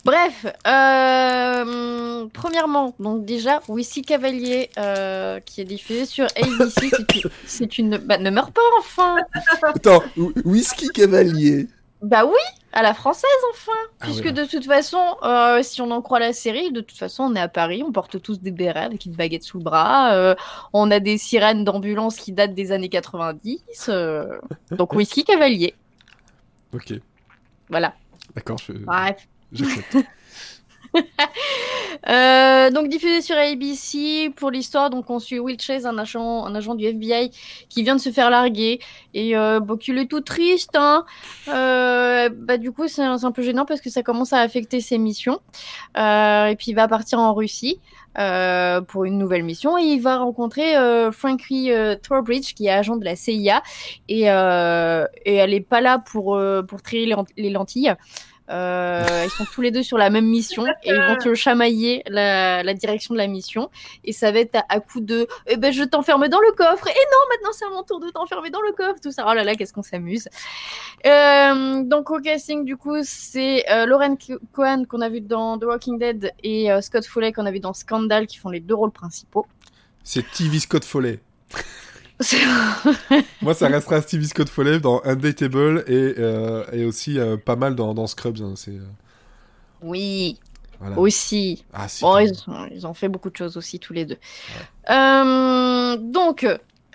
Bref, 0.05 0.45
euh, 0.65 2.25
premièrement, 2.33 2.95
donc 2.99 3.25
déjà, 3.25 3.61
Whisky 3.67 4.01
Cavalier, 4.03 4.69
euh, 4.77 5.39
qui 5.41 5.59
est 5.61 5.65
diffusé 5.65 6.05
sur 6.05 6.27
ABC, 6.37 6.89
c'est 7.45 7.77
une-. 7.77 7.97
Bah, 7.97 8.17
ne 8.17 8.29
meurs 8.29 8.51
pas, 8.51 8.61
enfin 8.79 9.17
Attends, 9.63 10.01
wh- 10.17 10.41
whisky 10.45 10.87
cavalier. 10.89 11.67
Bah 12.01 12.25
oui, 12.25 12.39
à 12.73 12.81
la 12.83 12.93
française, 12.93 13.29
enfin 13.53 13.71
Ah 13.99 14.05
Puisque 14.05 14.25
ouais. 14.25 14.31
de 14.33 14.43
toute 14.45 14.65
façon, 14.65 15.01
euh, 15.23 15.61
si 15.63 15.81
on 15.81 15.89
en 15.91 16.01
croit 16.01 16.19
la 16.19 16.33
série, 16.33 16.71
de 16.71 16.81
toute 16.81 16.97
façon, 16.97 17.23
on 17.23 17.35
est 17.35 17.39
à 17.41 17.47
Paris, 17.49 17.83
on 17.85 17.91
porte 17.93 18.21
tous 18.21 18.39
des 18.41 18.51
bérets 18.51 18.83
avec 18.85 19.05
une 19.05 19.13
baguette 19.13 19.43
sous 19.43 19.57
le 19.57 19.63
bras, 19.63 20.35
on 20.73 20.91
a 20.91 20.99
des 20.99 21.17
sirènes 21.17 21.63
d'ambulance 21.63 22.15
qui 22.17 22.31
datent 22.33 22.55
des 22.55 22.71
années 22.73 22.89
90, 22.89 23.59
euh, 23.89 24.37
donc 24.71 24.93
Whisky 24.95 25.23
Cavalier, 25.23 25.75
Ok, 26.73 26.93
voilà. 27.69 27.93
D'accord, 28.35 28.57
je- 28.59 28.73
Bref. 28.73 29.27
Euh, 32.09 32.69
donc 32.69 32.89
diffusé 32.89 33.21
sur 33.21 33.35
ABC 33.37 34.29
pour 34.35 34.51
l'histoire, 34.51 34.89
donc 34.89 35.09
on 35.09 35.19
suit 35.19 35.39
Will 35.39 35.59
Chase, 35.59 35.85
un 35.85 35.97
agent, 35.97 36.45
un 36.45 36.53
agent 36.53 36.75
du 36.75 36.85
FBI 36.85 37.31
qui 37.69 37.81
vient 37.81 37.95
de 37.95 38.01
se 38.01 38.11
faire 38.11 38.29
larguer 38.29 38.79
et 39.13 39.37
euh, 39.37 39.59
bon, 39.59 39.77
qu'il 39.77 39.97
est 39.97 40.07
tout 40.07 40.21
triste. 40.21 40.75
Hein. 40.75 41.05
Euh, 41.47 42.29
bah 42.31 42.57
du 42.57 42.71
coup 42.71 42.87
c'est 42.87 43.01
un, 43.03 43.17
c'est 43.17 43.25
un 43.25 43.31
peu 43.31 43.41
gênant 43.41 43.65
parce 43.65 43.79
que 43.79 43.89
ça 43.89 44.03
commence 44.03 44.33
à 44.33 44.39
affecter 44.39 44.81
ses 44.81 44.97
missions. 44.97 45.39
Euh, 45.97 46.47
et 46.47 46.55
puis 46.55 46.71
il 46.71 46.75
va 46.75 46.87
partir 46.87 47.19
en 47.19 47.33
Russie 47.33 47.79
euh, 48.17 48.81
pour 48.81 49.05
une 49.05 49.17
nouvelle 49.17 49.43
mission 49.43 49.77
et 49.77 49.83
il 49.83 50.01
va 50.01 50.17
rencontrer 50.17 50.75
euh, 50.75 51.11
Frankie 51.11 51.71
euh, 51.71 51.95
Trowbridge 52.01 52.53
qui 52.53 52.67
est 52.67 52.71
agent 52.71 52.95
de 52.97 53.05
la 53.05 53.15
CIA 53.15 53.63
et, 54.07 54.29
euh, 54.29 55.05
et 55.25 55.35
elle 55.35 55.53
est 55.53 55.61
pas 55.61 55.81
là 55.81 55.99
pour 55.99 56.35
euh, 56.35 56.61
pour 56.61 56.81
trier 56.81 57.15
les 57.37 57.49
lentilles. 57.49 57.95
Euh, 58.49 59.03
ils 59.23 59.29
sont 59.29 59.45
tous 59.45 59.61
les 59.61 59.71
deux 59.71 59.83
sur 59.83 59.97
la 59.97 60.09
même 60.09 60.25
mission 60.25 60.65
et 60.83 60.89
ils 60.89 61.01
vont 61.01 61.15
te 61.15 61.33
chamailler 61.33 62.03
la, 62.07 62.61
la 62.63 62.73
direction 62.73 63.13
de 63.13 63.17
la 63.19 63.27
mission. 63.27 63.69
Et 64.03 64.11
ça 64.11 64.31
va 64.31 64.39
être 64.39 64.55
à, 64.55 64.65
à 64.69 64.79
coup 64.81 64.99
de 64.99 65.27
eh 65.47 65.55
ben 65.57 65.71
je 65.71 65.83
t'enferme 65.83 66.27
dans 66.27 66.41
le 66.41 66.51
coffre. 66.51 66.87
Et 66.87 66.91
non 66.91 67.17
maintenant 67.31 67.51
c'est 67.53 67.65
à 67.65 67.69
mon 67.69 67.83
tour 67.83 67.99
de 68.01 68.09
t'enfermer 68.09 68.49
dans 68.49 68.61
le 68.61 68.73
coffre. 68.73 68.99
Tout 69.01 69.11
ça. 69.11 69.25
Oh 69.29 69.33
là 69.33 69.43
là 69.43 69.55
qu'est-ce 69.55 69.71
qu'on 69.73 69.81
s'amuse. 69.83 70.27
Euh, 71.05 71.83
donc 71.83 72.11
au 72.11 72.19
casting 72.19 72.65
du 72.65 72.77
coup 72.77 72.95
c'est 73.03 73.63
euh, 73.69 73.85
Lauren 73.85 74.15
Co- 74.15 74.39
Cohen 74.53 74.83
qu'on 74.87 75.01
a 75.01 75.09
vu 75.09 75.21
dans 75.21 75.57
The 75.57 75.63
Walking 75.65 75.97
Dead 75.99 76.31
et 76.43 76.71
euh, 76.71 76.81
Scott 76.81 77.05
Foley 77.05 77.31
qu'on 77.33 77.45
a 77.45 77.51
vu 77.51 77.59
dans 77.59 77.73
Scandal 77.73 78.27
qui 78.27 78.37
font 78.37 78.49
les 78.49 78.59
deux 78.59 78.75
rôles 78.75 78.91
principaux. 78.91 79.45
C'est 80.03 80.29
TV 80.31 80.59
Scott 80.59 80.83
Foley. 80.85 81.19
Moi, 83.41 83.53
ça 83.53 83.67
restera 83.67 84.01
Stevie 84.01 84.27
Scott 84.27 84.49
Foley 84.49 84.79
dans 84.79 85.01
Undateable 85.03 85.83
et, 85.87 86.15
euh, 86.17 86.63
et 86.71 86.85
aussi 86.85 87.19
euh, 87.19 87.37
pas 87.37 87.55
mal 87.55 87.75
dans, 87.75 87.93
dans 87.93 88.07
Scrubs. 88.07 88.41
hein, 88.41 88.53
c'est, 88.55 88.77
oui 89.81 90.39
voilà. 90.79 90.97
aussi 90.99 91.65
Ah, 91.73 91.87
Bon, 92.01 92.17
ils, 92.19 92.31
ont- 92.47 92.67
ils 92.71 92.87
ont 92.87 92.93
fait 92.93 93.09
beaucoup 93.09 93.29
de 93.29 93.35
choses 93.37 93.57
aussi, 93.57 93.79
tous 93.79 93.93
les 93.93 94.05
deux. 94.05 94.17
Euh, 94.89 95.97
donc, 95.97 96.45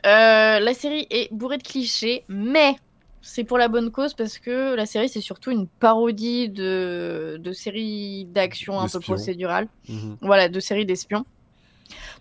la 0.04 0.74
série 0.74 1.06
est 1.10 1.32
bourrée 1.32 1.58
de 1.58 1.62
clichés, 1.62 2.24
mais 2.28 2.76
c'est 3.20 3.44
pour 3.44 3.58
la 3.58 3.68
bonne 3.68 3.90
cause 3.90 4.14
parce 4.14 4.38
que 4.38 4.74
la 4.74 4.86
série, 4.86 5.08
c'est 5.08 5.20
surtout 5.20 5.50
une 5.50 5.66
parodie 5.66 6.48
de, 6.48 7.36
de 7.40 7.52
séries 7.52 8.24
d'action 8.26 8.78
un 8.80 8.84
peu 8.88 9.00
procédurales. 9.12 9.68
Mhm. 9.88 10.16
Voilà, 10.22 10.48
de 10.48 10.60
séries 10.60 10.86
d'espions. 10.86 11.24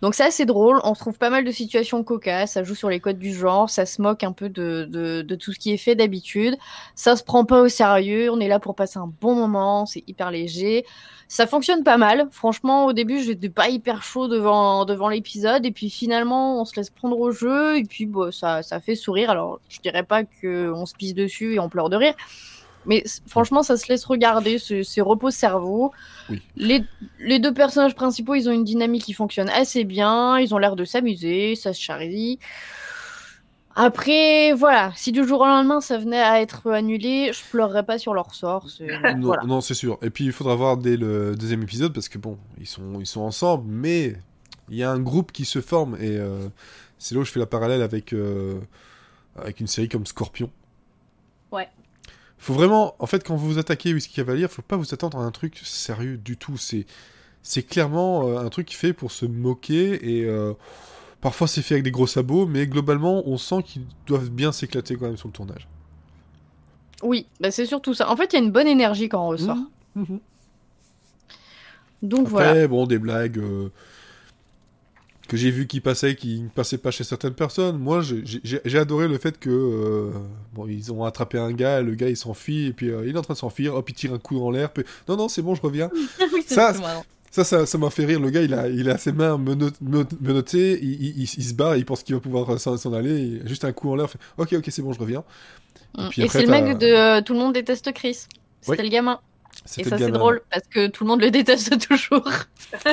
Donc 0.02 0.16
c'est 0.16 0.24
assez 0.24 0.46
drôle, 0.46 0.80
on 0.84 0.94
trouve 0.94 1.18
pas 1.18 1.30
mal 1.30 1.44
de 1.44 1.52
situations 1.52 2.04
cocasses, 2.04 2.54
ça 2.54 2.64
joue 2.64 2.76
sur 2.76 2.90
les 2.90 3.00
codes 3.00 3.20
du 3.20 3.34
genre, 3.34 3.70
ça 3.70 3.86
se 3.86 4.02
moque 4.02 4.24
un 4.24 4.32
peu 4.32 4.50
de, 4.50 4.86
de, 4.90 5.36
tout 5.36 5.54
ce 5.54 5.60
qui 5.60 5.72
est 5.72 5.78
fait 5.78 5.96
d'habitude, 5.96 6.56
ça 6.96 7.16
se 7.16 7.24
prend 7.24 7.46
pas 7.46 7.62
au 7.62 7.68
sérieux, 7.68 8.30
on 8.32 8.40
est 8.40 8.48
là 8.48 8.60
pour 8.60 8.76
passer 8.76 9.00
un 9.00 9.12
bon 9.22 9.36
moment, 9.36 9.86
c'est 9.86 10.04
hyper 10.08 10.32
léger, 10.32 10.86
ça 11.28 11.48
fonctionne 11.48 11.84
pas 11.84 11.98
mal, 11.98 12.28
franchement 12.32 12.86
au 12.86 12.94
début 12.94 13.22
j'étais 13.22 13.50
pas 13.50 13.70
hyper 13.70 14.04
chaud 14.04 14.28
devant, 14.28 14.86
devant 14.86 15.10
l'épisode, 15.10 15.66
et 15.66 15.72
puis 15.72 15.90
finalement 15.90 16.62
on 16.62 16.66
se 16.66 16.76
laisse 16.76 16.90
prendre 16.90 17.20
au 17.20 17.32
jeu, 17.32 17.78
et 17.78 17.84
puis 17.84 18.06
bon, 18.06 18.32
ça, 18.32 18.64
ça 18.64 18.80
fait 18.80 18.96
sourire, 18.96 19.30
alors 19.30 19.60
je 19.70 19.80
dirais 19.80 20.04
pas 20.04 20.24
qu'on 20.24 20.86
se 20.86 20.96
pisse 20.96 21.14
dessus 21.14 21.56
et 21.56 21.60
on 21.60 21.70
pleure 21.70 21.90
de 21.90 21.98
rire, 21.98 22.16
mais 22.88 23.04
franchement 23.28 23.62
ça 23.62 23.78
se 23.78 23.88
laisse 23.90 24.04
regarder, 24.06 24.58
c'est 24.58 25.02
repose-cerveau, 25.02 25.92
Oui. 26.30 26.42
les, 26.56 26.84
les 27.20 27.38
deux 27.40 27.54
personnages 27.54 27.94
principaux, 27.96 28.34
ils 28.36 28.50
ont 28.50 28.52
une 28.54 28.64
dynamique 28.64 29.04
qui 29.04 29.14
fonctionne 29.14 29.50
assez 29.50 29.84
bien. 29.84 30.40
Ils 30.40 30.56
ont 30.56 30.58
l'air 30.58 30.76
de 30.76 30.86
s'amuser, 30.86 31.56
ça 31.56 31.74
se 31.74 31.82
charrie. 31.82 32.40
Après, 33.80 34.54
voilà, 34.54 34.92
si 34.96 35.12
du 35.12 35.24
jour 35.28 35.42
au 35.42 35.46
lendemain 35.46 35.82
ça 35.82 36.00
venait 36.00 36.20
à 36.22 36.42
être 36.42 36.72
annulé, 36.72 37.32
je 37.32 37.40
pleurerais 37.52 37.84
pas 37.86 38.00
sur 38.00 38.16
leur 38.16 38.34
sort. 38.34 38.66
Non, 38.80 39.20
voilà. 39.22 39.44
non, 39.44 39.62
c'est 39.62 39.76
sûr. 39.76 40.00
Et 40.02 40.10
puis 40.10 40.26
il 40.26 40.32
faudra 40.32 40.56
voir 40.56 40.78
dès 40.78 40.98
le 40.98 41.36
deuxième 41.36 41.62
épisode 41.62 41.94
parce 41.94 42.10
que 42.10 42.18
bon, 42.18 42.40
ils 42.60 42.66
sont, 42.66 43.00
ils 43.00 43.06
sont 43.06 43.22
ensemble, 43.22 43.66
mais 43.68 44.16
il 44.70 44.78
y 44.78 44.84
a 44.84 44.90
un 44.92 45.00
groupe 45.00 45.32
qui 45.32 45.46
se 45.46 45.62
forme 45.62 45.96
et 46.00 46.18
euh, 46.18 46.48
c'est 46.98 47.14
là 47.14 47.22
où 47.22 47.24
je 47.24 47.32
fais 47.32 47.40
la 47.40 47.46
parallèle 47.46 47.84
avec, 47.84 48.14
euh, 48.14 48.60
avec 49.40 49.60
une 49.60 49.68
série 49.68 49.90
comme 49.90 50.08
Scorpion. 50.08 50.50
Faut 52.38 52.54
vraiment, 52.54 52.96
en 53.00 53.08
fait, 53.08 53.24
quand 53.26 53.36
vous 53.36 53.48
vous 53.48 53.58
attaquez 53.58 53.94
Whisky 53.94 54.14
Cavalier, 54.16 54.48
faut 54.48 54.62
pas 54.62 54.78
vous 54.78 54.94
attendre 54.94 55.18
à 55.20 55.24
un 55.24 55.32
truc 55.32 55.60
sérieux 55.64 56.18
du 56.18 56.38
tout. 56.38 56.58
C'est, 56.58 56.86
c'est 57.42 57.64
clairement 57.64 58.28
euh, 58.30 58.38
un 58.40 58.50
truc 58.50 58.72
fait 58.72 58.94
pour 58.94 59.12
se 59.12 59.26
moquer 59.26 60.20
et 60.20 60.26
euh, 60.26 60.54
parfois 61.22 61.48
c'est 61.48 61.62
fait 61.62 61.76
avec 61.76 61.84
des 61.84 61.92
gros 61.92 62.08
sabots, 62.08 62.46
mais 62.46 62.68
globalement 62.68 63.24
on 63.28 63.38
sent 63.38 63.64
qu'ils 63.64 63.86
doivent 64.06 64.30
bien 64.30 64.52
s'éclater 64.52 64.96
quand 64.96 65.06
même 65.08 65.18
sur 65.18 65.28
le 65.30 65.34
tournage. 65.34 65.68
Oui, 67.04 67.28
bah 67.40 67.52
c'est 67.52 67.66
surtout 67.66 67.94
ça. 67.94 68.10
En 68.10 68.16
fait, 68.16 68.34
il 68.34 68.40
y 68.40 68.40
a 68.42 68.44
une 68.46 68.52
bonne 68.52 68.68
énergie 68.68 69.08
quand 69.10 69.24
on 69.26 69.30
ressort. 69.30 69.58
Mhm, 69.96 70.06
mhm. 70.10 70.20
Donc 72.04 72.28
Après, 72.28 72.54
voilà. 72.54 72.68
bon, 72.68 72.86
des 72.88 73.00
blagues. 73.00 73.40
euh, 73.40 73.70
que 75.28 75.38
j'ai 75.38 75.52
vu 75.52 75.68
qui 75.68 75.80
passait, 75.82 76.16
qui 76.16 76.40
ne 76.42 76.50
passait 76.50 76.78
pas 76.78 76.90
chez 76.92 77.04
certaines 77.04 77.34
personnes. 77.34 77.78
Moi, 77.78 78.02
j'ai- 78.02 78.78
adoré 78.78 79.08
le 79.08 79.18
fait 79.18 79.38
que 79.40 79.50
euh, 79.50 80.12
bon, 80.54 80.68
ils 80.68 80.92
ont 80.92 81.04
attrapé 81.04 81.38
un 81.38 81.52
gars, 81.52 81.82
le 81.82 81.96
gars 81.96 82.10
il 82.10 82.18
s'enfuit 82.18 82.68
et 82.68 82.74
puis 82.74 82.90
euh, 82.90 83.04
il 83.06 83.16
est 83.16 83.18
en 83.20 83.22
train 83.22 83.34
de 83.34 83.40
s'enfuir, 83.40 83.76
hop 83.76 83.90
il 83.90 83.94
tire 83.94 84.14
un 84.14 84.20
coup 84.20 84.40
dans 84.40 84.50
l'air, 84.52 84.72
puis 84.72 84.84
non 85.08 85.18
non 85.18 85.28
c'est 85.30 85.42
bon 85.42 85.54
je 85.56 85.62
reviens. 85.62 85.90
Oui, 86.34 86.44
Ça. 86.48 86.74
Ça, 87.30 87.44
ça, 87.44 87.66
ça 87.68 87.78
m'a 87.78 87.90
fait 87.92 88.06
rire. 88.06 88.20
Le 88.20 88.30
gars, 88.32 88.42
il 88.42 88.54
a, 88.54 88.68
il 88.70 88.90
a 88.90 88.98
ses 88.98 89.12
mains 89.12 89.38
meno- 89.38 89.70
meno- 89.82 90.06
menottées, 90.22 90.80
il, 90.82 90.94
il, 90.94 91.08
il- 91.22 91.34
il 91.38 91.44
se 91.44 91.54
bat, 91.54 91.78
il 91.78 91.86
pense 91.86 92.02
qu'il 92.02 92.16
va 92.16 92.22
pouvoir 92.22 92.60
s'en 92.60 92.94
aller. 92.94 93.42
juste 93.46 93.64
un 93.66 93.74
coup 93.74 93.92
en 93.92 93.96
l'air, 93.96 94.10
fait 94.10 94.18
Ok, 94.38 94.54
ok, 94.54 94.66
c'est 94.70 94.82
bon, 94.82 94.94
je 94.94 95.00
reviens. 95.00 95.24
Mm. 95.98 96.02
Et 96.18 96.24
après, 96.24 96.28
c'est 96.40 96.46
le 96.46 96.52
mec 96.52 96.78
de 96.78 96.88
euh, 96.88 97.22
Tout 97.22 97.34
le 97.34 97.40
monde 97.40 97.54
déteste 97.54 97.92
Chris. 97.94 98.26
C'était 98.62 98.82
Oui. 98.82 98.88
le 98.88 98.90
gamin. 98.90 99.20
Et 99.78 99.84
ça, 99.84 99.98
c'est 99.98 100.10
drôle 100.12 100.42
parce 100.50 100.64
que 100.68 100.88
tout 100.88 101.04
le 101.04 101.10
monde 101.10 101.22
le 101.22 101.30
déteste 101.30 101.78
toujours. 101.88 102.28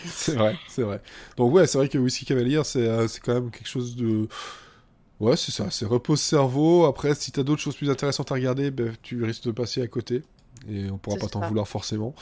C'est 0.04 0.34
vrai, 0.34 0.58
c'est 0.66 0.82
vrai. 0.82 1.00
Donc, 1.36 1.52
ouais, 1.52 1.66
c'est 1.66 1.78
vrai 1.78 1.88
que 1.88 1.98
Whisky 1.98 2.24
Cavalier, 2.24 2.60
c'est 2.64 2.86
euh, 2.86 3.08
c'est 3.08 3.20
quand 3.20 3.34
même 3.34 3.50
quelque 3.50 3.68
chose 3.68 3.96
de. 3.96 4.28
Ouais, 5.20 5.36
c'est 5.36 5.52
ça, 5.52 5.70
c'est 5.70 5.86
repose-cerveau. 5.86 6.86
Après, 6.86 7.14
si 7.14 7.32
t'as 7.32 7.42
d'autres 7.42 7.62
choses 7.62 7.76
plus 7.76 7.90
intéressantes 7.90 8.30
à 8.32 8.36
regarder, 8.36 8.70
ben, 8.70 8.94
tu 9.02 9.22
risques 9.24 9.44
de 9.44 9.52
passer 9.52 9.82
à 9.82 9.88
côté. 9.88 10.22
Et 10.70 10.90
on 10.90 10.98
pourra 10.98 11.16
pas 11.16 11.28
t'en 11.28 11.40
vouloir 11.42 11.68
forcément. 11.68 12.14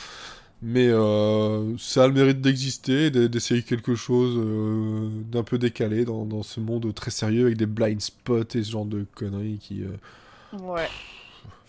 Mais 0.62 0.88
euh, 0.88 1.76
ça 1.78 2.04
a 2.04 2.08
le 2.08 2.14
mérite 2.14 2.40
d'exister, 2.40 3.10
d'e- 3.10 3.28
d'essayer 3.28 3.62
quelque 3.62 3.94
chose 3.94 4.36
euh, 4.38 5.08
d'un 5.30 5.42
peu 5.44 5.58
décalé 5.58 6.04
dans, 6.04 6.24
dans 6.26 6.42
ce 6.42 6.60
monde 6.60 6.92
très 6.94 7.10
sérieux 7.10 7.46
avec 7.46 7.58
des 7.58 7.66
blind 7.66 8.00
spots 8.00 8.44
et 8.54 8.62
ce 8.64 8.70
genre 8.70 8.86
de 8.86 9.06
conneries 9.14 9.58
qui 9.58 9.82
euh, 9.84 9.88
Ouais. 10.52 10.88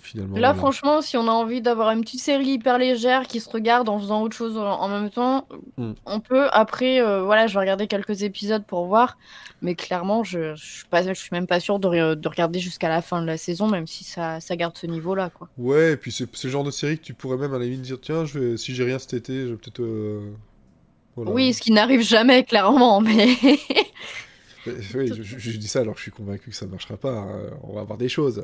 Finalement. 0.07 0.35
Là, 0.35 0.39
voilà. 0.53 0.53
franchement, 0.55 1.01
si 1.01 1.17
on 1.17 1.27
a 1.27 1.31
envie 1.31 1.61
d'avoir 1.61 1.91
une 1.91 2.01
petite 2.01 2.21
série 2.21 2.47
hyper 2.47 2.77
légère 2.77 3.27
qui 3.27 3.39
se 3.39 3.49
regarde 3.49 3.87
en 3.89 3.99
faisant 3.99 4.21
autre 4.23 4.35
chose 4.35 4.57
en 4.57 4.87
même 4.89 5.09
temps, 5.09 5.47
Mm. 5.77 5.91
on 6.05 6.19
peut. 6.19 6.47
Après, 6.51 6.99
euh, 7.01 7.21
voilà, 7.23 7.47
je 7.47 7.53
vais 7.53 7.59
regarder 7.59 7.87
quelques 7.87 8.23
épisodes 8.23 8.65
pour 8.65 8.85
voir. 8.87 9.17
Mais 9.61 9.73
clairement, 9.75 10.23
je, 10.23 10.55
je 10.55 10.65
suis 10.77 10.85
pas, 10.85 11.01
je 11.01 11.13
suis 11.13 11.29
même 11.31 11.47
pas 11.47 11.59
sûre 11.59 11.79
de, 11.79 11.87
re- 11.87 12.15
de 12.15 12.27
regarder 12.27 12.59
jusqu'à 12.59 12.89
la 12.89 13.01
fin 13.01 13.21
de 13.21 13.27
la 13.27 13.37
saison, 13.37 13.67
même 13.67 13.87
si 13.87 14.03
ça, 14.03 14.39
ça 14.39 14.55
garde 14.55 14.77
ce 14.77 14.85
niveau-là, 14.87 15.29
quoi. 15.31 15.49
Ouais, 15.57 15.93
et 15.93 15.97
puis 15.97 16.11
c'est 16.11 16.27
le 16.43 16.49
genre 16.49 16.63
de 16.63 16.69
série 16.71 16.97
que 16.99 17.03
tu 17.03 17.13
pourrais 17.13 17.37
même 17.37 17.53
à 17.53 17.57
la 17.57 17.65
limite 17.65 17.81
dire 17.81 17.97
tiens, 18.01 18.25
je 18.25 18.37
vais, 18.39 18.57
si 18.57 18.75
j'ai 18.75 18.83
rien 18.83 18.99
cet 18.99 19.13
été, 19.13 19.41
je 19.41 19.47
vais 19.47 19.55
peut-être. 19.55 19.81
euh, 19.81 20.31
voilà. 21.15 21.31
Oui, 21.31 21.53
ce 21.53 21.61
qui 21.61 21.71
n'arrive 21.71 22.01
jamais, 22.01 22.43
clairement, 22.43 23.01
mais. 23.01 23.27
Oui, 24.93 25.07
je, 25.15 25.23
je- 25.23 25.39
je 25.39 25.57
dis 25.57 25.67
ça 25.67 25.79
alors 25.79 25.93
que 25.93 25.99
je 25.99 26.03
suis 26.03 26.11
convaincu 26.11 26.49
que 26.49 26.55
ça 26.55 26.65
ne 26.65 26.71
marchera 26.71 26.97
pas. 26.97 27.11
hein. 27.13 27.27
On 27.63 27.73
va 27.73 27.81
avoir 27.81 27.97
des 27.97 28.09
choses. 28.09 28.43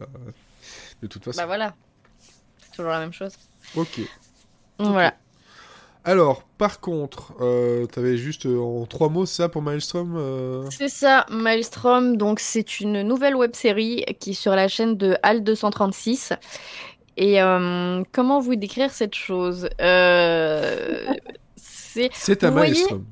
De 1.03 1.07
toute 1.07 1.25
façon. 1.25 1.37
bah 1.37 1.45
voilà. 1.45 1.75
Toujours 2.73 2.91
la 2.91 2.99
même 3.01 3.11
chose. 3.11 3.33
Ok. 3.75 3.99
Voilà. 4.79 5.13
Alors, 6.05 6.43
par 6.57 6.79
contre, 6.79 7.33
euh, 7.41 7.85
t'avais 7.87 8.15
juste 8.15 8.45
euh, 8.45 8.57
en 8.57 8.85
trois 8.85 9.09
mots 9.09 9.25
ça 9.25 9.49
pour 9.49 9.61
Maelstrom 9.61 10.15
euh, 10.15 10.63
C'est 10.69 10.87
ça, 10.87 11.25
Maelstrom. 11.29 12.15
Donc, 12.15 12.39
c'est 12.39 12.79
une 12.79 13.01
nouvelle 13.01 13.35
web 13.35 13.53
série 13.53 14.05
qui 14.21 14.29
est 14.29 14.33
sur 14.33 14.55
la 14.55 14.69
chaîne 14.69 14.95
de 14.95 15.17
HAL 15.23 15.43
236. 15.43 16.31
Et 17.17 17.41
euh, 17.41 18.01
comment 18.13 18.39
vous 18.39 18.55
décrire 18.55 18.91
cette 18.91 19.15
chose? 19.15 19.69
C'est 21.57 22.09
voyez 22.45 22.49
Maelstrom. 22.49 23.05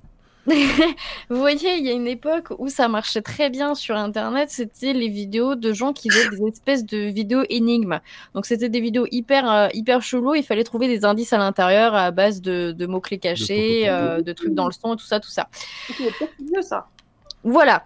Vous 0.48 1.38
voyez, 1.38 1.78
il 1.78 1.86
y 1.86 1.90
a 1.90 1.94
une 1.94 2.08
époque 2.08 2.48
où 2.58 2.68
ça 2.68 2.88
marchait 2.88 3.22
très 3.22 3.50
bien 3.50 3.76
sur 3.76 3.96
Internet, 3.96 4.50
c'était 4.50 4.94
les 4.94 5.08
vidéos 5.08 5.56
de 5.56 5.72
gens 5.72 5.94
qui 5.94 6.10
faisaient 6.10 6.30
des 6.30 6.48
espèces 6.48 6.86
de 6.86 6.98
vidéos 6.98 7.44
énigmes. 7.50 8.00
Donc 8.34 8.46
c'était 8.46 8.70
des 8.70 8.82
vidéos 8.82 9.06
hyper 9.12 9.50
euh, 9.52 9.68
hyper 9.74 10.02
chelou, 10.02 10.34
il 10.34 10.44
fallait 10.44 10.64
trouver 10.64 10.88
des 10.88 11.06
indices 11.06 11.34
à 11.34 11.38
l'intérieur 11.38 11.94
à 11.94 12.10
base 12.12 12.42
de, 12.42 12.72
de 12.72 12.86
mots-clés 12.88 13.20
cachés, 13.20 13.88
euh, 13.88 14.22
de 14.22 14.34
trucs 14.34 14.54
dans 14.56 14.66
le 14.66 14.72
son, 14.72 14.96
tout 14.96 15.06
ça, 15.06 15.20
tout 15.20 15.30
ça. 15.30 15.48
C'est 15.88 15.94
peut-être 15.96 16.34
mieux 16.40 16.62
ça. 16.62 16.88
Voilà. 17.44 17.86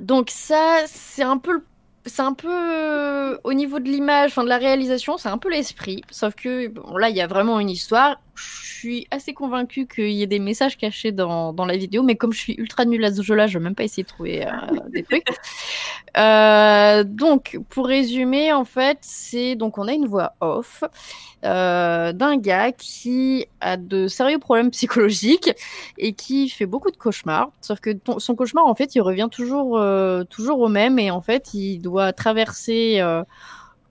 Donc 0.00 0.30
ça, 0.30 0.78
c'est 0.86 1.22
un 1.22 1.38
peu 1.38 1.52
le- 1.52 1.64
c'est 2.04 2.22
un 2.22 2.34
peu 2.34 2.48
euh, 2.50 3.38
au 3.44 3.52
niveau 3.52 3.78
de 3.78 3.84
l'image, 3.88 4.30
enfin 4.32 4.44
de 4.44 4.48
la 4.48 4.58
réalisation, 4.58 5.16
c'est 5.18 5.28
un 5.28 5.38
peu 5.38 5.50
l'esprit. 5.50 6.02
Sauf 6.10 6.34
que 6.34 6.68
bon, 6.68 6.96
là, 6.96 7.08
il 7.10 7.16
y 7.16 7.20
a 7.20 7.26
vraiment 7.26 7.60
une 7.60 7.70
histoire. 7.70 8.20
Je 8.34 8.44
suis 8.88 9.06
assez 9.10 9.34
convaincue 9.34 9.86
qu'il 9.86 10.10
y 10.10 10.22
ait 10.22 10.26
des 10.26 10.38
messages 10.40 10.76
cachés 10.76 11.12
dans, 11.12 11.52
dans 11.52 11.66
la 11.66 11.76
vidéo, 11.76 12.02
mais 12.02 12.16
comme 12.16 12.32
je 12.32 12.38
suis 12.40 12.54
ultra 12.54 12.84
nulle 12.86 13.04
à 13.04 13.12
ce 13.12 13.22
jeu-là, 13.22 13.46
je 13.46 13.58
vais 13.58 13.62
même 13.64 13.74
pas 13.74 13.84
essayer 13.84 14.02
de 14.02 14.08
trouver 14.08 14.46
euh, 14.46 14.50
des 14.88 15.02
trucs. 15.08 15.26
Euh, 16.16 17.04
donc, 17.04 17.58
pour 17.68 17.86
résumer, 17.86 18.52
en 18.52 18.64
fait, 18.64 18.98
c'est 19.02 19.54
donc 19.54 19.78
on 19.78 19.86
a 19.86 19.92
une 19.92 20.06
voix 20.06 20.32
off 20.40 20.82
euh, 21.44 22.12
d'un 22.12 22.36
gars 22.38 22.72
qui 22.72 23.46
a 23.60 23.76
de 23.76 24.08
sérieux 24.08 24.38
problèmes 24.38 24.70
psychologiques 24.70 25.52
et 25.98 26.12
qui 26.14 26.48
fait 26.48 26.66
beaucoup 26.66 26.90
de 26.90 26.96
cauchemars. 26.96 27.50
Sauf 27.60 27.80
que 27.80 27.90
ton- 27.90 28.18
son 28.18 28.34
cauchemar, 28.34 28.66
en 28.66 28.74
fait, 28.74 28.94
il 28.94 29.00
revient 29.02 29.28
toujours, 29.30 29.80
toujours 30.30 30.60
au 30.60 30.68
même 30.68 30.98
et 30.98 31.10
en 31.10 31.20
fait, 31.20 31.52
il 31.54 31.78
doit 31.80 31.91
traverser 32.16 33.00
euh, 33.00 33.22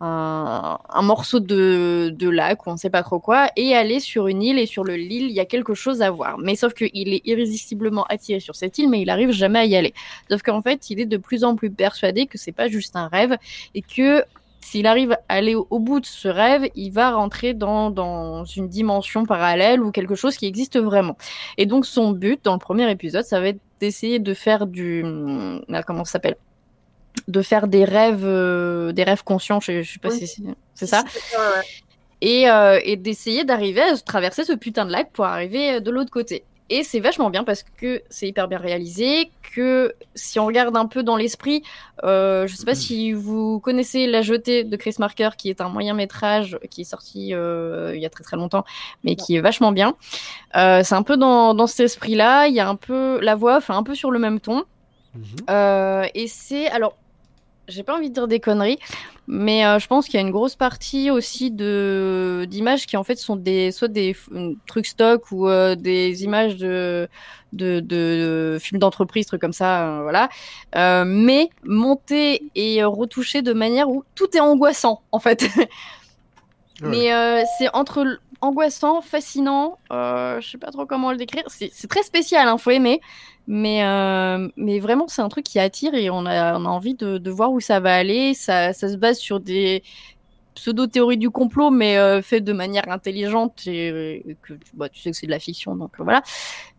un, 0.03 1.01
morceau 1.03 1.39
de, 1.39 2.29
lac 2.29 2.65
ou 2.65 2.71
on 2.71 2.73
ne 2.73 2.77
sait 2.77 2.89
pas 2.89 3.03
trop 3.03 3.19
quoi 3.19 3.49
et 3.55 3.75
aller 3.75 3.99
sur 3.99 4.27
une 4.27 4.41
île 4.41 4.57
et 4.57 4.65
sur 4.65 4.83
le 4.83 4.97
il 4.97 5.31
y 5.31 5.39
a 5.39 5.45
quelque 5.45 5.73
chose 5.73 6.01
à 6.01 6.09
voir. 6.09 6.37
Mais 6.37 6.55
sauf 6.55 6.73
qu'il 6.73 7.13
est 7.13 7.21
irrésistiblement 7.25 8.03
attiré 8.05 8.39
sur 8.39 8.55
cette 8.55 8.77
île, 8.77 8.89
mais 8.89 9.01
il 9.01 9.09
arrive 9.09 9.31
jamais 9.31 9.59
à 9.59 9.65
y 9.65 9.75
aller. 9.75 9.93
Sauf 10.29 10.41
qu'en 10.41 10.61
fait, 10.61 10.89
il 10.89 10.99
est 10.99 11.05
de 11.05 11.17
plus 11.17 11.43
en 11.43 11.55
plus 11.55 11.69
persuadé 11.71 12.25
que 12.25 12.37
c'est 12.37 12.51
pas 12.51 12.67
juste 12.67 12.95
un 12.95 13.07
rêve 13.07 13.37
et 13.75 13.81
que 13.81 14.23
s'il 14.61 14.87
arrive 14.87 15.13
à 15.27 15.35
aller 15.35 15.55
au, 15.55 15.79
bout 15.79 15.99
de 15.99 16.05
ce 16.05 16.27
rêve, 16.27 16.69
il 16.75 16.91
va 16.91 17.11
rentrer 17.11 17.53
dans, 17.53 17.89
dans 17.89 18.45
une 18.45 18.69
dimension 18.69 19.25
parallèle 19.25 19.81
ou 19.81 19.91
quelque 19.91 20.15
chose 20.15 20.37
qui 20.37 20.45
existe 20.45 20.79
vraiment. 20.79 21.17
Et 21.57 21.65
donc 21.65 21.85
son 21.85 22.11
but 22.11 22.43
dans 22.43 22.53
le 22.53 22.59
premier 22.59 22.89
épisode, 22.89 23.23
ça 23.23 23.39
va 23.39 23.49
être 23.49 23.59
d'essayer 23.79 24.19
de 24.19 24.33
faire 24.33 24.67
du 24.67 25.03
ah, 25.73 25.83
comment 25.83 26.05
ça 26.05 26.13
s'appelle? 26.13 26.37
De 27.27 27.41
faire 27.41 27.67
des 27.67 27.83
rêves 27.85 28.25
euh, 28.25 28.91
des 28.91 29.03
rêves 29.03 29.23
conscients, 29.23 29.59
je, 29.59 29.81
je 29.81 29.93
sais 29.93 29.99
pas 29.99 30.09
Oui. 30.09 30.27
si 30.27 30.43
c'est 30.75 30.87
ça 30.87 31.03
Ouais, 31.03 31.61
et, 32.21 32.49
euh, 32.49 32.79
et 32.83 32.95
d'essayer 32.97 33.43
d'arriver 33.43 33.81
à 33.81 33.95
se 33.95 34.03
traverser 34.03 34.43
ce 34.43 34.53
putain 34.53 34.85
de 34.85 34.91
lac 34.91 35.11
pour 35.11 35.25
arriver 35.25 35.73
euh, 35.73 35.79
de 35.79 35.89
l'autre 35.91 36.11
côté. 36.11 36.43
Et 36.73 36.83
c'est 36.85 37.01
vachement 37.01 37.29
bien 37.29 37.43
parce 37.43 37.63
que 37.63 38.01
c'est 38.09 38.29
hyper 38.29 38.47
bien 38.47 38.57
réalisé, 38.57 39.29
que 39.53 39.93
si 40.15 40.39
on 40.39 40.45
regarde 40.45 40.77
un 40.77 40.85
peu 40.85 41.03
dans 41.03 41.17
l'esprit, 41.17 41.63
euh, 42.05 42.47
je 42.47 42.55
sais 42.55 42.63
pas 42.63 42.75
si 42.75 43.11
vous 43.11 43.59
connaissez 43.59 44.07
La 44.07 44.21
Jetée 44.21 44.63
de 44.63 44.75
Chris 44.77 44.95
Marker, 44.97 45.31
qui 45.37 45.49
est 45.49 45.59
un 45.59 45.67
moyen 45.67 45.93
métrage 45.93 46.57
qui 46.69 46.81
est 46.81 46.85
sorti 46.85 47.33
euh, 47.33 47.91
il 47.93 48.01
y 48.01 48.05
a 48.05 48.09
très 48.09 48.23
très 48.23 48.37
longtemps, 48.37 48.63
mais 49.03 49.17
qui 49.17 49.35
est 49.35 49.41
vachement 49.41 49.73
bien. 49.73 49.95
Euh, 50.55 50.81
c'est 50.83 50.95
un 50.95 51.03
peu 51.03 51.17
dans, 51.17 51.53
dans 51.53 51.67
cet 51.67 51.81
esprit-là, 51.81 52.47
il 52.47 52.53
y 52.53 52.61
a 52.61 52.69
un 52.69 52.77
peu 52.77 53.19
la 53.19 53.35
voix, 53.35 53.57
enfin 53.57 53.75
un 53.75 53.83
peu 53.83 53.93
sur 53.93 54.09
le 54.09 54.19
même 54.19 54.39
ton. 54.39 54.63
Mhm. 55.13 55.23
Euh, 55.49 56.05
et 56.15 56.27
c'est 56.27 56.69
alors, 56.69 56.95
j'ai 57.71 57.83
pas 57.83 57.95
envie 57.95 58.09
de 58.09 58.13
dire 58.13 58.27
des 58.27 58.39
conneries, 58.39 58.79
mais 59.27 59.65
euh, 59.65 59.79
je 59.79 59.87
pense 59.87 60.05
qu'il 60.05 60.15
y 60.15 60.17
a 60.17 60.21
une 60.21 60.31
grosse 60.31 60.55
partie 60.55 61.09
aussi 61.09 61.51
de 61.51 62.45
d'images 62.49 62.85
qui 62.85 62.97
en 62.97 63.03
fait 63.03 63.15
sont 63.15 63.35
des 63.35 63.71
soit 63.71 63.87
des 63.87 64.15
trucs 64.67 64.85
stock 64.85 65.31
ou 65.31 65.47
euh, 65.47 65.75
des 65.75 66.23
images 66.23 66.57
de 66.57 67.07
de, 67.53 67.81
de, 67.81 68.57
films 68.61 68.79
d'entreprise, 68.79 69.25
trucs 69.25 69.41
comme 69.41 69.51
ça, 69.51 69.99
euh, 69.99 70.01
voilà. 70.03 70.29
Mais 71.05 71.49
montées 71.63 72.43
et 72.55 72.83
retouchées 72.83 73.41
de 73.41 73.53
manière 73.53 73.89
où 73.89 74.03
tout 74.15 74.35
est 74.35 74.39
angoissant 74.39 75.01
en 75.11 75.19
fait. 75.19 75.47
Mais 76.81 77.09
c'est 77.57 77.69
entre 77.73 78.19
angoissant, 78.41 79.01
fascinant, 79.01 79.77
euh, 79.91 80.41
je 80.41 80.49
sais 80.49 80.57
pas 80.57 80.71
trop 80.71 80.85
comment 80.85 81.11
le 81.11 81.17
décrire. 81.17 81.43
C'est 81.47 81.87
très 81.87 82.03
spécial, 82.03 82.47
hein, 82.47 82.57
faut 82.57 82.71
aimer. 82.71 83.01
Mais, 83.47 83.83
euh, 83.83 84.47
mais 84.55 84.79
vraiment, 84.79 85.07
c'est 85.07 85.21
un 85.21 85.29
truc 85.29 85.45
qui 85.45 85.59
attire 85.59 85.93
et 85.93 86.09
on 86.09 86.25
a, 86.25 86.57
on 86.57 86.65
a 86.65 86.69
envie 86.69 86.95
de, 86.95 87.17
de 87.17 87.31
voir 87.31 87.51
où 87.51 87.59
ça 87.59 87.79
va 87.79 87.95
aller. 87.95 88.33
Ça, 88.33 88.73
ça 88.73 88.89
se 88.89 88.97
base 88.97 89.17
sur 89.17 89.39
des 89.39 89.83
pseudo-théories 90.61 91.17
du 91.17 91.31
complot, 91.31 91.71
mais 91.71 91.97
euh, 91.97 92.21
fait 92.21 92.41
de 92.41 92.53
manière 92.53 92.87
intelligente 92.89 93.65
et 93.65 93.89
euh, 93.89 94.35
que 94.43 94.53
bah, 94.75 94.89
tu 94.89 95.01
sais 95.01 95.09
que 95.11 95.17
c'est 95.17 95.25
de 95.25 95.31
la 95.31 95.39
fiction, 95.39 95.75
donc 95.75 95.91
euh, 95.99 96.03
voilà. 96.03 96.21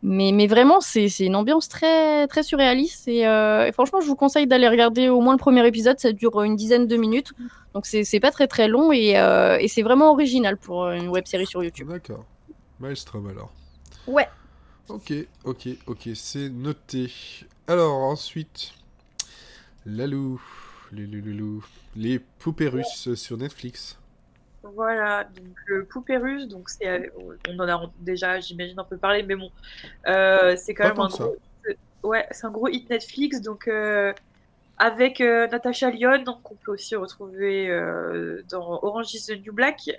Mais, 0.05 0.31
mais 0.33 0.47
vraiment, 0.47 0.81
c'est 0.81 1.09
une 1.19 1.35
ambiance 1.35 1.69
très, 1.69 2.27
très 2.29 2.45
surréaliste 2.45 3.09
et, 3.09 3.27
euh, 3.27 3.67
et 3.67 3.73
franchement, 3.73 4.01
je 4.01 4.07
vous 4.07 4.15
conseille 4.17 4.47
d'aller 4.47 4.69
regarder 4.69 5.09
au 5.09 5.21
moins 5.21 5.35
le 5.35 5.39
premier 5.39 5.67
épisode. 5.67 5.99
Ça 5.99 6.13
dure 6.13 6.43
une 6.43 6.55
dizaine 6.55 6.87
de 6.87 6.97
minutes, 6.97 7.33
donc 7.75 7.87
c'est 7.87 8.05
c'est 8.05 8.21
pas 8.21 8.31
très 8.31 8.47
très 8.47 8.69
long 8.69 8.93
et, 8.93 9.19
euh, 9.19 9.59
et 9.59 9.67
c'est 9.67 9.83
vraiment 9.83 10.13
original 10.13 10.57
pour 10.57 10.89
une 10.89 11.09
web 11.09 11.27
série 11.27 11.47
sur 11.47 11.65
YouTube. 11.65 11.89
D'accord. 11.89 12.25
Maelstrom 12.79 13.27
alors. 13.29 13.53
Ouais. 14.07 14.29
Ok, 14.89 15.13
ok, 15.45 15.69
ok, 15.87 16.09
c'est 16.15 16.49
noté. 16.51 17.11
Alors 17.67 17.99
ensuite, 18.15 18.73
Lalou, 19.87 20.41
les, 20.93 22.19
poupées 22.39 22.69
russes 22.69 23.15
sur 23.15 23.37
Netflix. 23.37 23.99
Voilà, 24.63 25.25
donc 25.25 25.57
le 25.67 25.85
poupée 25.85 26.17
russe, 26.17 26.47
donc 26.47 26.71
c'est, 26.71 26.87
euh, 26.87 27.09
on 27.49 27.59
en 27.59 27.69
a 27.69 27.91
déjà, 28.01 28.39
j'imagine, 28.39 28.79
un 28.79 28.85
peu 28.85 28.97
parlé, 28.97 29.25
mais 29.25 29.35
bon, 29.35 29.51
euh, 30.07 30.55
c'est 30.57 30.73
quand 30.73 30.85
Pas 30.85 30.91
même 30.91 31.01
un 31.01 31.09
gros, 31.09 31.37
c'est- 31.65 31.79
ouais, 32.05 32.27
c'est 32.31 32.47
un 32.47 32.51
gros 32.51 32.69
hit 32.69 32.89
Netflix, 32.89 33.41
donc 33.41 33.67
euh, 33.67 34.13
avec 34.79 35.21
euh, 35.21 35.49
Natasha 35.49 35.91
Lyon, 35.91 36.25
qu'on 36.45 36.55
peut 36.55 36.71
aussi 36.71 36.95
retrouver 36.95 37.69
dans 38.51 38.79
Orange 38.83 39.13
is 39.15 39.27
the 39.27 39.45
New 39.45 39.53
Black, 39.53 39.91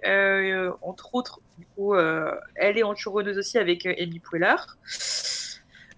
entre 0.82 1.14
autres, 1.14 1.42
du 1.58 1.66
coup, 1.76 1.96
elle 1.96 2.78
est 2.78 2.84
en 2.84 2.94
aussi 2.94 3.58
avec 3.58 3.86
Amy 3.86 4.20
Poehler. 4.20 4.56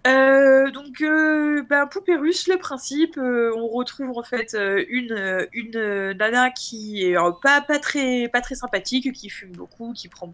Euh, 0.05 0.69
donc, 0.69 1.01
euh, 1.01 1.63
bah, 1.67 1.87
Poupée 1.87 2.15
Russe, 2.15 2.47
le 2.47 2.57
principe, 2.57 3.17
euh, 3.17 3.51
on 3.55 3.67
retrouve 3.67 4.15
en 4.15 4.21
fait 4.21 4.53
euh, 4.53 4.85
une, 4.87 5.47
une 5.51 6.11
nana 6.13 6.51
qui 6.51 7.03
est 7.03 7.15
pas, 7.41 7.61
très, 7.79 8.29
sympathique, 8.53 9.11
qui 9.13 9.29
fume 9.29 9.51
beaucoup, 9.51 9.93
qui 9.93 10.07
prend 10.07 10.33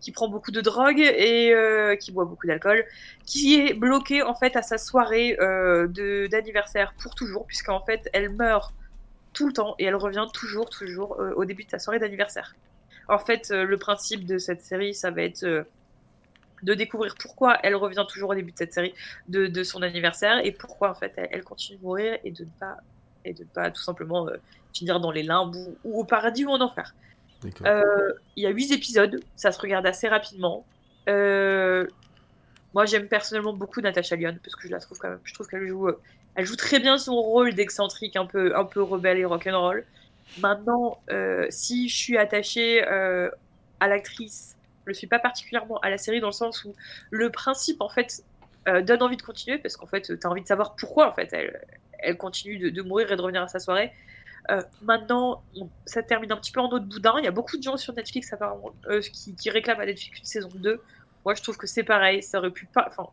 qui 0.00 0.10
prend 0.12 0.28
beaucoup 0.28 0.50
de 0.50 0.60
drogue 0.60 0.98
et 0.98 1.54
qui 2.00 2.10
boit 2.10 2.24
beaucoup 2.24 2.48
d'alcool, 2.48 2.84
qui 3.24 3.60
est 3.60 3.74
bloquée 3.74 4.22
en 4.22 4.34
fait 4.34 4.56
à 4.56 4.62
sa 4.62 4.76
soirée 4.76 5.36
d'anniversaire 6.28 6.94
pour 7.00 7.14
toujours, 7.14 7.46
puisqu'en 7.46 7.80
fait 7.80 8.08
elle 8.12 8.30
meurt 8.30 8.74
tout 9.34 9.46
le 9.46 9.52
temps 9.52 9.76
et 9.78 9.84
elle 9.84 9.94
revient 9.94 10.26
toujours, 10.32 10.68
toujours 10.68 11.20
au 11.36 11.44
début 11.44 11.64
de 11.64 11.70
sa 11.70 11.78
soirée 11.78 12.00
d'anniversaire. 12.00 12.56
En 13.08 13.20
fait, 13.20 13.50
le 13.50 13.76
principe 13.76 14.26
de 14.26 14.38
cette 14.38 14.62
série, 14.62 14.94
ça 14.94 15.12
va 15.12 15.22
être 15.22 15.64
de 16.66 16.74
découvrir 16.74 17.14
pourquoi 17.18 17.58
elle 17.62 17.76
revient 17.76 18.04
toujours 18.08 18.30
au 18.30 18.34
début 18.34 18.52
de 18.52 18.58
cette 18.58 18.74
série 18.74 18.92
de, 19.28 19.46
de 19.46 19.62
son 19.62 19.80
anniversaire 19.82 20.44
et 20.44 20.52
pourquoi 20.52 20.90
en 20.90 20.94
fait 20.94 21.12
elle, 21.16 21.28
elle 21.30 21.44
continue 21.44 21.78
de 21.78 21.82
mourir 21.82 22.18
et 22.24 22.32
de 22.32 22.44
ne 22.44 22.50
pas 22.60 22.76
et 23.24 23.32
de 23.32 23.42
ne 23.42 23.48
pas 23.48 23.70
tout 23.70 23.82
simplement 23.82 24.28
euh, 24.28 24.36
finir 24.72 25.00
dans 25.00 25.10
les 25.10 25.22
limbes 25.22 25.54
ou, 25.54 25.76
ou 25.84 26.00
au 26.00 26.04
paradis 26.04 26.44
ou 26.44 26.50
en 26.50 26.60
enfer. 26.60 26.94
Euh, 27.64 28.12
Il 28.36 28.42
y 28.42 28.46
a 28.46 28.50
huit 28.50 28.72
épisodes, 28.72 29.20
ça 29.36 29.52
se 29.52 29.60
regarde 29.60 29.86
assez 29.86 30.08
rapidement. 30.08 30.64
Euh, 31.08 31.86
moi, 32.74 32.84
j'aime 32.84 33.08
personnellement 33.08 33.52
beaucoup 33.52 33.80
Natasha 33.80 34.16
Lyon 34.16 34.36
parce 34.42 34.56
que 34.56 34.66
je 34.66 34.72
la 34.72 34.80
trouve 34.80 34.98
quand 34.98 35.08
même, 35.08 35.20
je 35.24 35.34
trouve 35.34 35.46
qu'elle 35.46 35.66
joue, 35.66 35.90
elle 36.34 36.44
joue 36.44 36.56
très 36.56 36.80
bien 36.80 36.98
son 36.98 37.14
rôle 37.14 37.54
d'excentrique, 37.54 38.16
un 38.16 38.26
peu, 38.26 38.56
un 38.56 38.64
peu 38.64 38.82
rebelle 38.82 39.18
et 39.18 39.24
rock'n'roll. 39.24 39.84
Maintenant, 40.38 40.98
si 41.50 41.88
je 41.88 41.96
suis 41.96 42.18
attachée 42.18 42.82
à 42.82 43.88
l'actrice, 43.88 44.56
je 44.86 44.90
ne 44.90 44.94
suis 44.94 45.06
pas 45.06 45.18
particulièrement 45.18 45.78
à 45.80 45.90
la 45.90 45.98
série 45.98 46.20
dans 46.20 46.28
le 46.28 46.32
sens 46.32 46.64
où 46.64 46.74
le 47.10 47.30
principe 47.30 47.80
en 47.80 47.88
fait 47.88 48.22
euh, 48.68 48.82
donne 48.82 49.02
envie 49.02 49.16
de 49.16 49.22
continuer 49.22 49.58
parce 49.58 49.76
qu'en 49.76 49.86
fait, 49.86 50.02
tu 50.02 50.18
as 50.26 50.30
envie 50.30 50.42
de 50.42 50.46
savoir 50.46 50.74
pourquoi 50.76 51.08
en 51.08 51.12
fait 51.12 51.28
elle, 51.32 51.60
elle 51.98 52.16
continue 52.16 52.58
de, 52.58 52.68
de 52.70 52.82
mourir 52.82 53.10
et 53.12 53.16
de 53.16 53.20
revenir 53.20 53.42
à 53.42 53.48
sa 53.48 53.58
soirée. 53.58 53.92
Euh, 54.50 54.62
maintenant, 54.82 55.42
on- 55.56 55.68
ça 55.86 56.02
termine 56.02 56.30
un 56.32 56.36
petit 56.36 56.52
peu 56.52 56.60
en 56.60 56.68
autre 56.68 56.84
boudin. 56.84 57.14
Il 57.18 57.24
y 57.24 57.28
a 57.28 57.32
beaucoup 57.32 57.56
de 57.56 57.62
gens 57.62 57.76
sur 57.76 57.92
Netflix 57.94 58.32
apparemment 58.32 58.72
euh, 58.88 59.00
qui, 59.00 59.34
qui 59.34 59.50
réclament 59.50 59.80
à 59.80 59.86
Netflix 59.86 60.18
une 60.20 60.24
saison 60.24 60.50
2. 60.54 60.80
Moi, 61.24 61.34
je 61.34 61.42
trouve 61.42 61.56
que 61.56 61.66
c'est 61.66 61.82
pareil. 61.82 62.22
Ça 62.22 62.38
aurait 62.38 62.50
pu 62.52 62.66
pas. 62.66 62.84
Enfin, 62.88 63.08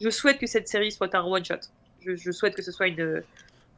je 0.00 0.10
souhaite 0.10 0.38
que 0.38 0.46
cette 0.46 0.68
série 0.68 0.92
soit 0.92 1.14
un 1.14 1.24
one 1.24 1.44
shot. 1.44 1.54
Je, 2.04 2.14
je 2.14 2.30
souhaite 2.30 2.54
que 2.54 2.62
ce 2.62 2.72
soit 2.72 2.88
une, 2.88 3.22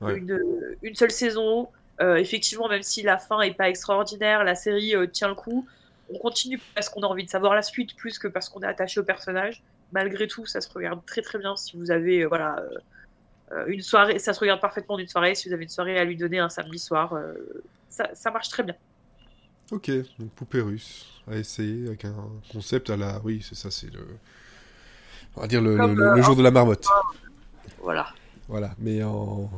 Ouais. 0.00 0.16
une, 0.16 0.40
une 0.82 0.94
seule 0.94 1.10
saison. 1.12 1.68
Effectivement, 2.00 2.68
même 2.68 2.82
si 2.84 3.02
la 3.02 3.18
fin 3.18 3.40
est 3.40 3.54
pas 3.54 3.68
extraordinaire, 3.68 4.44
la 4.44 4.54
série 4.54 4.94
tient 5.12 5.26
le 5.28 5.34
coup. 5.34 5.66
On 6.10 6.18
continue 6.18 6.60
parce 6.74 6.88
qu'on 6.88 7.02
a 7.02 7.06
envie 7.06 7.24
de 7.24 7.30
savoir 7.30 7.54
la 7.54 7.62
suite 7.62 7.94
plus 7.96 8.18
que 8.18 8.28
parce 8.28 8.48
qu'on 8.48 8.60
est 8.62 8.66
attaché 8.66 9.00
au 9.00 9.04
personnage. 9.04 9.62
Malgré 9.92 10.26
tout, 10.26 10.46
ça 10.46 10.60
se 10.60 10.68
regarde 10.72 11.04
très 11.06 11.22
très 11.22 11.38
bien 11.38 11.56
si 11.56 11.76
vous 11.76 11.90
avez 11.90 12.22
euh, 12.22 12.28
voilà 12.28 12.58
euh, 12.60 12.68
euh, 13.52 13.64
une 13.68 13.80
soirée, 13.82 14.18
ça 14.18 14.32
se 14.34 14.40
regarde 14.40 14.60
parfaitement 14.60 14.96
d'une 14.96 15.08
soirée. 15.08 15.34
Si 15.34 15.48
vous 15.48 15.54
avez 15.54 15.62
une 15.64 15.68
soirée 15.70 15.98
à 15.98 16.04
lui 16.04 16.16
donner 16.16 16.38
un 16.38 16.48
samedi 16.50 16.78
soir, 16.78 17.14
euh, 17.14 17.34
ça, 17.88 18.08
ça 18.14 18.30
marche 18.30 18.48
très 18.48 18.62
bien. 18.62 18.74
Ok, 19.70 19.90
donc 20.18 20.30
poupée 20.30 20.60
russe 20.62 21.06
à 21.30 21.36
essayer 21.36 21.88
avec 21.88 22.04
un 22.06 22.14
concept 22.52 22.88
à 22.90 22.96
la. 22.96 23.20
Oui, 23.24 23.44
c'est 23.46 23.54
ça, 23.54 23.70
c'est 23.70 23.92
le. 23.92 24.00
On 25.36 25.42
va 25.42 25.46
dire 25.46 25.60
le, 25.62 25.76
Comme, 25.76 25.94
le- 25.94 26.10
le- 26.10 26.16
le 26.16 26.22
jour 26.22 26.36
de 26.36 26.42
la 26.42 26.50
marmotte. 26.50 26.86
Voilà. 27.82 28.08
Voilà, 28.48 28.70
mais 28.78 29.02
en. 29.02 29.50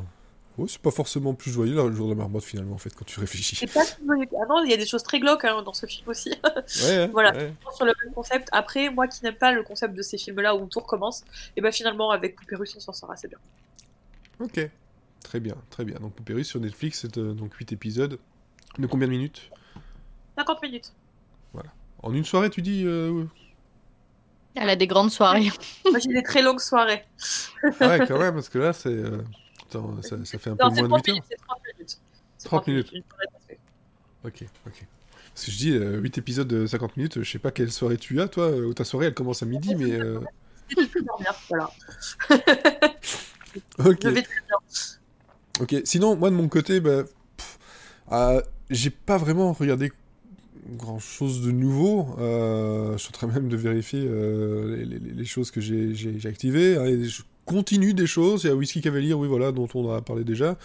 C'est 0.69 0.83
pas 0.83 0.91
forcément 0.91 1.33
plus 1.35 1.51
joyeux 1.51 1.75
le 1.89 1.95
jour 1.95 2.07
de 2.09 2.13
la 2.13 2.19
marmotte 2.19 2.45
finalement 2.45 2.75
en 2.75 2.79
fait 2.79 2.95
quand 2.95 3.05
tu 3.07 3.19
réfléchis. 3.19 3.57
C'est 3.57 3.73
pas. 3.73 3.81
Ah 3.83 4.47
non, 4.49 4.63
il 4.65 4.71
y 4.71 4.75
a 4.75 4.77
des 4.77 4.85
choses 4.87 5.03
très 5.03 5.19
glauques 5.19 5.45
hein, 5.45 5.63
dans 5.63 5.73
ce 5.73 5.87
film 5.87 6.07
aussi. 6.09 6.31
Ouais, 6.85 7.07
Voilà. 7.13 7.33
ouais. 7.35 7.55
sur 7.75 7.87
le 7.87 7.93
même 8.05 8.13
concept. 8.13 8.49
Après, 8.53 8.91
moi 8.91 9.09
qui 9.09 9.25
n'aime 9.25 9.37
pas 9.37 9.53
le 9.53 9.63
concept 9.63 9.95
de 9.95 10.03
ces 10.03 10.19
films-là 10.19 10.55
où 10.57 10.67
tout 10.67 10.81
recommence, 10.81 11.25
et 11.57 11.61
ben 11.63 11.73
finalement 11.73 12.11
avec 12.11 12.37
Poupée 12.37 12.57
Russe 12.57 12.75
on 12.77 12.81
s'en 12.81 12.93
sort 12.93 13.11
assez 13.11 13.29
bien. 13.29 13.39
Ok, 14.39 14.69
très 15.25 15.41
bien, 15.41 15.55
très 15.71 15.85
bien. 15.85 15.97
Donc 15.99 16.13
poupée 16.15 16.35
russe 16.35 16.49
sur 16.49 16.61
Netflix, 16.61 17.01
c'est 17.03 17.17
euh, 17.19 17.33
donc 17.33 17.55
8 17.55 17.73
épisodes. 17.73 18.19
De 18.79 18.87
combien 18.87 19.07
de 19.07 19.13
minutes? 19.13 19.51
50 20.37 20.63
minutes. 20.63 20.93
En 22.03 22.15
une 22.15 22.25
soirée, 22.25 22.49
tu 22.49 22.63
dis 22.63 22.85
euh, 22.87 23.25
Elle 24.55 24.71
a 24.71 24.77
des 24.77 24.87
grandes 24.87 25.11
soirées. 25.11 25.51
Moi 25.91 25.99
j'ai 25.99 26.13
des 26.15 26.23
très 26.23 26.41
longues 26.41 26.61
soirées. 26.61 27.05
Ah 27.81 27.89
ouais, 27.89 28.07
quand 28.09 28.19
même, 28.19 28.33
parce 28.35 28.49
que 28.49 28.59
là, 28.59 28.73
c'est. 28.73 28.89
euh, 28.89 29.21
ça, 30.03 30.17
ça 30.25 30.39
fait 30.39 30.51
un 30.51 30.57
peu 30.57 30.65
Non, 30.65 30.71
moins 30.71 30.83
de 30.83 30.89
30 30.89 31.07
8 31.07 31.11
heures. 31.11 31.15
minutes. 31.15 31.25
C'est 31.29 31.37
30 31.47 31.59
minutes. 31.77 31.99
C'est 32.39 32.49
30 32.49 32.67
minutes. 32.67 32.93
Une 32.93 33.03
soirée 33.09 33.27
passée. 33.33 33.59
Ok, 34.25 34.45
ok. 34.67 34.87
Parce 35.35 35.47
que 35.47 35.53
je 35.53 35.57
dis, 35.57 35.71
euh, 35.73 35.99
8 36.01 36.19
épisodes 36.19 36.49
de 36.49 36.67
50 36.67 36.97
minutes, 36.97 37.23
je 37.23 37.31
sais 37.31 37.39
pas 37.39 37.51
quelle 37.51 37.71
soirée 37.71 37.97
tu 37.97 38.21
as, 38.21 38.29
toi, 38.29 38.45
euh, 38.51 38.67
ou 38.67 38.75
ta 38.75 38.85
soirée 38.85 39.07
elle 39.07 39.15
commence 39.15 39.43
à 39.43 39.47
midi, 39.47 39.75
mais. 39.75 39.93
euh, 39.93 40.21
dormir, 41.05 41.35
voilà. 41.49 41.71
Ok. 45.61 45.77
Sinon, 45.85 46.17
moi 46.17 46.31
de 46.31 46.35
mon 46.37 46.49
côté, 46.49 46.81
bah, 46.81 47.05
euh, 48.13 48.41
j'ai 48.71 48.91
pas 48.91 49.19
vraiment 49.19 49.53
regardé 49.53 49.93
grand 50.77 50.99
chose 50.99 51.43
de 51.43 51.51
nouveau. 51.51 52.15
Euh, 52.19 52.93
je 52.93 52.99
suis 52.99 53.09
en 53.09 53.13
train 53.13 53.27
même 53.27 53.49
de 53.49 53.57
vérifier 53.57 54.05
euh, 54.07 54.77
les, 54.77 54.85
les- 54.85 54.99
les 54.99 55.25
choses 55.25 55.51
que 55.51 55.61
j'ai 55.61 56.19
activées. 56.25 56.77
hein, 56.77 56.85
et 56.87 57.05
je 57.05 57.23
continue 57.51 57.95
des 57.95 58.07
choses. 58.07 58.45
Il 58.45 58.47
y 58.47 58.51
a 58.51 58.55
Whisky 58.55 58.81
Cavalier, 58.81 59.13
oui, 59.13 59.27
voilà, 59.27 59.51
dont 59.51 59.69
on 59.75 59.93
a 59.93 60.01
parlé 60.01 60.23
déjà. 60.25 60.57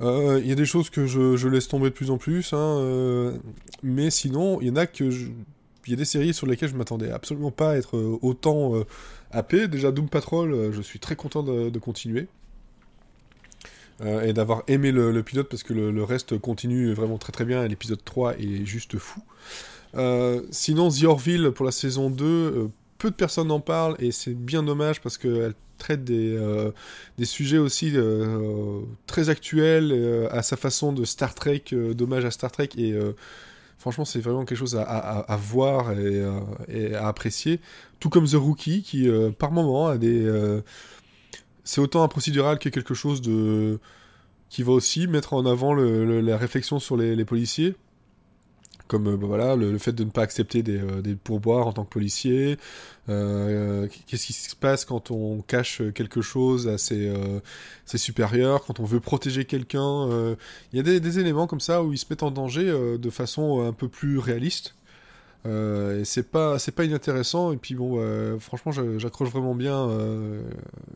Euh, 0.00 0.40
Il 0.42 0.48
y 0.48 0.52
a 0.52 0.56
des 0.56 0.66
choses 0.66 0.90
que 0.90 1.06
je, 1.06 1.48
laisse 1.48 1.68
tomber 1.68 1.90
de 1.90 1.94
plus 1.94 2.10
en 2.10 2.18
plus. 2.18 2.52
hein, 2.52 2.56
euh, 2.56 3.36
mais 3.82 4.10
sinon, 4.10 4.60
il 4.60 4.68
y 4.68 4.70
en 4.70 4.76
a 4.76 4.86
que 4.86 5.04
Il 5.04 5.90
y 5.90 5.92
a 5.92 5.96
des 5.96 6.04
séries 6.04 6.34
sur 6.34 6.46
lesquelles 6.46 6.70
je 6.70 6.76
m'attendais 6.76 7.10
absolument 7.10 7.52
pas 7.52 7.70
à 7.72 7.76
être 7.76 7.96
euh, 7.96 8.18
autant 8.22 8.74
euh. 8.76 9.66
Déjà, 9.68 9.92
Doom 9.92 10.08
Patrol, 10.08 10.72
je 10.72 10.82
suis 10.82 10.98
très 10.98 11.14
content 11.14 11.42
de, 11.42 11.78
continuer. 11.78 12.28
Et 14.00 14.32
d'avoir 14.32 14.62
aimé 14.68 14.90
le, 14.90 15.22
pilote 15.22 15.48
parce 15.48 15.62
que 15.62 15.74
le, 15.74 16.04
reste 16.04 16.38
continue 16.38 16.94
vraiment 16.94 17.18
très 17.18 17.32
très 17.32 17.44
bien 17.44 17.66
l'épisode 17.68 18.02
3 18.02 18.38
est 18.38 18.64
juste 18.64 18.96
fou. 18.96 19.20
Sinon, 20.50 20.88
The 20.88 21.04
Orville 21.04 21.50
pour 21.54 21.66
la 21.66 21.72
saison 21.72 22.08
2, 22.10 22.24
euh, 22.24 22.68
peu 22.98 23.10
de 23.10 23.14
personnes 23.14 23.50
en 23.50 23.60
parlent 23.60 23.96
et 23.98 24.10
c'est 24.12 24.34
bien 24.34 24.62
dommage 24.62 25.00
parce 25.00 25.18
qu'elle 25.18 25.54
traite 25.78 26.04
des, 26.04 26.34
euh, 26.36 26.72
des 27.16 27.24
sujets 27.24 27.58
aussi 27.58 27.92
euh, 27.94 28.80
très 29.06 29.30
actuels 29.30 29.90
euh, 29.92 30.28
à 30.30 30.42
sa 30.42 30.56
façon 30.56 30.92
de 30.92 31.04
Star 31.04 31.34
Trek, 31.34 31.64
d'hommage 31.72 32.24
à 32.24 32.30
Star 32.30 32.50
Trek 32.52 32.70
et 32.76 32.94
franchement 33.78 34.04
c'est 34.04 34.20
vraiment 34.20 34.44
quelque 34.44 34.58
chose 34.58 34.76
à, 34.76 34.82
à- 34.82 35.36
voir 35.36 35.92
et, 36.68 36.94
à 36.94 37.06
apprécier. 37.08 37.60
Tout 38.00 38.10
comme 38.10 38.26
The 38.26 38.34
Rookie 38.34 38.82
qui 38.82 39.08
par 39.38 39.52
moment 39.52 39.88
a 39.88 39.98
des... 39.98 40.30
c'est 41.64 41.80
autant 41.80 42.02
un 42.02 42.08
procédural 42.08 42.58
que 42.58 42.68
quelque 42.68 42.94
chose 42.94 43.22
de 43.22 43.78
qui 44.50 44.62
va 44.62 44.72
aussi 44.72 45.06
mettre 45.06 45.34
en 45.34 45.46
avant 45.46 45.74
la 45.74 46.36
réflexion 46.36 46.78
sur 46.78 46.96
les 46.96 47.24
policiers 47.24 47.74
comme 48.88 49.06
euh, 49.06 49.16
bah 49.16 49.26
voilà 49.26 49.54
le, 49.54 49.78
fait 49.78 49.92
de 49.92 50.02
ne 50.02 50.10
pas 50.10 50.22
accepter 50.22 50.62
des, 50.62 50.78
euh, 50.78 51.16
pourboires 51.22 51.68
en 51.68 51.72
tant 51.72 51.84
que 51.84 51.90
policier 51.90 52.56
euh, 53.08 53.86
qu'est-ce 54.06 54.26
qui 54.26 54.32
se 54.32 54.56
passe 54.56 54.84
quand 54.84 55.10
on 55.10 55.40
cache 55.42 55.82
quelque 55.94 56.20
chose 56.20 56.66
à 56.66 56.78
ses, 56.78 57.12
supérieurs 57.94 58.64
quand 58.64 58.80
on 58.80 58.84
veut 58.84 59.00
protéger 59.00 59.44
quelqu'un 59.44 60.08
il 60.72 60.76
y 60.76 60.80
a 60.80 60.82
des, 60.82 61.18
éléments 61.18 61.46
comme 61.46 61.60
ça 61.60 61.82
où 61.82 61.92
ils 61.92 61.98
se 61.98 62.06
mettent 62.10 62.22
en 62.22 62.30
danger 62.30 62.66
de 62.98 63.10
façon 63.10 63.60
un 63.66 63.72
peu 63.72 63.88
plus 63.88 64.18
réaliste. 64.18 64.74
Et 65.46 66.04
c'est 66.04 66.30
pas 66.30 66.58
c'est 66.58 66.72
pas 66.72 66.84
inintéressant. 66.84 67.52
Et 67.52 67.56
puis 67.56 67.74
bon 67.74 67.98
franchement 68.40 68.72
j'accroche 68.98 69.30
vraiment 69.30 69.54
bien 69.54 69.88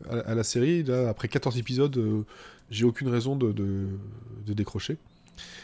à, 0.09 0.35
la 0.35 0.43
série. 0.43 0.85
Après 1.09 1.27
14 1.27 1.57
épisodes 1.57 2.25
j'ai 2.69 2.85
aucune 2.85 3.07
raison 3.07 3.35
de 3.35 3.53
décrocher 4.53 4.97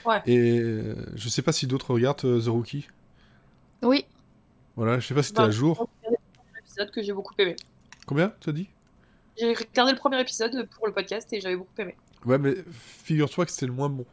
Ouais. 0.05 0.21
et 0.25 0.59
euh, 0.59 0.95
je 1.15 1.29
sais 1.29 1.41
pas 1.41 1.51
si 1.51 1.67
d'autres 1.67 1.93
regardent 1.93 2.23
euh, 2.25 2.41
The 2.41 2.47
Rookie 2.47 2.87
Oui. 3.81 4.05
voilà 4.75 4.99
je 4.99 5.07
sais 5.07 5.13
pas 5.13 5.23
si 5.23 5.31
t'es 5.33 5.41
Bah, 5.41 5.47
à 5.47 5.51
jour 5.51 5.75
j'ai 6.01 6.07
regardé 6.07 6.17
le 6.33 6.37
premier 6.39 6.59
épisode 6.59 6.91
que 6.91 7.01
j'ai 7.03 7.13
beaucoup 7.13 7.33
aimé. 7.37 7.55
combien 8.05 8.33
tu 8.39 8.49
as 8.49 8.53
dit? 8.53 8.69
J'ai 9.37 9.53
regardé 9.53 9.91
le 9.93 9.97
premier 9.97 10.19
épisode 10.21 10.67
pour 10.69 10.87
le 10.87 10.93
podcast 10.93 11.31
et 11.33 11.39
j'avais 11.41 11.55
beaucoup 11.55 11.71
aimé. 11.79 11.95
ouais 12.25 12.37
mais 12.37 12.55
figure-toi 12.71 13.45
que 13.45 13.51
c'était 13.51 13.67
le 13.67 13.73
moins 13.73 13.89
bon 13.89 14.05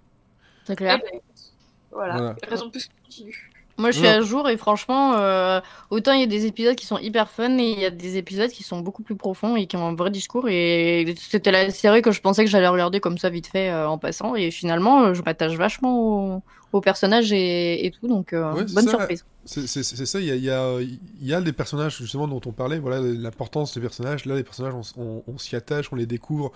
C'est 0.65 0.75
Eh 0.75 0.77
clair. 0.77 0.99
ben, 0.99 1.09
écoute, 1.15 1.53
voilà. 1.91 2.15
Voilà. 2.17 2.37
Raison 2.49 2.67
de 2.67 2.71
plus 2.73 2.87
que 2.87 2.93
je 2.99 3.05
continue. 3.05 3.53
Moi, 3.79 3.91
je 3.91 3.99
suis 3.99 4.07
Non. 4.07 4.15
à 4.15 4.21
jour 4.23 4.49
et 4.49 4.57
franchement, 4.57 5.15
euh, 5.19 5.61
autant 5.91 6.13
il 6.13 6.21
y 6.21 6.23
a 6.23 6.27
des 6.27 6.47
épisodes 6.47 6.75
qui 6.77 6.87
sont 6.87 6.99
hyper 6.99 7.29
fun 7.29 7.59
et 7.59 7.71
il 7.73 7.79
y 7.79 7.85
a 7.85 7.91
des 7.91 8.17
épisodes 8.17 8.51
qui 8.51 8.63
sont 8.63 8.81
beaucoup 8.81 9.03
plus 9.03 9.17
profonds 9.17 9.55
et 9.57 9.67
qui 9.67 9.77
ont 9.77 9.87
un 9.87 9.95
vrai 9.95 10.11
discours. 10.11 10.49
Et 10.49 11.15
c'était 11.19 11.51
la 11.51 11.71
série 11.71 12.01
que 12.01 12.11
je 12.11 12.21
pensais 12.23 12.45
que 12.45 12.51
j'allais 12.51 12.69
regarder 12.69 13.01
comme 13.01 13.19
ça 13.19 13.29
vite 13.29 13.49
fait 13.49 13.69
euh, 13.71 13.87
en 13.89 13.99
passant. 13.99 14.35
Et 14.35 14.51
finalement, 14.51 15.03
euh, 15.03 15.15
je 15.15 15.21
m'attache 15.23 15.53
vachement 15.57 16.35
au, 16.37 16.43
au 16.73 16.81
personnage 16.81 17.33
et, 17.33 17.85
et 17.85 17.91
tout. 17.91 18.09
Donc, 18.09 18.33
euh, 18.33 18.53
Ouais, 18.55 18.65
bonne 18.65 18.85
ça. 18.85 18.91
surprise. 18.91 19.25
C'est 19.45 19.67
ça, 19.85 20.21
il 20.21 20.27
y 20.27 20.31
a, 20.33 20.37
y, 20.37 20.51
a, 20.51 20.81
il 20.81 20.99
y 21.27 21.35
a 21.35 21.41
des 21.43 21.53
personnages 21.53 21.99
justement 21.99 22.27
dont 22.27 22.41
on 22.47 22.53
parlait, 22.53 22.79
voilà 22.79 23.01
l'importance 23.01 23.75
des 23.75 23.81
personnages. 23.81 24.25
Là, 24.25 24.35
les 24.37 24.43
personnages, 24.43 24.75
on, 24.97 25.03
on- 25.03 25.23
on 25.29 25.39
s'y 25.39 25.55
attache, 25.55 25.93
on 25.93 25.97
les 25.97 26.07
découvre, 26.07 26.51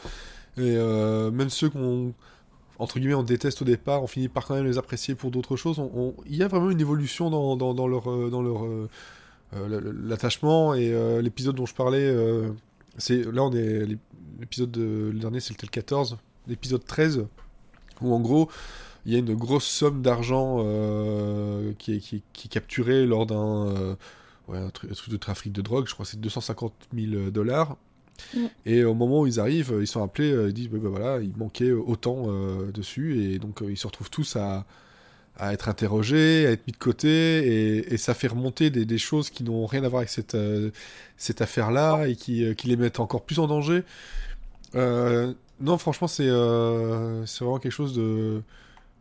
et 0.59 0.77
même 1.31 1.51
ceux 1.51 1.71
qu'on 1.71 2.13
entre 2.81 2.99
guillemets 2.99 3.15
on 3.15 3.23
déteste 3.23 3.61
au 3.63 3.65
départ, 3.65 4.03
on 4.03 4.07
finit 4.07 4.29
par 4.29 4.47
quand 4.47 4.55
même 4.55 4.65
les 4.65 4.79
apprécier 4.79 5.15
pour 5.15 5.31
d'autres 5.31 5.57
choses. 5.57 5.81
Il 6.27 6.35
y 6.35 6.43
a 6.43 6.49
vraiment 6.49 6.71
une 6.71 6.81
évolution 6.81 7.29
dans, 7.31 7.89
leur, 7.89 8.11
euh, 8.11 8.31
euh, 8.33 8.87
euh, 9.55 9.93
l'attachement 10.03 10.75
et 10.75 10.91
l'épisode 11.23 11.55
dont 11.55 11.67
je 11.67 11.75
parlais. 11.75 12.13
c'est 12.97 13.23
là 13.31 13.45
on 13.45 13.53
est 13.53 13.87
l'épisode 14.39 14.71
de- 14.71 15.11
le 15.13 15.19
dernier 15.19 15.41
c'était 15.41 15.67
le 15.67 15.71
14, 15.71 16.17
l'épisode 16.49 16.85
13 16.85 17.27
où 18.01 18.15
en 18.15 18.21
gros 18.21 18.51
il 19.05 19.13
y 19.13 19.17
a 19.17 19.19
une 19.19 19.35
grosse 19.35 19.67
somme 19.67 20.01
d'argent 20.01 20.65
qui, 21.79 21.93
est, 21.95 22.49
capturée 22.49 23.05
lors 23.05 23.27
d'un 23.27 23.97
truc, 24.73 24.93
truc 24.93 25.11
de 25.11 25.19
trafic 25.19 25.53
de 25.53 25.61
drogue, 25.61 25.87
je 25.87 25.93
crois 25.93 26.05
que 26.05 26.11
c'est 26.11 26.21
250 26.21 26.73
000 26.95 27.31
dollars. 27.31 27.77
Mm. 28.35 28.47
Et 28.67 28.85
au 28.85 28.95
moment 28.95 29.21
où 29.21 29.27
ils 29.27 29.41
arrivent, 29.41 29.77
ils 29.81 29.87
sont 29.87 30.03
appelés, 30.03 30.33
euh, 30.33 30.49
ils 30.49 30.55
disent 30.55 30.69
bah, 30.69 30.79
bah, 30.83 30.89
voilà, 30.91 31.19
il 31.21 31.37
manquait 31.37 31.73
autant 31.73 32.25
euh, 32.27 32.71
dessus, 32.73 33.23
et 33.23 33.39
donc 33.39 33.63
euh, 33.63 33.71
ils 33.71 33.77
se 33.77 33.87
retrouvent 33.87 34.11
tous 34.11 34.37
à, 34.37 34.65
être 35.43 35.69
interrogés, 35.71 36.47
à 36.47 36.51
être 36.51 36.67
mis 36.67 36.73
de 36.73 36.79
côté, 36.79 37.87
et, 37.91 37.97
ça 37.97 38.13
fait 38.13 38.29
remonter 38.29 38.69
des, 38.71 38.99
choses 38.99 39.31
qui 39.31 39.43
n'ont 39.43 39.65
rien 39.65 39.85
à 39.85 39.89
voir 39.89 40.01
avec 40.01 40.11
cette, 40.11 40.35
euh, 40.35 40.71
affaire-là, 41.39 42.07
et 42.07 42.17
qui, 42.17 42.45
euh, 42.45 42.55
les 42.65 42.77
mettent 42.77 43.01
encore 43.01 43.23
plus 43.23 43.39
en 43.39 43.47
danger. 43.47 43.83
Euh, 44.75 45.33
non, 45.61 45.77
franchement, 45.79 46.09
c'est 46.09 46.27
euh, 46.27 47.25
vraiment 47.39 47.59
quelque 47.59 47.73
chose 47.73 47.95
de, 47.95 48.43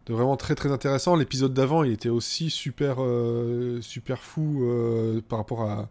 vraiment 0.09 0.37
très 0.37 0.55
très 0.55 0.71
intéressant. 0.71 1.15
L'épisode 1.15 1.53
d'avant, 1.53 1.83
il 1.83 1.93
était 1.93 2.09
aussi 2.09 2.49
super, 2.49 2.97
euh, 2.99 3.79
super 3.81 4.19
fou 4.19 4.63
euh, 4.63 5.21
par 5.27 5.39
rapport 5.39 5.61
à, 5.63 5.89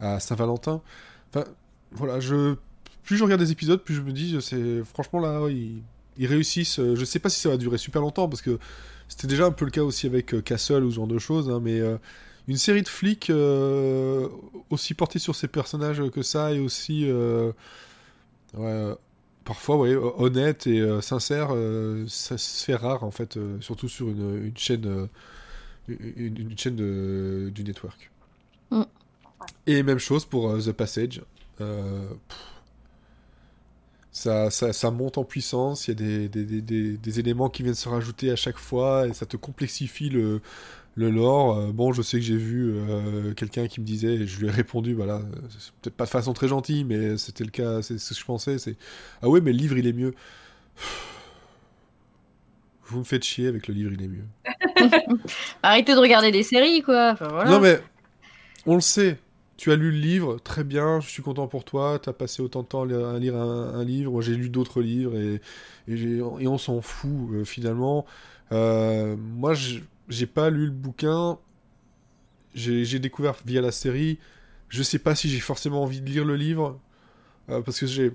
à 0.00 0.20
Saint-Valentin. 0.20 0.82
Enfin, 1.30 1.46
voilà, 1.92 2.20
je, 2.20 2.56
plus 3.10 3.16
je 3.16 3.24
regarde 3.24 3.40
des 3.40 3.50
épisodes, 3.50 3.82
plus 3.82 3.96
je 3.96 4.02
me 4.02 4.12
dis, 4.12 4.36
c'est 4.40 4.84
franchement 4.84 5.18
là, 5.18 5.48
ils, 5.50 5.82
ils 6.16 6.26
réussissent. 6.28 6.78
Euh, 6.78 6.94
Je 6.94 7.04
sais 7.04 7.18
pas 7.18 7.28
si 7.28 7.40
ça 7.40 7.48
va 7.48 7.56
durer 7.56 7.76
super 7.76 8.00
longtemps 8.02 8.28
parce 8.28 8.40
que 8.40 8.60
c'était 9.08 9.26
déjà 9.26 9.46
un 9.46 9.50
peu 9.50 9.64
le 9.64 9.72
cas 9.72 9.82
aussi 9.82 10.06
avec 10.06 10.32
euh, 10.32 10.40
Castle 10.40 10.84
ou 10.84 10.90
ce 10.92 10.94
genre 10.94 11.08
de 11.08 11.18
choses, 11.18 11.50
hein, 11.50 11.58
mais 11.60 11.80
euh, 11.80 11.96
une 12.46 12.56
série 12.56 12.82
de 12.82 12.88
flics 12.88 13.28
euh, 13.30 14.28
aussi 14.70 14.94
portée 14.94 15.18
sur 15.18 15.34
ces 15.34 15.48
personnages 15.48 16.00
que 16.10 16.22
ça 16.22 16.52
et 16.52 16.60
aussi 16.60 17.10
euh, 17.10 17.50
ouais, 18.54 18.94
parfois 19.44 19.76
ouais, 19.78 19.96
honnête 19.96 20.68
et 20.68 20.78
euh, 20.78 21.00
sincère, 21.00 21.48
euh, 21.50 22.04
ça 22.06 22.38
se 22.38 22.64
fait 22.64 22.76
rare 22.76 23.02
en 23.02 23.10
fait, 23.10 23.36
euh, 23.36 23.60
surtout 23.60 23.88
sur 23.88 24.06
une, 24.08 24.44
une 24.46 24.56
chaîne, 24.56 24.86
euh, 24.86 25.06
une, 26.16 26.38
une 26.38 26.56
chaîne 26.56 26.76
de- 26.76 27.50
du 27.52 27.64
network. 27.64 28.08
Mm. 28.70 28.82
Et 29.66 29.82
même 29.82 29.98
chose 29.98 30.24
pour 30.24 30.48
euh, 30.48 30.60
The 30.60 30.70
Passage. 30.70 31.22
Euh, 31.60 32.08
pff, 32.28 32.38
ça, 34.12 34.50
ça, 34.50 34.72
ça 34.72 34.90
monte 34.90 35.18
en 35.18 35.24
puissance, 35.24 35.86
il 35.86 35.90
y 35.90 35.92
a 35.92 35.94
des, 35.94 36.28
des, 36.28 36.60
des, 36.62 36.96
des- 36.96 37.20
éléments 37.20 37.48
qui 37.48 37.62
viennent 37.62 37.74
se 37.74 37.88
rajouter 37.88 38.30
à 38.30 38.36
chaque 38.36 38.58
fois 38.58 39.06
et 39.06 39.12
ça 39.12 39.24
te 39.26 39.36
complexifie 39.36 40.08
le, 40.08 40.40
le 40.96 41.10
lore. 41.10 41.56
Euh, 41.58 41.72
bon, 41.72 41.92
je 41.92 42.02
sais 42.02 42.18
que 42.18 42.24
j'ai 42.24 42.36
vu 42.36 42.72
euh, 42.74 43.32
quelqu'un 43.34 43.68
qui 43.68 43.80
me 43.80 43.86
disait, 43.86 44.14
et 44.14 44.26
je 44.26 44.40
lui 44.40 44.48
ai 44.48 44.50
répondu, 44.50 44.94
voilà, 44.94 45.20
c'est 45.58 45.72
peut-être 45.80 45.96
pas 45.96 46.04
de 46.06 46.10
façon 46.10 46.32
très 46.32 46.48
gentille, 46.48 46.84
mais 46.84 47.16
c'était 47.18 47.44
le 47.44 47.50
cas, 47.50 47.82
c'est 47.82 47.98
ce 47.98 48.14
que 48.14 48.18
je 48.20 48.24
pensais, 48.24 48.58
c'est 48.58 48.76
Ah 49.22 49.28
ouais, 49.28 49.40
mais 49.40 49.52
le 49.52 49.58
livre 49.58 49.78
il 49.78 49.86
est 49.86 49.92
mieux. 49.92 50.14
Vous 52.86 52.98
me 52.98 53.04
faites 53.04 53.22
chier 53.22 53.46
avec 53.46 53.68
le 53.68 53.74
livre, 53.74 53.92
il 53.92 54.02
est 54.02 54.08
mieux. 54.08 54.24
Arrêtez 55.62 55.94
de 55.94 55.98
regarder 56.00 56.32
des 56.32 56.42
séries, 56.42 56.82
quoi. 56.82 57.10
Enfin, 57.12 57.28
voilà. 57.28 57.48
Non 57.50 57.60
mais, 57.60 57.80
on 58.66 58.74
le 58.74 58.80
sait. 58.80 59.18
Tu 59.60 59.70
as 59.70 59.76
lu 59.76 59.90
le 59.90 59.98
livre, 59.98 60.38
très 60.38 60.64
bien, 60.64 61.00
je 61.00 61.10
suis 61.10 61.22
content 61.22 61.46
pour 61.46 61.66
toi. 61.66 61.98
Tu 62.02 62.08
as 62.08 62.14
passé 62.14 62.40
autant 62.40 62.62
de 62.62 62.66
temps 62.66 62.84
à 62.84 63.18
lire, 63.18 63.36
un, 63.36 63.84
livre. 63.84 64.10
Moi, 64.10 64.22
j'ai 64.22 64.34
lu 64.34 64.48
d'autres 64.48 64.80
livres 64.80 65.14
et, 65.14 65.42
et, 65.86 66.16
et 66.16 66.48
on 66.48 66.56
s'en 66.56 66.80
fout 66.80 67.28
euh, 67.34 67.44
finalement. 67.44 68.06
Euh, 68.52 69.16
moi, 69.18 69.52
j'ai 70.08 70.26
pas 70.26 70.48
lu 70.48 70.64
le 70.64 70.70
bouquin. 70.70 71.38
J'ai 72.54 72.98
découvert 73.00 73.34
via 73.44 73.60
la 73.60 73.70
série. 73.70 74.18
Je 74.70 74.82
sais 74.82 74.98
pas 74.98 75.14
si 75.14 75.28
j'ai 75.28 75.40
forcément 75.40 75.82
envie 75.82 76.00
de 76.00 76.08
lire 76.08 76.24
le 76.24 76.36
livre 76.36 76.80
euh, 77.50 77.60
parce 77.60 77.80
que 77.80 77.86
j'ai 77.86 78.12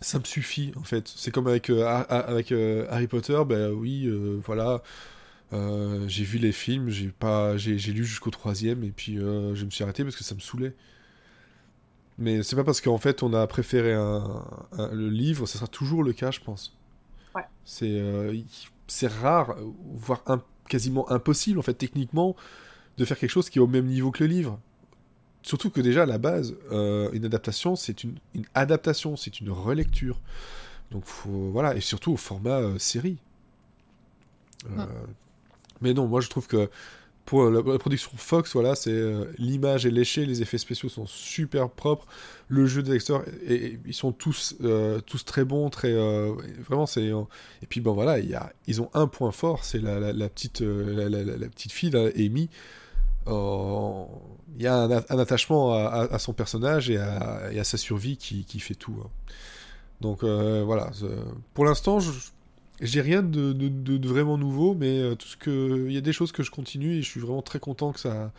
ça 0.00 0.18
me 0.18 0.24
suffit 0.24 0.72
en 0.74 0.82
fait. 0.82 1.06
C'est 1.06 1.30
comme 1.30 1.46
avec, 1.46 1.70
euh, 1.70 1.86
avec 2.08 2.50
Harry 2.90 3.06
Potter, 3.06 3.40
ben 3.46 3.70
oui, 3.70 4.10
voilà. 4.44 4.82
Euh, 5.52 6.08
j'ai 6.08 6.24
vu 6.24 6.38
les 6.38 6.52
films, 6.52 6.88
j'ai 6.88 7.08
pas, 7.08 7.56
j'ai 7.58 7.76
lu 7.92 8.04
jusqu'au 8.04 8.30
troisième 8.30 8.84
et 8.84 8.90
puis 8.90 9.18
euh, 9.18 9.54
je 9.54 9.64
me 9.66 9.70
suis 9.70 9.84
arrêté 9.84 10.02
parce 10.02 10.16
que 10.16 10.24
ça 10.24 10.34
me 10.34 10.40
saoulait. 10.40 10.74
Mais 12.18 12.42
c'est 12.42 12.56
pas 12.56 12.64
parce 12.64 12.80
qu'en 12.80 12.98
fait 12.98 13.22
on 13.22 13.32
a 13.34 13.46
préféré 13.46 13.92
un, 13.94 14.44
un- 14.72 14.92
le 14.92 15.08
livre, 15.08 15.46
ça 15.46 15.58
sera 15.58 15.66
toujours 15.66 16.02
le 16.04 16.12
cas, 16.12 16.30
je 16.30 16.40
pense. 16.40 16.76
Ouais. 17.34 17.44
C'est 17.64 17.90
euh, 18.00 18.36
c'est 18.86 19.08
rare, 19.08 19.56
voire 19.94 20.22
im- 20.26 20.42
quasiment 20.68 21.10
impossible 21.10 21.58
en 21.58 21.62
fait 21.62 21.74
techniquement 21.74 22.36
de 22.98 23.04
faire 23.04 23.18
quelque 23.18 23.30
chose 23.30 23.50
qui 23.50 23.58
est 23.58 23.62
au 23.62 23.66
même 23.66 23.86
niveau 23.86 24.10
que 24.10 24.24
le 24.24 24.30
livre. 24.30 24.58
Surtout 25.42 25.70
que 25.70 25.80
déjà 25.80 26.04
à 26.04 26.06
la 26.06 26.18
base, 26.18 26.54
une 26.70 27.24
adaptation, 27.24 27.74
c'est 27.76 28.04
une, 28.04 28.14
une 28.34 28.44
adaptation, 28.54 29.16
c'est 29.16 29.40
une 29.40 29.50
relecture. 29.50 30.20
Donc 30.92 31.04
faut, 31.06 31.50
voilà, 31.50 31.74
et 31.76 31.80
surtout 31.80 32.12
au 32.12 32.16
format 32.16 32.78
série. 32.78 33.18
Ouais. 34.70 34.84
Mais 35.82 35.94
non, 35.94 36.06
moi 36.06 36.20
je 36.20 36.28
trouve 36.28 36.46
que 36.46 36.68
pour 37.24 37.44
la, 37.50 37.60
la 37.62 37.78
production 37.78 38.10
Fox, 38.16 38.52
voilà, 38.54 38.74
c'est 38.74 38.90
euh, 38.90 39.26
l'image 39.38 39.86
est 39.86 39.90
léchée, 39.90 40.26
les 40.26 40.42
effets 40.42 40.58
spéciaux 40.58 40.88
sont 40.88 41.06
super 41.06 41.70
propres, 41.70 42.06
le 42.48 42.66
jeu 42.66 42.82
des 42.82 42.92
acteurs, 42.92 43.22
et, 43.46 43.78
ils 43.86 43.94
sont 43.94 44.12
tous 44.12 44.56
euh, 44.62 45.00
tous 45.00 45.24
très 45.24 45.44
bons, 45.44 45.70
très 45.70 45.92
euh, 45.92 46.34
vraiment 46.66 46.86
c'est 46.86 47.12
euh, 47.12 47.22
et 47.62 47.66
puis 47.66 47.80
bon 47.80 47.92
voilà, 47.92 48.18
il 48.18 48.28
y 48.28 48.34
a, 48.34 48.52
ils 48.66 48.82
ont 48.82 48.90
un 48.94 49.06
point 49.06 49.30
fort, 49.30 49.64
c'est 49.64 49.78
la, 49.78 50.28
petite 50.28 50.62
euh, 50.62 51.08
la, 51.08 51.48
petite 51.48 51.72
fille 51.72 51.90
là, 51.90 52.08
Amy. 52.16 52.48
Euh, 53.28 54.04
Il 54.56 54.62
y 54.62 54.66
a 54.66 54.74
un, 54.76 54.90
attachement 54.90 55.72
à, 55.74 56.18
son 56.18 56.32
personnage 56.32 56.90
et 56.90 56.98
à, 56.98 57.64
sa 57.64 57.78
survie 57.78 58.16
qui, 58.16 58.60
fait 58.60 58.74
tout. 58.74 58.96
hein. 59.02 59.10
Donc 60.00 60.24
euh, 60.24 60.62
voilà, 60.64 60.90
pour 61.54 61.64
l'instant, 61.64 62.00
je 62.00 62.10
j'ai 62.82 63.00
rien 63.00 63.22
de, 63.22 63.52
de- 63.52 63.68
de- 63.68 63.96
de 63.96 64.08
vraiment 64.08 64.36
nouveau, 64.38 64.74
mais 64.74 65.00
euh, 65.00 65.14
tout 65.14 65.26
ce 65.28 65.36
que 65.36 65.86
il 65.88 65.92
y 65.92 65.96
a 65.98 66.00
des 66.00 66.12
choses 66.12 66.32
que 66.32 66.42
je 66.42 66.50
continue 66.50 66.94
et 66.98 67.02
je 67.02 67.08
suis 67.08 67.20
vraiment 67.20 67.42
très 67.42 67.58
content 67.60 67.92
que 67.92 68.00
ça 68.00 68.32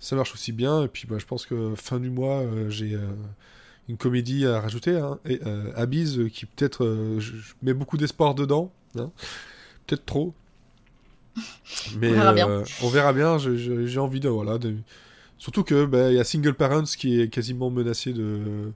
ça 0.00 0.16
marche 0.16 0.34
aussi 0.34 0.52
bien. 0.52 0.84
Et 0.84 0.88
puis 0.88 1.06
bah, 1.08 1.16
je 1.18 1.26
pense 1.26 1.46
que 1.46 1.74
fin 1.76 1.98
du 2.00 2.10
mois, 2.10 2.40
euh, 2.40 2.70
j'ai 2.70 2.94
euh, 2.94 3.00
une 3.88 3.96
comédie 3.96 4.46
à 4.46 4.60
rajouter, 4.60 4.96
hein, 4.96 5.18
et, 5.26 5.40
Abyss, 5.76 6.18
qui 6.32 6.46
peut-être 6.46 6.86
je, 7.18 7.36
je 7.36 7.54
mets 7.62 7.74
beaucoup 7.74 7.96
d'espoir 7.96 8.34
dedans, 8.34 8.72
hein. 8.98 9.10
peut-être 9.86 10.06
trop. 10.06 10.34
Mais 11.98 12.10
On 12.10 12.14
verra 12.14 12.32
bien. 12.34 12.64
on 12.82 12.88
verra 12.88 13.12
bien. 13.12 13.38
J'ai 13.38 13.98
envie 13.98 14.20
de 14.20 14.28
voilà. 14.28 14.58
Surtout 15.38 15.64
que 15.64 15.86
bah, 15.86 16.10
il 16.10 16.16
y 16.16 16.20
a 16.20 16.24
Single 16.24 16.54
Parents 16.54 16.82
qui 16.84 17.20
est 17.20 17.28
quasiment 17.28 17.70
menacé 17.70 18.12
de 18.12 18.72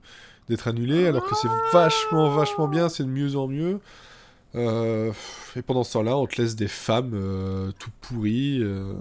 d'être 0.49 0.69
annulé, 0.69 1.07
alors 1.07 1.25
que 1.27 1.35
c'est 1.35 1.49
vachement 1.73 2.31
vachement 2.31 2.69
bien, 2.69 2.89
c'est 2.89 3.03
de 3.05 3.09
mieux 3.09 3.37
en 3.37 3.49
mieux. 3.49 3.81
Euh, 4.55 5.13
et 5.57 5.63
pendant 5.63 5.85
ce 5.85 5.95
temps-là, 5.95 6.17
on 6.17 6.27
te 6.27 6.41
laisse 6.41 6.55
des 6.57 6.69
femmes 6.69 7.13
euh, 7.15 7.73
tout 7.79 7.91
pourries. 8.01 8.61
euh, 8.63 8.95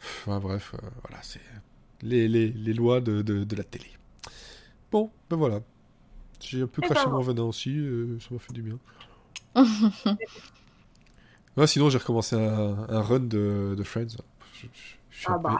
enfin, 0.00 0.38
bref, 0.40 0.74
voilà, 1.02 1.22
c'est 1.22 1.40
les, 2.02 2.28
les, 2.28 2.48
les 2.48 2.72
lois 2.72 3.00
de, 3.00 3.22
de, 3.22 3.44
de 3.44 3.56
la 3.56 3.64
télé. 3.64 3.86
Bon, 4.92 5.10
ben 5.30 5.36
voilà. 5.36 5.60
J'ai 6.40 6.62
un 6.62 6.66
peu 6.66 6.82
Eh 6.84 6.86
craché 6.86 7.06
ben, 7.06 7.12
mon 7.12 7.20
venin 7.22 7.42
aussi, 7.42 7.74
ça 8.20 8.28
m'a 8.32 8.38
fait 8.38 8.52
du 8.52 8.62
bien. 8.62 8.78
Ouais, 11.56 11.66
sinon, 11.66 11.90
j'ai 11.90 11.98
recommencé 11.98 12.36
un, 12.36 12.86
un 12.88 13.00
run 13.02 13.20
de, 13.20 13.74
de 13.76 13.82
Friends. 13.82 14.08
Je- 14.54 14.66
je- 14.66 14.68
je 15.10 15.16
suis 15.18 15.26
Ah 15.28 15.38
bah. 15.38 15.58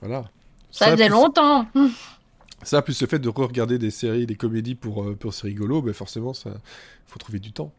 Voilà. 0.00 0.24
Ça 0.70 0.90
faisait 0.92 1.06
plus- 1.06 1.12
longtemps. 1.12 1.66
ça, 2.62 2.82
plus 2.82 3.00
le 3.00 3.06
fait 3.06 3.18
de 3.18 3.28
re-regarder 3.28 3.78
des 3.78 3.90
séries, 3.90 4.26
des 4.26 4.36
comédies 4.36 4.74
pour, 4.74 5.16
pour 5.16 5.32
c'est 5.34 5.46
rigolo, 5.46 5.82
ben 5.82 5.94
forcément, 5.94 6.34
ça 6.34 6.50
faut 7.06 7.18
trouver 7.18 7.38
du 7.38 7.52
temps. 7.52 7.72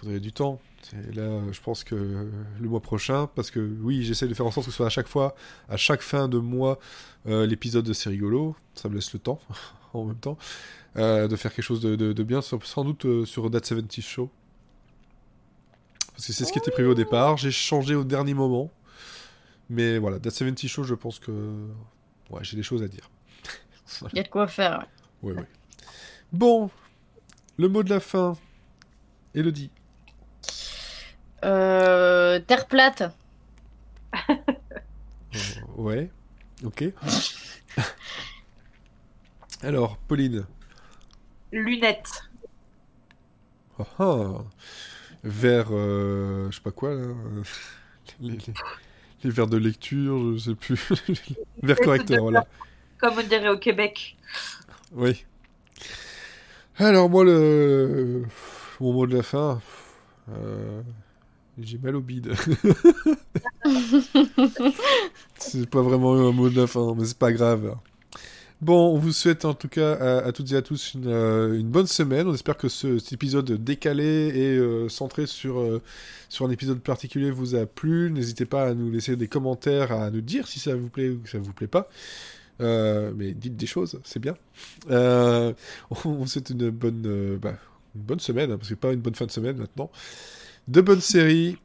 Trouver 0.00 0.20
du 0.20 0.32
temps. 0.32 0.60
Et 1.08 1.12
là, 1.12 1.40
je 1.52 1.60
pense 1.60 1.84
que 1.84 1.94
le 2.58 2.68
mois 2.68 2.80
prochain, 2.80 3.28
parce 3.34 3.50
que 3.50 3.60
oui, 3.82 4.02
j'essaie 4.02 4.26
de 4.26 4.34
faire 4.34 4.46
en 4.46 4.50
sorte 4.50 4.66
que 4.66 4.72
ce 4.72 4.76
soit 4.76 4.86
à 4.86 4.90
chaque 4.90 5.08
fois, 5.08 5.34
à 5.68 5.76
chaque 5.76 6.00
fin 6.00 6.26
de 6.26 6.38
mois, 6.38 6.78
euh, 7.26 7.46
l'épisode 7.46 7.84
de 7.84 7.92
C'est 7.92 8.08
rigolo. 8.10 8.56
Ça 8.74 8.88
me 8.88 8.94
laisse 8.94 9.12
le 9.12 9.18
temps, 9.18 9.40
en 9.92 10.04
même 10.06 10.16
temps, 10.16 10.38
euh, 10.96 11.28
de 11.28 11.36
faire 11.36 11.52
quelque 11.54 11.64
chose 11.64 11.80
de, 11.80 11.96
de- 11.96 12.12
de 12.14 12.22
bien, 12.22 12.40
sans 12.40 12.58
sans 12.64 12.84
doute 12.84 13.04
euh, 13.04 13.24
sur 13.26 13.50
That 13.50 13.60
70 13.62 14.00
Show. 14.02 14.30
Parce 16.12 16.26
que 16.26 16.32
c'est 16.32 16.44
ce 16.44 16.52
qui 16.52 16.58
était 16.58 16.70
prévu 16.70 16.88
au 16.88 16.94
départ. 16.94 17.36
J'ai 17.36 17.50
changé 17.50 17.94
au 17.94 18.04
dernier 18.04 18.34
moment. 18.34 18.70
Mais 19.68 19.98
voilà, 19.98 20.18
That 20.18 20.30
70 20.30 20.66
Show, 20.68 20.82
je 20.84 20.94
pense 20.94 21.18
que 21.18 21.30
ouais, 22.30 22.40
j'ai 22.42 22.56
des 22.56 22.62
choses 22.62 22.82
à 22.82 22.88
dire. 22.88 23.10
Il 24.12 24.16
y 24.16 24.20
a 24.20 24.22
de 24.22 24.28
quoi 24.28 24.48
faire. 24.48 24.86
Oui, 25.22 25.34
oui. 25.36 25.42
Bon, 26.32 26.70
le 27.58 27.68
mot 27.68 27.82
de 27.82 27.90
la 27.90 28.00
fin. 28.00 28.36
Elodie. 29.34 29.70
Euh, 31.44 32.38
Terre 32.40 32.66
plate. 32.66 33.02
Ouais, 35.76 36.10
ok. 36.64 36.84
Alors, 39.62 39.96
Pauline. 39.96 40.44
Lunettes. 41.52 42.24
Ah, 43.78 43.84
ah. 43.98 44.44
Vers, 45.22 45.68
euh, 45.70 46.50
je 46.50 46.56
sais 46.56 46.62
pas 46.62 46.70
quoi, 46.70 46.94
là. 46.94 47.06
Les, 48.20 48.32
les, 48.32 48.54
les 49.22 49.30
vers 49.30 49.46
de 49.46 49.56
lecture, 49.56 50.34
je 50.34 50.50
sais 50.50 50.54
plus. 50.54 50.88
vers 51.62 51.78
correcteur, 51.78 52.22
voilà. 52.22 52.46
Comme 52.98 53.14
on 53.18 53.22
dirait 53.22 53.48
au 53.48 53.56
Québec. 53.58 54.16
Oui. 54.92 55.24
Alors 56.76 57.10
moi 57.10 57.24
le 57.24 58.24
mon 58.80 58.92
mot 58.94 59.06
de 59.06 59.16
la 59.16 59.22
fin, 59.22 59.60
euh, 60.30 60.80
j'ai 61.62 61.78
mal 61.78 61.96
au 61.96 62.00
bide. 62.00 62.32
c'est 65.38 65.68
pas 65.68 65.82
vraiment 65.82 66.14
un 66.14 66.32
mot 66.32 66.48
de 66.48 66.60
la 66.60 66.66
fin, 66.66 66.94
mais 66.96 67.04
c'est 67.04 67.18
pas 67.18 67.32
grave. 67.32 67.76
Bon, 68.60 68.94
on 68.94 68.98
vous 68.98 69.12
souhaite 69.12 69.46
en 69.46 69.54
tout 69.54 69.68
cas 69.68 69.94
à, 69.94 70.18
à 70.26 70.32
toutes 70.32 70.52
et 70.52 70.56
à 70.56 70.60
tous 70.60 70.92
une, 70.92 71.06
euh, 71.06 71.58
une 71.58 71.68
bonne 71.68 71.86
semaine. 71.86 72.28
On 72.28 72.34
espère 72.34 72.58
que 72.58 72.68
ce, 72.68 72.98
cet 72.98 73.14
épisode 73.14 73.50
décalé 73.52 74.04
et 74.34 74.58
euh, 74.58 74.90
centré 74.90 75.26
sur, 75.26 75.60
euh, 75.60 75.80
sur 76.28 76.44
un 76.44 76.50
épisode 76.50 76.80
particulier 76.80 77.30
vous 77.30 77.54
a 77.54 77.64
plu. 77.64 78.10
N'hésitez 78.10 78.44
pas 78.44 78.66
à 78.66 78.74
nous 78.74 78.90
laisser 78.90 79.16
des 79.16 79.28
commentaires, 79.28 79.92
à 79.92 80.10
nous 80.10 80.20
dire 80.20 80.46
si 80.46 80.60
ça 80.60 80.74
vous 80.76 80.90
plaît 80.90 81.08
ou 81.08 81.20
que 81.20 81.30
ça 81.30 81.38
vous 81.38 81.54
plaît 81.54 81.68
pas. 81.68 81.88
Mais 82.60 83.32
dites 83.32 83.56
des 83.56 83.66
choses, 83.66 83.98
c'est 84.04 84.20
bien. 84.20 84.34
On 84.90 85.54
vous 86.04 86.26
souhaite 86.26 86.50
une 86.50 86.68
bonne, 86.68 87.38
bah, 87.40 87.54
une 87.94 88.02
bonne 88.02 88.20
semaine, 88.20 88.52
hein, 88.52 88.58
parce 88.58 88.68
que 88.68 88.74
pas 88.74 88.92
une 88.92 89.00
bonne 89.00 89.14
fin 89.14 89.24
de 89.24 89.30
semaine 89.30 89.56
maintenant. 89.56 89.90
De 90.70 90.80
bonnes 90.80 91.00
séries, 91.00 91.56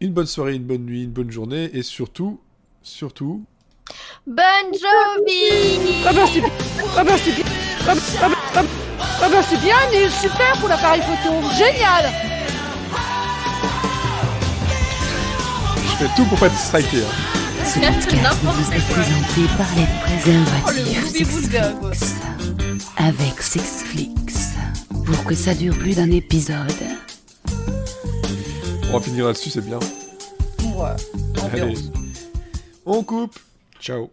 une 0.00 0.12
bonne 0.12 0.26
soirée, 0.26 0.54
une 0.54 0.62
bonne 0.62 0.84
nuit, 0.84 1.02
une 1.02 1.10
bonne 1.10 1.32
journée, 1.32 1.68
et 1.72 1.82
surtout, 1.82 2.38
surtout, 2.80 3.44
Bon 4.24 4.42
Jovi 4.72 6.04
Ah 6.06 6.12
bah 6.12 6.20
c'est 6.32 6.40
bien 6.40 6.50
Ah 6.96 7.02
bah 7.04 7.12
c'est 7.24 7.32
bien 7.34 7.44
Ah 7.88 7.94
bah, 7.94 8.00
ah 8.22 8.28
bah, 8.28 8.36
ah 8.54 8.62
bah, 8.62 8.68
ah 9.22 9.28
bah, 9.30 9.42
c'est 9.48 9.60
bien, 9.60 9.74
Nils, 9.90 10.12
super 10.12 10.52
pour 10.60 10.68
l'appareil 10.68 11.00
photo 11.02 11.34
Génial 11.56 12.12
je 16.00 16.04
fais 16.06 16.14
tout 16.14 16.24
pour 16.26 16.38
pas 16.38 16.46
être 16.46 16.56
striké. 16.56 16.98
hein. 16.98 17.64
Ce 17.66 17.80
podcast 17.80 18.22
N'importe 18.22 18.56
vous 18.56 18.72
est 18.72 18.76
quoi. 18.86 19.02
présenté 19.02 19.54
par 19.56 19.66
les 19.74 19.86
Oh, 20.64 20.70
le 20.70 20.82
préservatifs. 20.82 21.30
Sexflix. 21.32 22.14
Avec 22.98 23.42
Sexflix. 23.42 24.50
Pour 25.04 25.24
que 25.24 25.34
ça 25.34 25.54
dure 25.54 25.76
plus 25.76 25.96
d'un 25.96 26.12
épisode. 26.12 26.70
On 28.90 28.92
va 28.98 29.00
finir 29.00 29.26
là-dessus, 29.26 29.50
c'est 29.50 29.64
bien. 29.64 29.78
Ouais. 29.78 30.96
Allez, 31.52 31.62
Ambiance. 31.62 31.90
on 32.86 33.02
coupe. 33.02 33.38
Ciao. 33.80 34.10